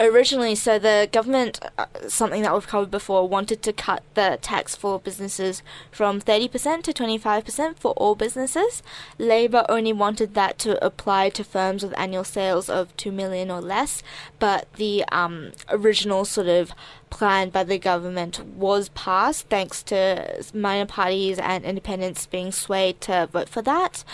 originally, 0.00 0.54
so 0.54 0.78
the 0.78 1.08
government, 1.12 1.60
uh, 1.76 1.86
something 2.08 2.42
that 2.42 2.54
we've 2.54 2.66
covered 2.66 2.90
before, 2.90 3.28
wanted 3.28 3.62
to 3.62 3.72
cut 3.72 4.02
the 4.14 4.38
tax 4.40 4.74
for 4.74 4.98
businesses 4.98 5.62
from 5.90 6.20
30% 6.20 6.82
to 6.82 6.92
25% 6.92 7.78
for 7.78 7.92
all 7.92 8.14
businesses. 8.14 8.82
Labour 9.18 9.64
only 9.68 9.92
wanted 9.92 10.34
that 10.34 10.58
to 10.60 10.82
apply 10.84 11.28
to 11.30 11.44
firms 11.44 11.82
with 11.82 11.98
annual 11.98 12.24
sales 12.24 12.68
of 12.68 12.96
2 12.96 13.12
million 13.12 13.50
or 13.50 13.60
less, 13.60 14.02
but 14.38 14.66
the 14.74 15.04
um, 15.12 15.52
original 15.68 16.24
sort 16.24 16.48
of 16.48 16.72
plan 17.10 17.50
by 17.50 17.64
the 17.64 17.78
government 17.78 18.44
was 18.46 18.88
passed 18.90 19.48
thanks 19.48 19.82
to 19.82 20.42
minor 20.54 20.86
parties 20.86 21.38
and 21.38 21.64
independents 21.64 22.26
being 22.26 22.52
swayed 22.52 23.00
to 23.00 23.28
vote 23.32 23.48
for 23.48 23.62
that 23.62 24.04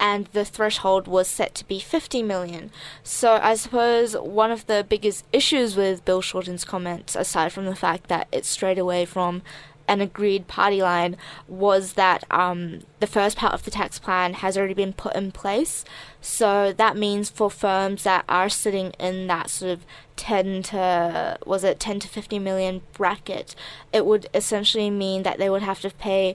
and 0.00 0.26
the 0.26 0.44
threshold 0.44 1.06
was 1.06 1.28
set 1.28 1.54
to 1.54 1.66
be 1.66 1.78
50 1.78 2.22
million. 2.22 2.70
So 3.02 3.38
I 3.42 3.54
suppose 3.54 4.16
one 4.16 4.50
of 4.50 4.66
the 4.66 4.84
biggest 4.88 5.24
issues 5.32 5.76
with 5.76 6.04
Bill 6.04 6.20
Shorten's 6.20 6.64
comments, 6.64 7.16
aside 7.16 7.52
from 7.52 7.66
the 7.66 7.76
fact 7.76 8.08
that 8.08 8.28
it's 8.32 8.48
straight 8.48 8.78
away 8.78 9.04
from 9.04 9.42
an 9.86 10.00
agreed 10.00 10.48
party 10.48 10.80
line, 10.80 11.16
was 11.46 11.92
that 11.92 12.24
um, 12.30 12.80
the 13.00 13.06
first 13.06 13.36
part 13.36 13.52
of 13.52 13.64
the 13.64 13.70
tax 13.70 13.98
plan 13.98 14.34
has 14.34 14.56
already 14.56 14.74
been 14.74 14.92
put 14.92 15.14
in 15.14 15.30
place. 15.30 15.84
So 16.20 16.72
that 16.72 16.96
means 16.96 17.30
for 17.30 17.50
firms 17.50 18.02
that 18.04 18.24
are 18.28 18.48
sitting 18.48 18.90
in 18.98 19.26
that 19.28 19.50
sort 19.50 19.72
of 19.72 19.86
10 20.16 20.62
to 20.64 21.38
was 21.44 21.64
it 21.64 21.80
10 21.80 22.00
to 22.00 22.08
50 22.08 22.38
million 22.38 22.82
bracket, 22.94 23.54
it 23.92 24.06
would 24.06 24.26
essentially 24.32 24.90
mean 24.90 25.22
that 25.22 25.38
they 25.38 25.50
would 25.50 25.62
have 25.62 25.80
to 25.80 25.90
pay 25.90 26.34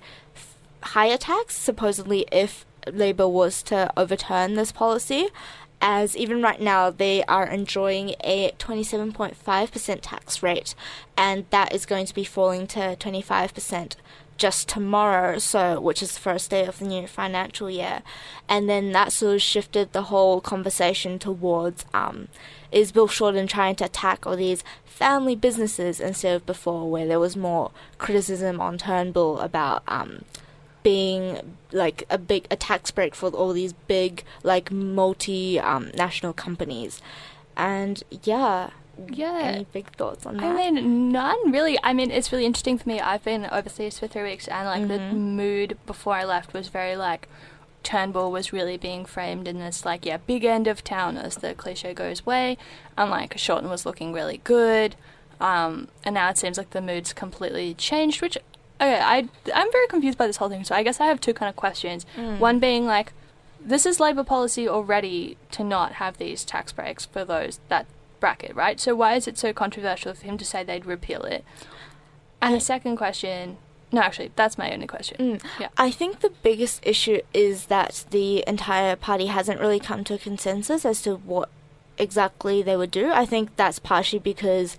higher 0.82 1.18
tax 1.18 1.58
supposedly 1.58 2.26
if 2.32 2.66
Labour 2.92 3.28
was 3.28 3.64
to 3.64 3.92
overturn 3.98 4.56
this 4.56 4.72
policy, 4.72 5.28
as 5.82 6.16
even 6.18 6.42
right 6.42 6.62
now 6.62 6.90
they 6.90 7.24
are 7.26 7.48
enjoying 7.48 8.16
a 8.24 8.52
27.5% 8.60 10.00
tax 10.02 10.44
rate, 10.44 10.76
and 11.18 11.46
that 11.50 11.74
is 11.74 11.86
going 11.86 12.06
to 12.06 12.14
be 12.14 12.24
falling 12.24 12.68
to 12.68 12.96
25% 12.98 13.96
just 14.38 14.70
tomorrow, 14.70 15.38
so 15.38 15.80
which 15.80 16.02
is 16.02 16.14
the 16.14 16.20
first 16.20 16.50
day 16.50 16.66
of 16.66 16.80
the 16.80 16.86
new 16.86 17.06
financial 17.06 17.70
year, 17.70 18.02
and 18.48 18.70
then 18.70 18.92
that 18.94 19.12
sort 19.12 19.36
of 19.36 19.42
shifted 19.42 19.92
the 19.92 20.04
whole 20.04 20.42
conversation 20.42 21.20
towards 21.20 21.86
um, 21.94 22.30
is 22.72 22.92
Bill 22.92 23.08
Shorten 23.08 23.48
trying 23.48 23.76
to 23.76 23.86
attack 23.86 24.26
all 24.26 24.38
these 24.38 24.64
family 24.86 25.36
businesses 25.36 26.00
instead 26.00 26.36
of 26.36 26.46
before, 26.46 26.90
where 26.90 27.06
there 27.06 27.20
was 27.20 27.36
more 27.36 27.72
criticism 27.98 28.60
on 28.60 28.78
Turnbull 28.78 29.40
about 29.40 29.84
um, 29.88 30.24
being 30.84 31.56
like 31.72 32.04
a 32.10 32.18
big 32.18 32.48
a 32.50 32.56
tax 32.56 32.92
break 32.92 33.16
for 33.16 33.30
all 33.30 33.54
these 33.54 33.74
big 33.74 34.24
like 34.44 34.72
multi 34.72 35.60
um, 35.60 35.92
national 35.96 36.34
companies, 36.34 37.02
and 37.58 38.04
yeah. 38.24 38.72
Yeah. 39.08 39.40
Any 39.40 39.66
big 39.72 39.96
thoughts 39.96 40.26
on 40.26 40.36
that? 40.36 40.44
I 40.44 40.72
mean, 40.72 41.10
none 41.10 41.54
really. 41.54 41.80
I 41.82 41.94
mean, 41.94 42.12
it's 42.12 42.34
really 42.34 42.46
interesting 42.46 42.78
for 42.78 42.90
me. 42.90 43.00
I've 43.00 43.24
been 43.24 43.46
overseas 43.50 43.98
for 43.98 44.08
three 44.08 44.24
weeks, 44.24 44.46
and 44.50 44.68
like 44.68 44.90
the 44.90 45.00
mood 45.14 45.78
before 45.86 46.16
I 46.16 46.26
left 46.26 46.54
was 46.54 46.68
very 46.68 46.98
like 46.98 47.30
Turnbull 47.82 48.30
was 48.32 48.52
really 48.52 48.76
being 48.78 49.06
framed 49.06 49.48
in 49.48 49.60
this 49.60 49.86
like 49.86 50.06
yeah 50.06 50.18
big 50.18 50.44
end 50.44 50.68
of 50.68 50.84
town 50.84 51.18
as 51.18 51.36
the 51.36 51.54
cliche 51.54 51.94
goes 51.94 52.26
way, 52.26 52.58
and 52.98 53.10
like 53.10 53.38
Shorten 53.38 53.70
was 53.70 53.86
looking 53.86 54.12
really 54.12 54.42
good, 54.44 54.98
um, 55.40 55.88
and 56.04 56.16
now 56.16 56.30
it 56.30 56.38
seems 56.38 56.58
like 56.58 56.72
the 56.72 56.82
mood's 56.82 57.14
completely 57.14 57.74
changed. 57.74 58.22
Which 58.22 58.38
okay, 58.80 59.00
I 59.00 59.28
I'm 59.54 59.72
very 59.72 59.88
confused 59.88 60.18
by 60.18 60.28
this 60.28 60.38
whole 60.38 60.50
thing. 60.50 60.64
So 60.64 60.76
I 60.76 60.84
guess 60.84 61.00
I 61.00 61.06
have 61.06 61.22
two 61.22 61.34
kind 61.34 61.50
of 61.50 61.56
questions. 61.56 62.06
Hmm. 62.16 62.40
One 62.40 62.60
being 62.60 62.86
like, 62.86 63.14
this 63.64 63.86
is 63.86 64.00
Labour 64.00 64.24
policy 64.24 64.68
already 64.68 65.38
to 65.52 65.64
not 65.64 65.94
have 65.94 66.18
these 66.18 66.44
tax 66.44 66.72
breaks 66.72 67.06
for 67.06 67.26
those 67.26 67.60
that 67.70 67.86
bracket, 68.20 68.56
right? 68.56 68.80
So 68.80 68.96
why 68.96 69.16
is 69.16 69.28
it 69.28 69.38
so 69.38 69.54
controversial 69.54 70.14
for 70.14 70.26
him 70.26 70.38
to 70.38 70.46
say 70.46 70.64
they'd 70.64 70.86
repeal 70.86 71.24
it? 71.24 71.44
And 72.42 72.56
the 72.56 72.60
second 72.60 72.96
question, 72.96 73.58
no, 73.92 74.02
actually, 74.02 74.32
that's 74.36 74.58
my 74.58 74.72
only 74.72 74.88
question. 74.88 75.18
Mm. 75.18 75.44
Yeah. 75.60 75.68
I 75.78 75.92
think 75.92 76.20
the 76.20 76.32
biggest 76.44 76.80
issue 76.86 77.20
is 77.34 77.66
that 77.66 78.06
the 78.12 78.44
entire 78.48 78.96
party 78.96 79.28
hasn't 79.28 79.60
really 79.60 79.80
come 79.80 80.04
to 80.06 80.14
a 80.14 80.18
consensus 80.18 80.86
as 80.86 81.02
to 81.04 81.16
what 81.16 81.50
exactly 81.98 82.62
they 82.62 82.78
would 82.78 82.92
do. 82.92 83.12
I 83.12 83.26
think 83.26 83.56
that's 83.56 83.80
partially 83.80 84.20
because 84.20 84.78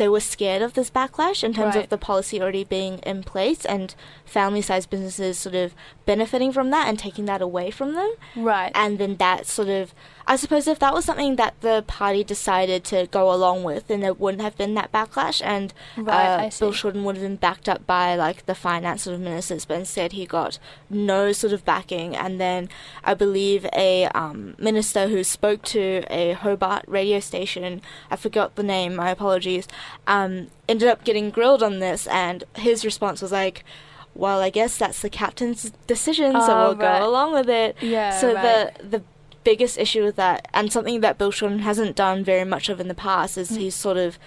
they 0.00 0.08
were 0.08 0.18
scared 0.20 0.62
of 0.62 0.72
this 0.72 0.90
backlash 0.90 1.44
in 1.44 1.52
terms 1.52 1.74
Right. 1.76 1.84
of 1.84 1.90
the 1.90 1.98
policy 1.98 2.40
already 2.40 2.64
being 2.64 2.98
in 3.00 3.22
place 3.22 3.64
and 3.66 3.94
family 4.24 4.62
sized 4.62 4.88
businesses 4.88 5.38
sort 5.38 5.54
of 5.54 5.74
benefiting 6.06 6.52
from 6.52 6.70
that 6.70 6.88
and 6.88 6.98
taking 6.98 7.26
that 7.26 7.42
away 7.42 7.70
from 7.70 7.92
them. 7.94 8.10
Right. 8.34 8.72
And 8.74 8.98
then 8.98 9.16
that 9.16 9.46
sort 9.46 9.68
of, 9.68 9.92
I 10.26 10.36
suppose, 10.36 10.68
if 10.68 10.78
that 10.78 10.94
was 10.94 11.04
something 11.06 11.36
that 11.36 11.54
the 11.60 11.82
party 11.86 12.22
decided 12.22 12.84
to 12.84 13.08
go 13.10 13.32
along 13.32 13.64
with, 13.64 13.88
then 13.88 14.00
there 14.00 14.12
wouldn't 14.14 14.42
have 14.42 14.56
been 14.56 14.74
that 14.74 14.92
backlash, 14.92 15.42
and 15.44 15.72
Right, 15.96 16.14
uh, 16.14 16.38
I 16.42 16.50
Bill. 16.58 16.72
Shorten 16.72 17.04
would 17.04 17.16
have 17.16 17.24
been 17.24 17.36
backed 17.36 17.68
up 17.68 17.86
by 17.86 18.14
like 18.14 18.46
the 18.46 18.54
finance 18.54 19.02
sort 19.02 19.14
of 19.14 19.20
ministers, 19.20 19.64
but 19.64 19.78
instead 19.78 20.12
he 20.12 20.26
got 20.26 20.58
no 20.88 21.32
sort 21.32 21.52
of 21.52 21.64
backing. 21.64 22.14
And 22.14 22.40
then 22.40 22.68
I 23.02 23.14
believe 23.14 23.66
a 23.74 24.06
um, 24.14 24.54
minister 24.58 25.08
who 25.08 25.24
spoke 25.24 25.62
to 25.64 26.04
a 26.10 26.32
Hobart 26.34 26.84
radio 26.86 27.18
station, 27.20 27.80
I 28.10 28.16
forgot 28.16 28.54
the 28.54 28.62
name, 28.62 28.94
my 28.96 29.10
apologies, 29.10 29.66
um, 30.06 30.48
ended 30.68 30.88
up 30.88 31.02
getting 31.04 31.30
grilled 31.30 31.62
on 31.62 31.80
this, 31.80 32.06
and 32.08 32.44
his 32.56 32.84
response 32.84 33.20
was 33.22 33.32
like. 33.32 33.64
Well, 34.12 34.40
I 34.40 34.50
guess 34.50 34.76
that's 34.76 35.02
the 35.02 35.08
captain's 35.08 35.70
decision, 35.86 36.32
so 36.32 36.38
Oh, 36.40 36.68
we'll 36.70 36.76
right. 36.76 36.98
go 36.98 37.08
along 37.08 37.32
with 37.32 37.48
it. 37.48 37.76
Yeah, 37.80 38.18
So 38.18 38.34
right. 38.34 38.76
the 38.82 38.98
the 38.98 39.02
biggest 39.44 39.78
issue 39.78 40.04
with 40.04 40.16
that, 40.16 40.48
and 40.52 40.72
something 40.72 41.00
that 41.00 41.18
Bill 41.18 41.30
Shorten 41.30 41.60
hasn't 41.60 41.96
done 41.96 42.24
very 42.24 42.44
much 42.44 42.68
of 42.68 42.80
in 42.80 42.88
the 42.88 42.94
past, 42.94 43.38
is 43.38 43.50
he's 43.50 43.74
sort 43.74 43.96
of 43.96 44.18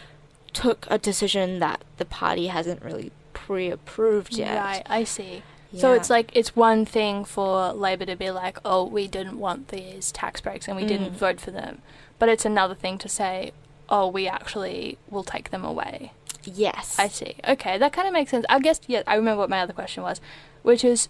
took 0.54 0.86
a 0.90 0.98
decision 0.98 1.60
that 1.60 1.84
the 1.98 2.06
party 2.06 2.48
hasn't 2.48 2.84
really 2.84 3.12
pre-approved 3.34 4.36
yet. 4.36 4.58
Right, 4.58 4.84
I 4.88 5.04
see. 5.04 5.44
So 5.76 5.94
it's 5.94 6.08
like 6.10 6.30
it's 6.36 6.56
one 6.56 6.86
thing 6.86 7.26
for 7.26 7.74
Labor 7.74 8.06
to 8.06 8.16
be 8.16 8.30
like, 8.30 8.60
"Oh, 8.64 8.84
we 8.84 9.08
didn't 9.08 9.40
want 9.40 9.70
these 9.70 10.12
tax 10.12 10.40
breaks 10.40 10.68
and 10.68 10.78
we 10.78 10.86
didn't 10.86 11.14
Mm. 11.14 11.18
vote 11.18 11.40
for 11.42 11.50
them," 11.50 11.82
but 12.20 12.30
it's 12.30 12.46
another 12.46 12.76
thing 12.76 13.00
to 13.00 13.10
say, 13.10 13.54
"Oh, 13.90 14.08
we 14.08 14.28
actually 14.28 15.00
will 15.10 15.24
take 15.24 15.50
them 15.50 15.66
away." 15.66 16.12
Yes. 16.44 16.96
I 17.00 17.08
see. 17.08 17.38
Okay, 17.48 17.80
that 17.80 17.92
kind 17.92 18.08
of 18.08 18.14
makes 18.14 18.30
sense. 18.30 18.46
I 18.50 18.60
guess 18.60 18.82
yeah, 18.86 19.02
I 19.08 19.16
remember 19.16 19.40
what 19.40 19.50
my 19.50 19.62
other 19.62 19.74
question 19.74 20.04
was, 20.04 20.22
which 20.62 20.84
is 20.84 21.10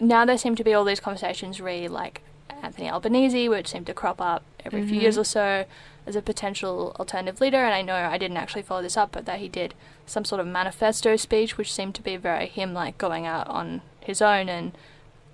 now 0.00 0.24
there 0.24 0.38
seem 0.38 0.54
to 0.56 0.64
be 0.64 0.72
all 0.72 0.84
these 0.84 1.00
conversations 1.00 1.60
re 1.60 1.86
like 1.86 2.22
Anthony 2.62 2.88
Albanese, 2.88 3.48
which 3.48 3.68
seemed 3.68 3.86
to 3.86 3.94
crop 3.94 4.20
up 4.20 4.44
every 4.64 4.86
few 4.86 5.00
years 5.00 5.18
or 5.18 5.24
so. 5.24 5.66
as 6.06 6.16
a 6.16 6.22
potential 6.22 6.96
alternative 6.98 7.40
leader. 7.40 7.58
And 7.58 7.74
I 7.74 7.82
know 7.82 7.94
I 7.94 8.18
didn't 8.18 8.36
actually 8.36 8.62
follow 8.62 8.82
this 8.82 8.96
up, 8.96 9.12
but 9.12 9.26
that 9.26 9.40
he 9.40 9.48
did 9.48 9.74
some 10.06 10.24
sort 10.24 10.40
of 10.40 10.46
manifesto 10.46 11.16
speech, 11.16 11.56
which 11.56 11.72
seemed 11.72 11.94
to 11.96 12.02
be 12.02 12.16
very 12.16 12.46
him, 12.46 12.74
like 12.74 12.98
going 12.98 13.26
out 13.26 13.48
on 13.48 13.82
his 14.00 14.20
own 14.20 14.48
and 14.48 14.72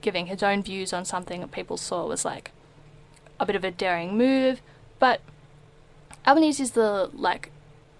giving 0.00 0.26
his 0.26 0.42
own 0.42 0.62
views 0.62 0.92
on 0.92 1.04
something 1.04 1.40
that 1.40 1.50
people 1.50 1.76
saw 1.76 2.06
was 2.06 2.24
like 2.24 2.52
a 3.40 3.46
bit 3.46 3.56
of 3.56 3.64
a 3.64 3.70
daring 3.70 4.16
move. 4.16 4.60
But 4.98 5.20
Albanese 6.26 6.62
is 6.62 6.70
the 6.72 7.10
like 7.12 7.50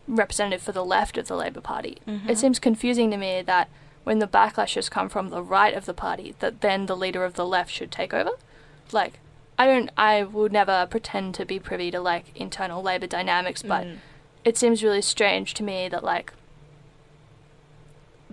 representative 0.06 0.62
for 0.62 0.72
the 0.72 0.84
left 0.84 1.16
of 1.16 1.28
the 1.28 1.36
Labour 1.36 1.60
Party. 1.60 1.98
Mm-hmm. 2.06 2.28
It 2.28 2.38
seems 2.38 2.58
confusing 2.58 3.10
to 3.10 3.16
me 3.16 3.42
that 3.42 3.68
when 4.04 4.20
the 4.20 4.26
backlashes 4.26 4.90
come 4.90 5.08
from 5.08 5.28
the 5.28 5.42
right 5.42 5.74
of 5.74 5.86
the 5.86 5.94
party, 5.94 6.34
that 6.38 6.60
then 6.60 6.86
the 6.86 6.96
leader 6.96 7.24
of 7.24 7.34
the 7.34 7.46
left 7.46 7.70
should 7.70 7.90
take 7.90 8.14
over. 8.14 8.32
Like, 8.92 9.18
I 9.58 9.66
don't, 9.66 9.90
I 9.96 10.22
would 10.22 10.52
never 10.52 10.86
pretend 10.90 11.34
to 11.36 11.44
be 11.44 11.58
privy 11.58 11.90
to 11.90 12.00
like 12.00 12.26
internal 12.36 12.82
Labour 12.82 13.06
dynamics, 13.06 13.62
but 13.62 13.84
Mm. 13.86 13.96
it 14.44 14.56
seems 14.56 14.82
really 14.82 15.02
strange 15.02 15.54
to 15.54 15.62
me 15.62 15.88
that 15.88 16.04
like 16.04 16.32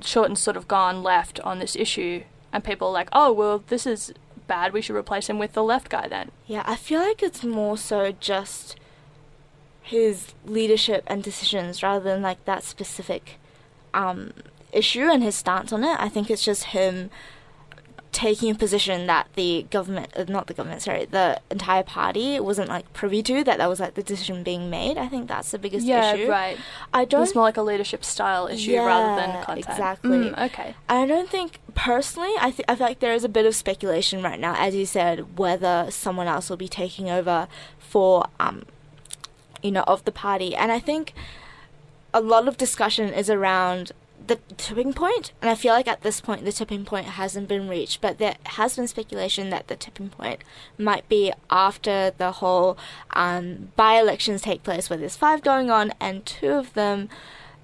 Shorten's 0.01 0.41
sort 0.41 0.57
of 0.57 0.67
gone 0.67 1.01
left 1.03 1.39
on 1.41 1.59
this 1.59 1.75
issue, 1.75 2.23
and 2.51 2.63
people 2.63 2.89
are 2.89 2.93
like, 2.93 3.09
oh 3.13 3.31
well, 3.31 3.63
this 3.67 3.85
is 3.87 4.13
bad. 4.47 4.73
We 4.73 4.81
should 4.81 4.95
replace 4.95 5.27
him 5.29 5.39
with 5.39 5.53
the 5.53 5.63
left 5.63 5.89
guy 5.89 6.07
then. 6.07 6.31
Yeah, 6.45 6.63
I 6.65 6.75
feel 6.75 6.99
like 6.99 7.23
it's 7.23 7.43
more 7.43 7.77
so 7.77 8.11
just 8.19 8.75
his 9.81 10.33
leadership 10.45 11.03
and 11.07 11.23
decisions 11.23 11.81
rather 11.83 12.03
than 12.03 12.21
like 12.21 12.43
that 12.45 12.63
specific 12.63 13.39
um, 13.93 14.33
issue 14.71 15.07
and 15.11 15.23
his 15.23 15.35
stance 15.35 15.71
on 15.71 15.83
it. 15.83 15.97
I 15.99 16.09
think 16.09 16.29
it's 16.29 16.43
just 16.43 16.65
him 16.65 17.09
taking 18.15 18.49
a 18.49 18.55
position 18.55 19.07
that 19.07 19.27
the 19.35 19.65
government, 19.69 20.09
uh, 20.15 20.23
not 20.29 20.47
the 20.47 20.53
government, 20.53 20.81
sorry, 20.81 21.03
the 21.03 21.37
entire 21.51 21.83
party 21.83 22.39
wasn't 22.39 22.69
like 22.69 22.91
privy 22.93 23.21
to. 23.21 23.43
That 23.43 23.57
that 23.57 23.67
was 23.67 23.81
like 23.81 23.95
the 23.95 24.03
decision 24.03 24.41
being 24.41 24.69
made. 24.69 24.97
I 24.97 25.09
think 25.09 25.27
that's 25.27 25.51
the 25.51 25.59
biggest 25.59 25.85
yeah, 25.85 26.13
issue. 26.13 26.29
right. 26.29 26.57
I 26.93 27.03
don't. 27.03 27.23
It's 27.23 27.35
more 27.35 27.43
like 27.43 27.57
a 27.57 27.61
leadership 27.61 28.05
style 28.05 28.47
issue 28.47 28.77
rather 28.77 29.19
than 29.21 29.29
Yeah, 29.31 29.43
content. 29.43 29.67
exactly. 29.69 30.17
Mm, 30.29 30.45
okay. 30.45 30.75
I 30.87 31.05
don't 31.05 31.29
think 31.29 31.59
personally. 31.73 32.31
I 32.39 32.51
th- 32.51 32.65
I 32.69 32.75
feel 32.75 32.87
like 32.87 32.99
there 33.01 33.13
is 33.13 33.25
a 33.25 33.29
bit 33.29 33.45
of 33.45 33.53
speculation 33.53 34.23
right 34.23 34.39
now, 34.39 34.55
as 34.57 34.73
you 34.73 34.85
said, 34.85 35.37
whether 35.37 35.87
someone 35.89 36.27
else 36.27 36.49
will 36.49 36.55
be 36.57 36.69
taking 36.69 37.09
over 37.09 37.49
for 37.79 38.27
um, 38.39 38.63
you 39.61 39.71
know, 39.71 39.83
of 39.87 40.05
the 40.05 40.11
party, 40.13 40.55
and 40.55 40.71
I 40.71 40.79
think 40.79 41.13
a 42.13 42.21
lot 42.21 42.47
of 42.47 42.55
discussion 42.55 43.13
is 43.13 43.29
around 43.29 43.91
the 44.27 44.39
tipping 44.57 44.93
point, 44.93 45.31
and 45.41 45.49
I 45.49 45.55
feel 45.55 45.73
like 45.73 45.87
at 45.87 46.01
this 46.01 46.21
point 46.21 46.45
the 46.45 46.51
tipping 46.51 46.85
point 46.85 47.05
hasn't 47.05 47.47
been 47.47 47.67
reached, 47.67 48.01
but 48.01 48.17
there 48.17 48.35
has 48.43 48.75
been 48.75 48.87
speculation 48.87 49.49
that 49.49 49.67
the 49.67 49.75
tipping 49.75 50.09
point 50.09 50.43
might 50.77 51.07
be 51.09 51.31
after 51.49 52.11
the 52.17 52.33
whole 52.33 52.77
um, 53.11 53.69
by-elections 53.75 54.41
take 54.41 54.63
place, 54.63 54.89
where 54.89 54.97
there's 54.97 55.15
five 55.15 55.41
going 55.41 55.69
on, 55.69 55.93
and 55.99 56.25
two 56.25 56.51
of 56.51 56.73
them. 56.73 57.09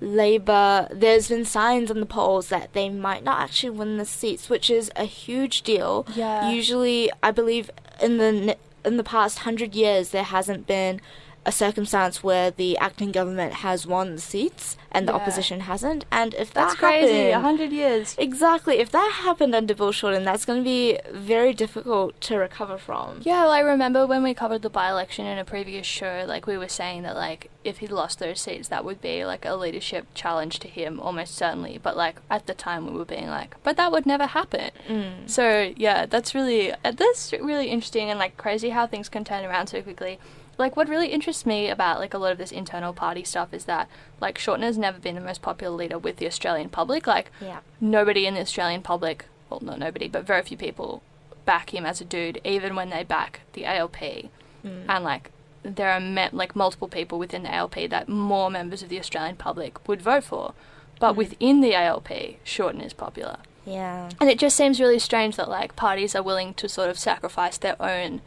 Labour, 0.03 0.87
there's 0.91 1.29
been 1.29 1.45
signs 1.45 1.91
on 1.91 1.99
the 1.99 2.07
polls 2.07 2.47
that 2.47 2.73
they 2.73 2.89
might 2.89 3.23
not 3.23 3.39
actually 3.39 3.69
win 3.69 3.97
the 3.97 4.05
seats, 4.05 4.49
which 4.49 4.69
is 4.71 4.91
a 4.95 5.05
huge 5.05 5.61
deal. 5.61 6.07
Yeah. 6.15 6.49
Usually, 6.49 7.11
I 7.21 7.29
believe 7.29 7.69
in 8.01 8.17
the 8.17 8.57
in 8.83 8.97
the 8.97 9.03
past 9.03 9.39
hundred 9.39 9.75
years, 9.75 10.09
there 10.09 10.23
hasn't 10.23 10.65
been 10.65 11.01
a 11.43 11.51
circumstance 11.51 12.23
where 12.23 12.51
the 12.51 12.77
acting 12.77 13.11
government 13.11 13.53
has 13.55 13.87
won 13.87 14.13
the 14.15 14.21
seats 14.21 14.77
and 14.91 15.07
the 15.07 15.11
Yeah. 15.11 15.17
opposition 15.17 15.61
hasn't. 15.61 16.05
And 16.11 16.35
if 16.35 16.53
That's 16.53 16.73
that 16.73 16.77
crazy. 16.79 17.29
A 17.31 17.39
hundred 17.39 17.71
years. 17.71 18.15
exactly, 18.19 18.77
if 18.77 18.91
that 18.91 19.11
happened 19.23 19.55
under 19.55 19.73
Bill 19.73 19.91
Shorten, 19.91 20.23
that's 20.23 20.45
going 20.45 20.59
to 20.59 20.63
be 20.63 20.99
very 21.11 21.53
difficult 21.53 22.19
to 22.21 22.37
recover 22.37 22.77
from. 22.77 23.21
Yeah, 23.23 23.43
well, 23.43 23.51
I 23.51 23.59
remember 23.61 24.05
when 24.05 24.21
we 24.21 24.33
covered 24.35 24.61
the 24.61 24.69
by-election 24.69 25.25
in 25.25 25.39
a 25.39 25.45
previous 25.45 25.87
show, 25.87 26.25
like 26.27 26.45
we 26.45 26.57
were 26.59 26.67
saying 26.67 27.01
that 27.03 27.15
like 27.15 27.49
if 27.63 27.79
he 27.79 27.87
lost 27.87 28.19
those 28.19 28.39
seats, 28.41 28.67
that 28.67 28.85
would 28.85 29.01
be 29.01 29.25
like 29.25 29.43
a 29.45 29.55
leadership 29.55 30.05
challenge 30.13 30.59
to 30.59 30.67
him, 30.67 30.99
almost 30.99 31.33
certainly. 31.35 31.79
But 31.81 31.97
like 31.97 32.17
at 32.29 32.45
the 32.45 32.53
time, 32.53 32.85
we 32.85 32.97
were 32.97 33.05
being 33.05 33.27
like, 33.29 33.55
but 33.63 33.77
that 33.77 33.91
would 33.91 34.05
never 34.05 34.27
happen. 34.27 34.69
Mm. 34.87 35.27
So 35.29 35.73
yeah, 35.75 36.05
that's 36.05 36.35
really 36.35 36.71
uh, 36.71 36.91
that's 36.91 37.33
really 37.33 37.69
interesting 37.69 38.09
and 38.11 38.19
like 38.19 38.37
crazy 38.37 38.69
how 38.69 38.85
things 38.85 39.09
can 39.09 39.23
turn 39.23 39.43
around 39.43 39.67
so 39.67 39.81
quickly. 39.81 40.19
Like 40.61 40.77
what 40.77 40.87
really 40.87 41.07
interests 41.07 41.43
me 41.43 41.69
about 41.69 41.99
like 41.99 42.13
a 42.13 42.19
lot 42.19 42.31
of 42.31 42.37
this 42.37 42.51
internal 42.51 42.93
party 42.93 43.23
stuff 43.23 43.51
is 43.51 43.65
that 43.65 43.89
like 44.21 44.37
Shorten 44.37 44.63
has 44.63 44.77
never 44.77 44.99
been 44.99 45.15
the 45.15 45.21
most 45.21 45.41
popular 45.41 45.75
leader 45.75 45.97
with 45.97 46.17
the 46.17 46.27
Australian 46.27 46.69
public. 46.69 47.07
Like 47.07 47.31
Yeah. 47.41 47.61
nobody 47.81 48.27
in 48.27 48.35
the 48.35 48.41
Australian 48.41 48.83
public, 48.83 49.25
well, 49.49 49.59
not 49.61 49.79
nobody, 49.79 50.07
but 50.07 50.23
very 50.23 50.43
few 50.43 50.57
people 50.57 51.01
back 51.45 51.73
him 51.73 51.83
as 51.83 51.99
a 51.99 52.05
dude, 52.05 52.39
even 52.43 52.75
when 52.75 52.91
they 52.91 53.03
back 53.03 53.41
the 53.53 53.65
ALP. 53.65 54.29
Mm. 54.63 54.85
And 54.87 55.03
like, 55.03 55.31
there 55.63 55.89
are 55.91 55.99
me- 55.99 56.29
like 56.31 56.55
multiple 56.55 56.87
people 56.87 57.17
within 57.17 57.41
the 57.41 57.53
ALP 57.53 57.89
that 57.89 58.07
more 58.07 58.51
members 58.51 58.83
of 58.83 58.89
the 58.89 58.99
Australian 58.99 59.37
public 59.37 59.87
would 59.87 60.01
vote 60.01 60.23
for, 60.23 60.53
but 60.99 61.13
mm. 61.13 61.17
within 61.17 61.61
the 61.61 61.73
ALP, 61.73 62.09
Shorten 62.43 62.81
is 62.81 62.93
popular. 62.93 63.37
Yeah. 63.65 64.09
And 64.19 64.29
it 64.29 64.37
just 64.37 64.55
seems 64.55 64.79
really 64.79 64.99
strange 64.99 65.37
that 65.37 65.49
like 65.49 65.75
parties 65.75 66.15
are 66.15 66.23
willing 66.23 66.53
to 66.53 66.69
sort 66.69 66.91
of 66.91 66.99
sacrifice 66.99 67.57
their 67.57 67.81
own, 67.81 68.21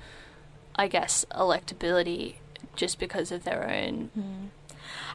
I 0.77 0.89
guess, 0.89 1.25
electability 1.33 2.35
just 2.77 2.99
because 2.99 3.31
of 3.31 3.45
their 3.45 3.69
own. 3.71 4.11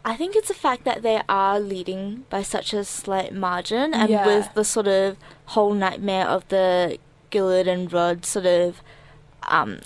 I 0.05 0.15
think 0.15 0.35
it's 0.35 0.47
the 0.47 0.53
fact 0.53 0.85
that 0.85 1.01
they 1.01 1.21
are 1.27 1.59
leading 1.59 2.25
by 2.29 2.41
such 2.41 2.73
a 2.73 2.83
slight 2.85 3.33
margin, 3.33 3.93
and 3.93 4.09
Yeah. 4.09 4.25
with 4.25 4.53
the 4.53 4.63
sort 4.63 4.87
of 4.87 5.17
whole 5.47 5.73
nightmare 5.73 6.25
of 6.27 6.47
the 6.47 6.97
Gillard 7.33 7.67
and 7.67 7.91
Rudd 7.91 8.25
sort 8.25 8.45
of, 8.45 8.81
um, 9.47 9.79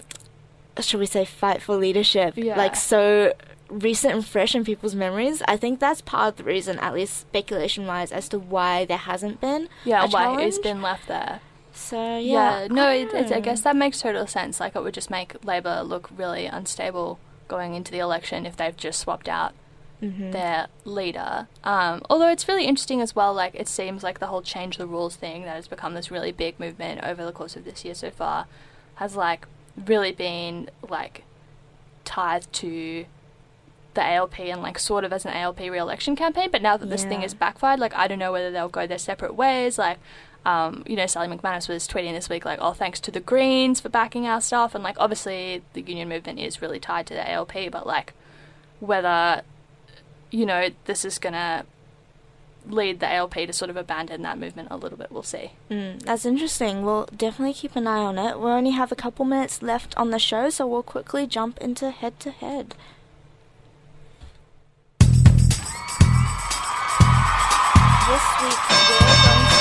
should 0.79 0.99
we 0.99 1.05
say, 1.07 1.25
fight 1.25 1.61
for 1.61 1.75
leadership, 1.75 2.35
Yeah. 2.37 2.55
like 2.57 2.75
so 2.75 3.33
recent 3.69 4.13
and 4.13 4.25
fresh 4.25 4.53
in 4.53 4.63
people's 4.63 4.93
memories. 4.93 5.41
I 5.47 5.57
think 5.57 5.79
that's 5.79 6.01
part 6.01 6.27
of 6.29 6.35
the 6.37 6.43
reason, 6.43 6.77
at 6.79 6.93
least 6.93 7.21
speculation 7.21 7.87
wise, 7.87 8.11
as 8.11 8.29
to 8.29 8.37
why 8.39 8.85
there 8.85 8.97
hasn't 8.97 9.41
been 9.41 9.67
Yeah, 9.83 10.01
why 10.05 10.25
challenge. 10.25 10.43
it's 10.43 10.59
been 10.59 10.81
left 10.81 11.07
there. 11.07 11.39
So 11.73 12.17
Yeah, 12.17 12.61
yeah, 12.61 12.67
no, 12.69 12.87
I 12.87 12.93
it, 12.95 13.11
don't 13.11 13.33
I 13.33 13.39
guess 13.39 13.61
that 13.61 13.75
makes 13.75 13.99
total 14.01 14.27
sense. 14.27 14.59
Like, 14.59 14.75
it 14.75 14.83
would 14.83 14.93
just 14.93 15.09
make 15.09 15.43
Labor 15.43 15.81
look 15.83 16.09
really 16.15 16.45
unstable 16.45 17.19
going 17.47 17.73
into 17.75 17.91
the 17.91 17.99
election 17.99 18.45
if 18.45 18.55
they've 18.55 18.75
just 18.77 18.99
swapped 18.99 19.27
out 19.27 19.53
Mm-hmm. 20.01 20.31
their 20.31 20.67
leader. 20.83 21.47
Um, 21.63 22.01
although 22.09 22.27
it's 22.27 22.45
really 22.49 22.65
interesting 22.65 22.99
as 22.99 23.15
well, 23.15 23.33
like, 23.33 23.55
it 23.55 23.69
seems 23.69 24.03
like 24.03 24.19
the 24.19 24.27
whole 24.27 24.41
change 24.41 24.75
the 24.75 24.85
rules 24.85 25.15
thing 25.15 25.43
that 25.43 25.55
has 25.55 25.69
become 25.69 25.93
this 25.93 26.11
really 26.11 26.33
big 26.33 26.59
movement 26.59 26.99
over 27.05 27.23
the 27.25 27.31
course 27.31 27.55
of 27.55 27.63
this 27.63 27.85
year 27.85 27.93
so 27.95 28.11
far 28.11 28.47
has, 28.95 29.15
like, 29.15 29.47
really 29.87 30.11
been, 30.11 30.69
like, 30.89 31.23
tied 32.03 32.51
to 32.51 33.05
the 33.93 34.01
ALP 34.03 34.39
and 34.41 34.61
like 34.61 34.77
sort 34.79 35.03
of 35.05 35.13
as 35.13 35.23
an 35.23 35.31
ALP 35.33 35.59
re-election 35.59 36.15
campaign. 36.17 36.49
But 36.51 36.61
now 36.61 36.75
that 36.77 36.89
this 36.89 37.05
thing 37.05 37.21
Yeah. 37.21 37.27
is 37.27 37.33
backfired, 37.33 37.79
like 37.79 37.93
I 37.95 38.07
don't 38.07 38.19
know 38.19 38.31
whether 38.31 38.51
they'll 38.51 38.67
go 38.67 38.85
their 38.87 38.97
separate 38.97 39.35
ways. 39.35 39.77
Like, 39.77 39.99
um, 40.45 40.83
you 40.85 40.95
know, 40.95 41.05
Sally 41.05 41.27
McManus 41.27 41.69
was 41.69 41.87
tweeting 41.87 42.13
this 42.13 42.29
week 42.29 42.45
like, 42.45 42.59
"Oh, 42.61 42.73
thanks 42.73 42.99
to 43.01 43.11
the 43.11 43.19
Greens 43.19 43.79
for 43.79 43.89
backing 43.89 44.27
our 44.27 44.41
stuff," 44.41 44.75
and 44.75 44.83
like 44.83 44.97
obviously 44.99 45.61
the 45.73 45.81
union 45.81 46.09
movement 46.09 46.39
is 46.39 46.61
really 46.61 46.79
tied 46.79 47.07
to 47.07 47.13
the 47.13 47.29
ALP, 47.29 47.71
but 47.71 47.87
like 47.87 48.13
whether 48.79 49.41
you 50.31 50.45
know 50.45 50.69
this 50.85 51.05
is 51.05 51.17
gonna 51.19 51.65
lead 52.67 52.99
the 52.99 53.11
ALP 53.11 53.33
to 53.33 53.53
sort 53.53 53.69
of 53.69 53.77
abandon 53.77 54.21
that 54.21 54.37
movement 54.37 54.69
a 54.71 54.77
little 54.77 54.97
bit, 54.97 55.11
we'll 55.11 55.23
see. 55.23 55.51
Mm, 55.69 56.01
that's 56.03 56.25
interesting. 56.25 56.83
We'll 56.83 57.07
definitely 57.15 57.53
keep 57.53 57.75
an 57.75 57.87
eye 57.87 58.03
on 58.03 58.17
it. 58.17 58.39
We 58.39 58.49
only 58.49 58.71
have 58.71 58.91
a 58.91 58.95
couple 58.95 59.25
minutes 59.25 59.61
left 59.61 59.95
on 59.97 60.11
the 60.11 60.19
show, 60.19 60.49
so 60.49 60.65
we'll 60.67 60.83
quickly 60.83 61.27
jump 61.27 61.57
into 61.59 61.91
head 61.91 62.19
to 62.21 62.31
head. 62.31 62.75
This 68.05 68.25
week 68.41 68.59
we're 68.69 68.99
going 68.99 69.47
to 69.47 69.52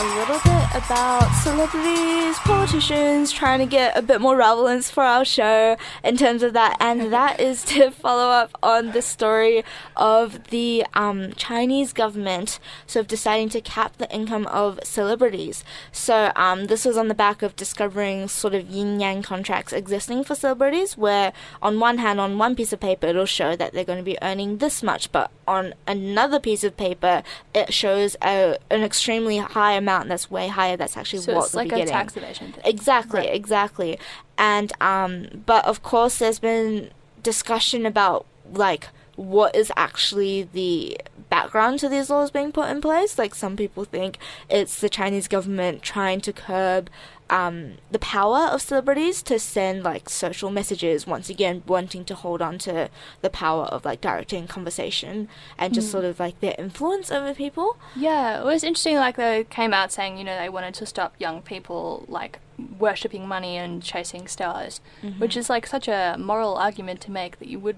a 0.00 0.14
little 0.14 0.38
bit 0.44 0.58
about 0.76 1.28
celebrities, 1.42 2.38
politicians, 2.38 3.32
trying 3.32 3.58
to 3.58 3.66
get 3.66 3.98
a 3.98 4.02
bit 4.02 4.20
more 4.20 4.36
relevance 4.36 4.88
for 4.88 5.02
our 5.02 5.24
show 5.24 5.76
in 6.04 6.16
terms 6.16 6.44
of 6.44 6.52
that, 6.52 6.76
and 6.78 7.12
that 7.12 7.40
is 7.40 7.64
to 7.64 7.90
follow 8.04 8.30
up 8.30 8.56
on 8.62 8.92
the 8.92 9.02
story 9.02 9.64
of 9.96 10.50
the 10.50 10.86
um, 10.94 11.32
Chinese 11.32 11.92
government 11.92 12.60
sort 12.86 13.02
of 13.02 13.08
deciding 13.08 13.48
to 13.48 13.60
cap 13.60 13.96
the 13.96 14.08
income 14.14 14.46
of 14.46 14.78
celebrities. 14.84 15.64
So 15.90 16.30
um, 16.36 16.66
this 16.66 16.84
was 16.84 16.96
on 16.96 17.08
the 17.08 17.14
back 17.14 17.42
of 17.42 17.56
discovering 17.56 18.28
sort 18.28 18.54
of 18.54 18.70
yin 18.70 19.00
yang 19.00 19.20
contracts 19.22 19.72
existing 19.72 20.22
for 20.22 20.36
celebrities, 20.36 20.96
where 20.96 21.32
on 21.60 21.80
one 21.80 21.98
hand, 21.98 22.20
on 22.20 22.38
one 22.38 22.54
piece 22.54 22.72
of 22.72 22.78
paper, 22.78 23.08
it'll 23.08 23.26
show 23.26 23.56
that 23.56 23.72
they're 23.72 23.82
going 23.82 23.98
to 23.98 24.04
be 24.04 24.18
earning 24.22 24.58
this 24.58 24.80
much, 24.80 25.10
but 25.10 25.32
on 25.48 25.74
another 25.88 26.38
piece 26.38 26.62
of 26.62 26.76
paper, 26.76 27.24
it 27.52 27.74
shows 27.74 28.14
a, 28.22 28.58
an 28.70 28.82
extremely 28.82 29.38
high 29.38 29.72
amount 29.72 29.87
that's 30.08 30.30
way 30.30 30.48
higher. 30.48 30.76
That's 30.76 30.96
actually 30.96 31.22
So 31.22 31.34
what 31.34 31.44
it's 31.46 31.54
like 31.54 31.66
a 31.72 31.76
getting. 31.76 31.88
tax 31.92 32.16
evasion 32.16 32.52
thing. 32.52 32.62
Exactly, 32.64 33.20
Right. 33.20 33.34
exactly. 33.34 33.98
And 34.36 34.72
um 34.80 35.42
but 35.46 35.64
of 35.64 35.82
course 35.82 36.18
there's 36.18 36.38
been 36.38 36.90
discussion 37.22 37.86
about 37.86 38.26
like 38.52 38.88
what 39.16 39.54
is 39.56 39.72
actually 39.76 40.48
the 40.52 40.96
background 41.28 41.78
to 41.80 41.88
these 41.88 42.08
laws 42.08 42.30
being 42.30 42.52
put 42.52 42.68
in 42.70 42.80
place. 42.80 43.18
Like 43.18 43.34
some 43.34 43.56
people 43.56 43.84
think 43.84 44.18
it's 44.48 44.80
the 44.80 44.88
Chinese 44.88 45.26
government 45.28 45.82
trying 45.82 46.20
to 46.22 46.32
curb 46.32 46.88
um, 47.30 47.74
the 47.90 47.98
power 47.98 48.48
of 48.52 48.62
celebrities 48.62 49.22
to 49.22 49.38
send 49.38 49.82
like 49.82 50.08
social 50.08 50.50
messages. 50.50 51.06
Once 51.06 51.28
again, 51.28 51.62
wanting 51.66 52.04
to 52.06 52.14
hold 52.14 52.40
on 52.40 52.58
to 52.58 52.88
the 53.20 53.30
power 53.30 53.64
of 53.64 53.84
like 53.84 54.00
directing 54.00 54.46
conversation 54.46 55.28
and 55.58 55.74
just 55.74 55.88
Mm. 55.88 55.92
sort 55.92 56.04
of 56.06 56.18
like 56.18 56.40
their 56.40 56.54
influence 56.58 57.10
over 57.10 57.34
people. 57.34 57.76
Yeah, 57.94 58.40
it 58.40 58.44
was 58.44 58.64
interesting. 58.64 58.96
Like 58.96 59.16
they 59.16 59.44
came 59.44 59.74
out 59.74 59.92
saying, 59.92 60.16
you 60.18 60.24
know, 60.24 60.38
they 60.38 60.48
wanted 60.48 60.74
to 60.74 60.86
stop 60.86 61.14
young 61.18 61.42
people 61.42 62.04
like 62.08 62.38
worshipping 62.78 63.26
money 63.28 63.56
and 63.56 63.82
chasing 63.82 64.26
stars, 64.26 64.80
which 65.18 65.36
is 65.36 65.48
like 65.50 65.66
such 65.66 65.86
a 65.88 66.16
moral 66.18 66.56
argument 66.56 67.00
to 67.02 67.10
make 67.10 67.38
that 67.38 67.48
you 67.48 67.58
would 67.58 67.76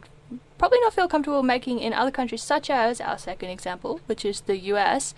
probably 0.60 0.78
not 0.80 0.92
feel 0.92 1.08
comfortable 1.08 1.42
making 1.42 1.78
in 1.80 1.94
other 1.94 2.10
countries, 2.10 2.42
such 2.42 2.68
as 2.68 3.00
our 3.00 3.16
second 3.16 3.48
example, 3.48 3.98
which 4.04 4.26
is 4.26 4.42
the 4.42 4.58
US, 4.74 5.14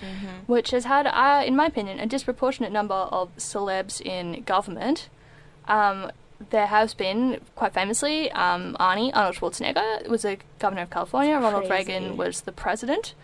which 0.47 0.71
has 0.71 0.85
had, 0.85 1.05
uh, 1.09 1.43
in 1.45 1.57
my 1.57 1.67
opinion, 1.67 1.99
a 1.99 2.07
disproportionate 2.07 2.71
number 2.71 2.95
of 3.19 3.35
celebs 3.37 4.01
in 4.01 4.45
government. 4.45 5.09
Um, 5.67 6.13
there 6.51 6.69
has 6.69 6.95
been, 6.95 7.41
quite 7.57 7.75
famously, 7.75 8.31
um, 8.31 8.77
Arnie, 8.79 9.11
Arnold 9.13 9.35
Schwarzenegger, 9.35 10.07
was 10.09 10.25
a 10.25 10.39
governor 10.61 10.83
of 10.83 10.91
California. 10.91 11.35
Ronald 11.35 11.67
Crazy. 11.67 11.93
Reagan 11.93 12.17
was 12.17 12.43
the 12.43 12.53
president. 12.53 13.15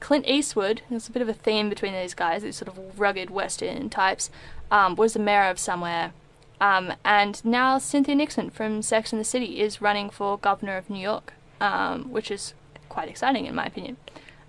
Clint 0.00 0.26
Eastwood, 0.26 0.82
there's 0.90 1.08
a 1.08 1.12
bit 1.12 1.22
of 1.22 1.28
a 1.28 1.32
theme 1.34 1.68
between 1.68 1.92
these 1.92 2.14
guys, 2.14 2.42
these 2.42 2.56
sort 2.56 2.68
of 2.68 2.98
rugged 2.98 3.30
Western 3.30 3.88
types, 3.88 4.30
um, 4.72 4.96
was 4.96 5.12
the 5.12 5.20
mayor 5.20 5.44
of 5.44 5.60
somewhere. 5.60 6.12
Um, 6.60 6.94
and 7.04 7.44
now 7.44 7.78
Cynthia 7.78 8.16
Nixon 8.16 8.50
from 8.50 8.82
Sex 8.82 9.12
and 9.12 9.20
the 9.20 9.24
City 9.24 9.60
is 9.60 9.80
running 9.80 10.10
for 10.10 10.36
governor 10.38 10.76
of 10.76 10.90
New 10.90 11.00
York, 11.00 11.34
um, 11.60 12.10
which 12.10 12.30
is 12.30 12.54
quite 12.88 13.08
exciting 13.08 13.46
in 13.46 13.54
my 13.54 13.66
opinion. 13.66 13.96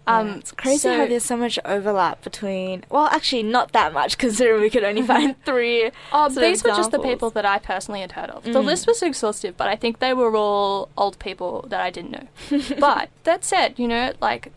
Um, 0.07 0.27
Yeah, 0.27 0.35
it's 0.37 0.51
crazy 0.53 0.77
so- 0.79 0.97
how 0.97 1.05
there's 1.05 1.25
so 1.25 1.37
much 1.37 1.59
overlap 1.65 2.23
between. 2.23 2.83
Well, 2.89 3.05
actually, 3.07 3.43
not 3.43 3.73
that 3.73 3.93
much 3.93 4.17
considering 4.23 4.61
we 4.61 4.69
could 4.69 4.83
only 4.83 5.01
find 5.13 5.35
three. 5.45 5.91
Oh, 6.11 6.29
these 6.29 6.63
were 6.63 6.69
just 6.71 6.91
the 6.91 6.99
people 6.99 7.29
that 7.31 7.45
I 7.45 7.59
personally 7.59 8.01
had 8.01 8.13
heard 8.13 8.29
of. 8.31 8.43
The 8.43 8.51
Mm. 8.61 8.65
list 8.65 8.87
was 8.87 9.03
exhaustive, 9.03 9.55
but 9.57 9.67
I 9.67 9.75
think 9.75 9.99
they 9.99 10.13
were 10.13 10.35
all 10.35 10.89
old 10.97 11.19
people 11.19 11.65
that 11.69 11.81
I 11.81 11.89
didn't 11.91 12.11
know. 12.11 12.27
but 12.79 13.09
that 13.23 13.43
said, 13.45 13.77
you 13.77 13.87
know, 13.87 14.13
like 14.19 14.51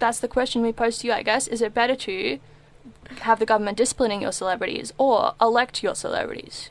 that's 0.00 0.18
the 0.20 0.28
question 0.28 0.62
we 0.62 0.72
pose 0.72 0.98
to 0.98 1.06
you, 1.08 1.12
I 1.12 1.22
guess. 1.22 1.46
Is 1.46 1.60
it 1.62 1.74
better 1.74 1.94
to 1.96 2.38
have 3.20 3.38
the 3.38 3.46
government 3.46 3.76
disciplining 3.78 4.22
your 4.22 4.32
celebrities 4.32 4.92
or 4.98 5.34
elect 5.40 5.82
your 5.82 5.94
celebrities? 5.94 6.70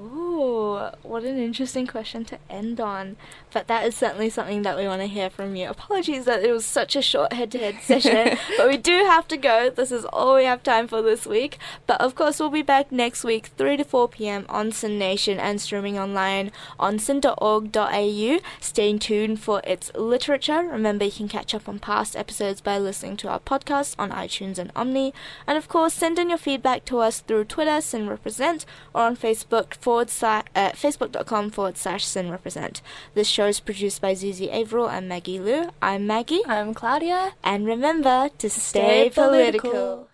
Ooh, 0.00 0.25
what 0.36 1.24
an 1.24 1.38
interesting 1.38 1.86
question 1.86 2.24
to 2.26 2.38
end 2.50 2.80
on. 2.80 3.16
But 3.52 3.68
that 3.68 3.86
is 3.86 3.96
certainly 3.96 4.28
something 4.28 4.62
that 4.62 4.76
we 4.76 4.86
want 4.86 5.00
to 5.00 5.06
hear 5.06 5.30
from 5.30 5.56
you. 5.56 5.68
Apologies 5.68 6.26
that 6.26 6.44
it 6.44 6.52
was 6.52 6.66
such 6.66 6.94
a 6.94 7.02
short 7.02 7.32
head 7.32 7.50
to 7.52 7.58
head 7.58 7.78
session, 7.82 8.36
but 8.58 8.68
we 8.68 8.76
do 8.76 9.04
have 9.04 9.26
to 9.28 9.36
go. 9.36 9.70
This 9.70 9.90
is 9.90 10.04
all 10.06 10.34
we 10.34 10.44
have 10.44 10.62
time 10.62 10.88
for 10.88 11.00
this 11.00 11.26
week. 11.26 11.58
But 11.86 12.00
of 12.00 12.14
course, 12.14 12.38
we'll 12.38 12.50
be 12.50 12.62
back 12.62 12.92
next 12.92 13.24
week, 13.24 13.46
3 13.56 13.78
to 13.78 13.84
4 13.84 14.08
pm 14.08 14.46
on 14.48 14.72
SYN 14.72 14.98
Nation 14.98 15.38
and 15.38 15.60
streaming 15.60 15.98
online 15.98 16.52
on 16.78 16.98
syn.org.au. 16.98 18.38
Stay 18.60 18.98
tuned 18.98 19.40
for 19.40 19.62
its 19.64 19.90
literature. 19.94 20.62
Remember, 20.62 21.06
you 21.06 21.12
can 21.12 21.28
catch 21.28 21.54
up 21.54 21.68
on 21.68 21.78
past 21.78 22.14
episodes 22.14 22.60
by 22.60 22.78
listening 22.78 23.16
to 23.18 23.28
our 23.28 23.40
podcast 23.40 23.94
on 23.98 24.10
iTunes 24.10 24.58
and 24.58 24.72
Omny. 24.74 25.12
And 25.46 25.56
of 25.56 25.68
course, 25.68 25.94
send 25.94 26.18
in 26.18 26.28
your 26.28 26.38
feedback 26.38 26.84
to 26.86 26.98
us 26.98 27.20
through 27.20 27.44
Twitter, 27.44 27.80
SYN 27.80 28.08
Represent, 28.08 28.66
or 28.94 29.02
on 29.02 29.16
Facebook 29.16 29.74
forward 29.74 30.10
slash 30.10 30.25
uh, 30.26 30.42
facebook.com 30.72 31.50
forward 31.50 31.76
slash 31.76 32.04
SYN 32.04 32.30
Represent. 32.30 32.82
This 33.14 33.28
show 33.28 33.46
is 33.46 33.60
produced 33.60 34.00
by 34.00 34.12
Zuzi 34.14 34.50
Averill 34.52 34.88
and 34.88 35.08
Maggie 35.08 35.38
Liu. 35.38 35.70
I'm 35.80 36.06
Maggie, 36.06 36.42
I'm 36.46 36.74
Claudia. 36.74 37.32
and 37.44 37.66
remember 37.66 38.30
to 38.38 38.50
Stay 38.50 39.10
stay, 39.10 39.10
political. 39.10 39.70
political. 39.70 40.08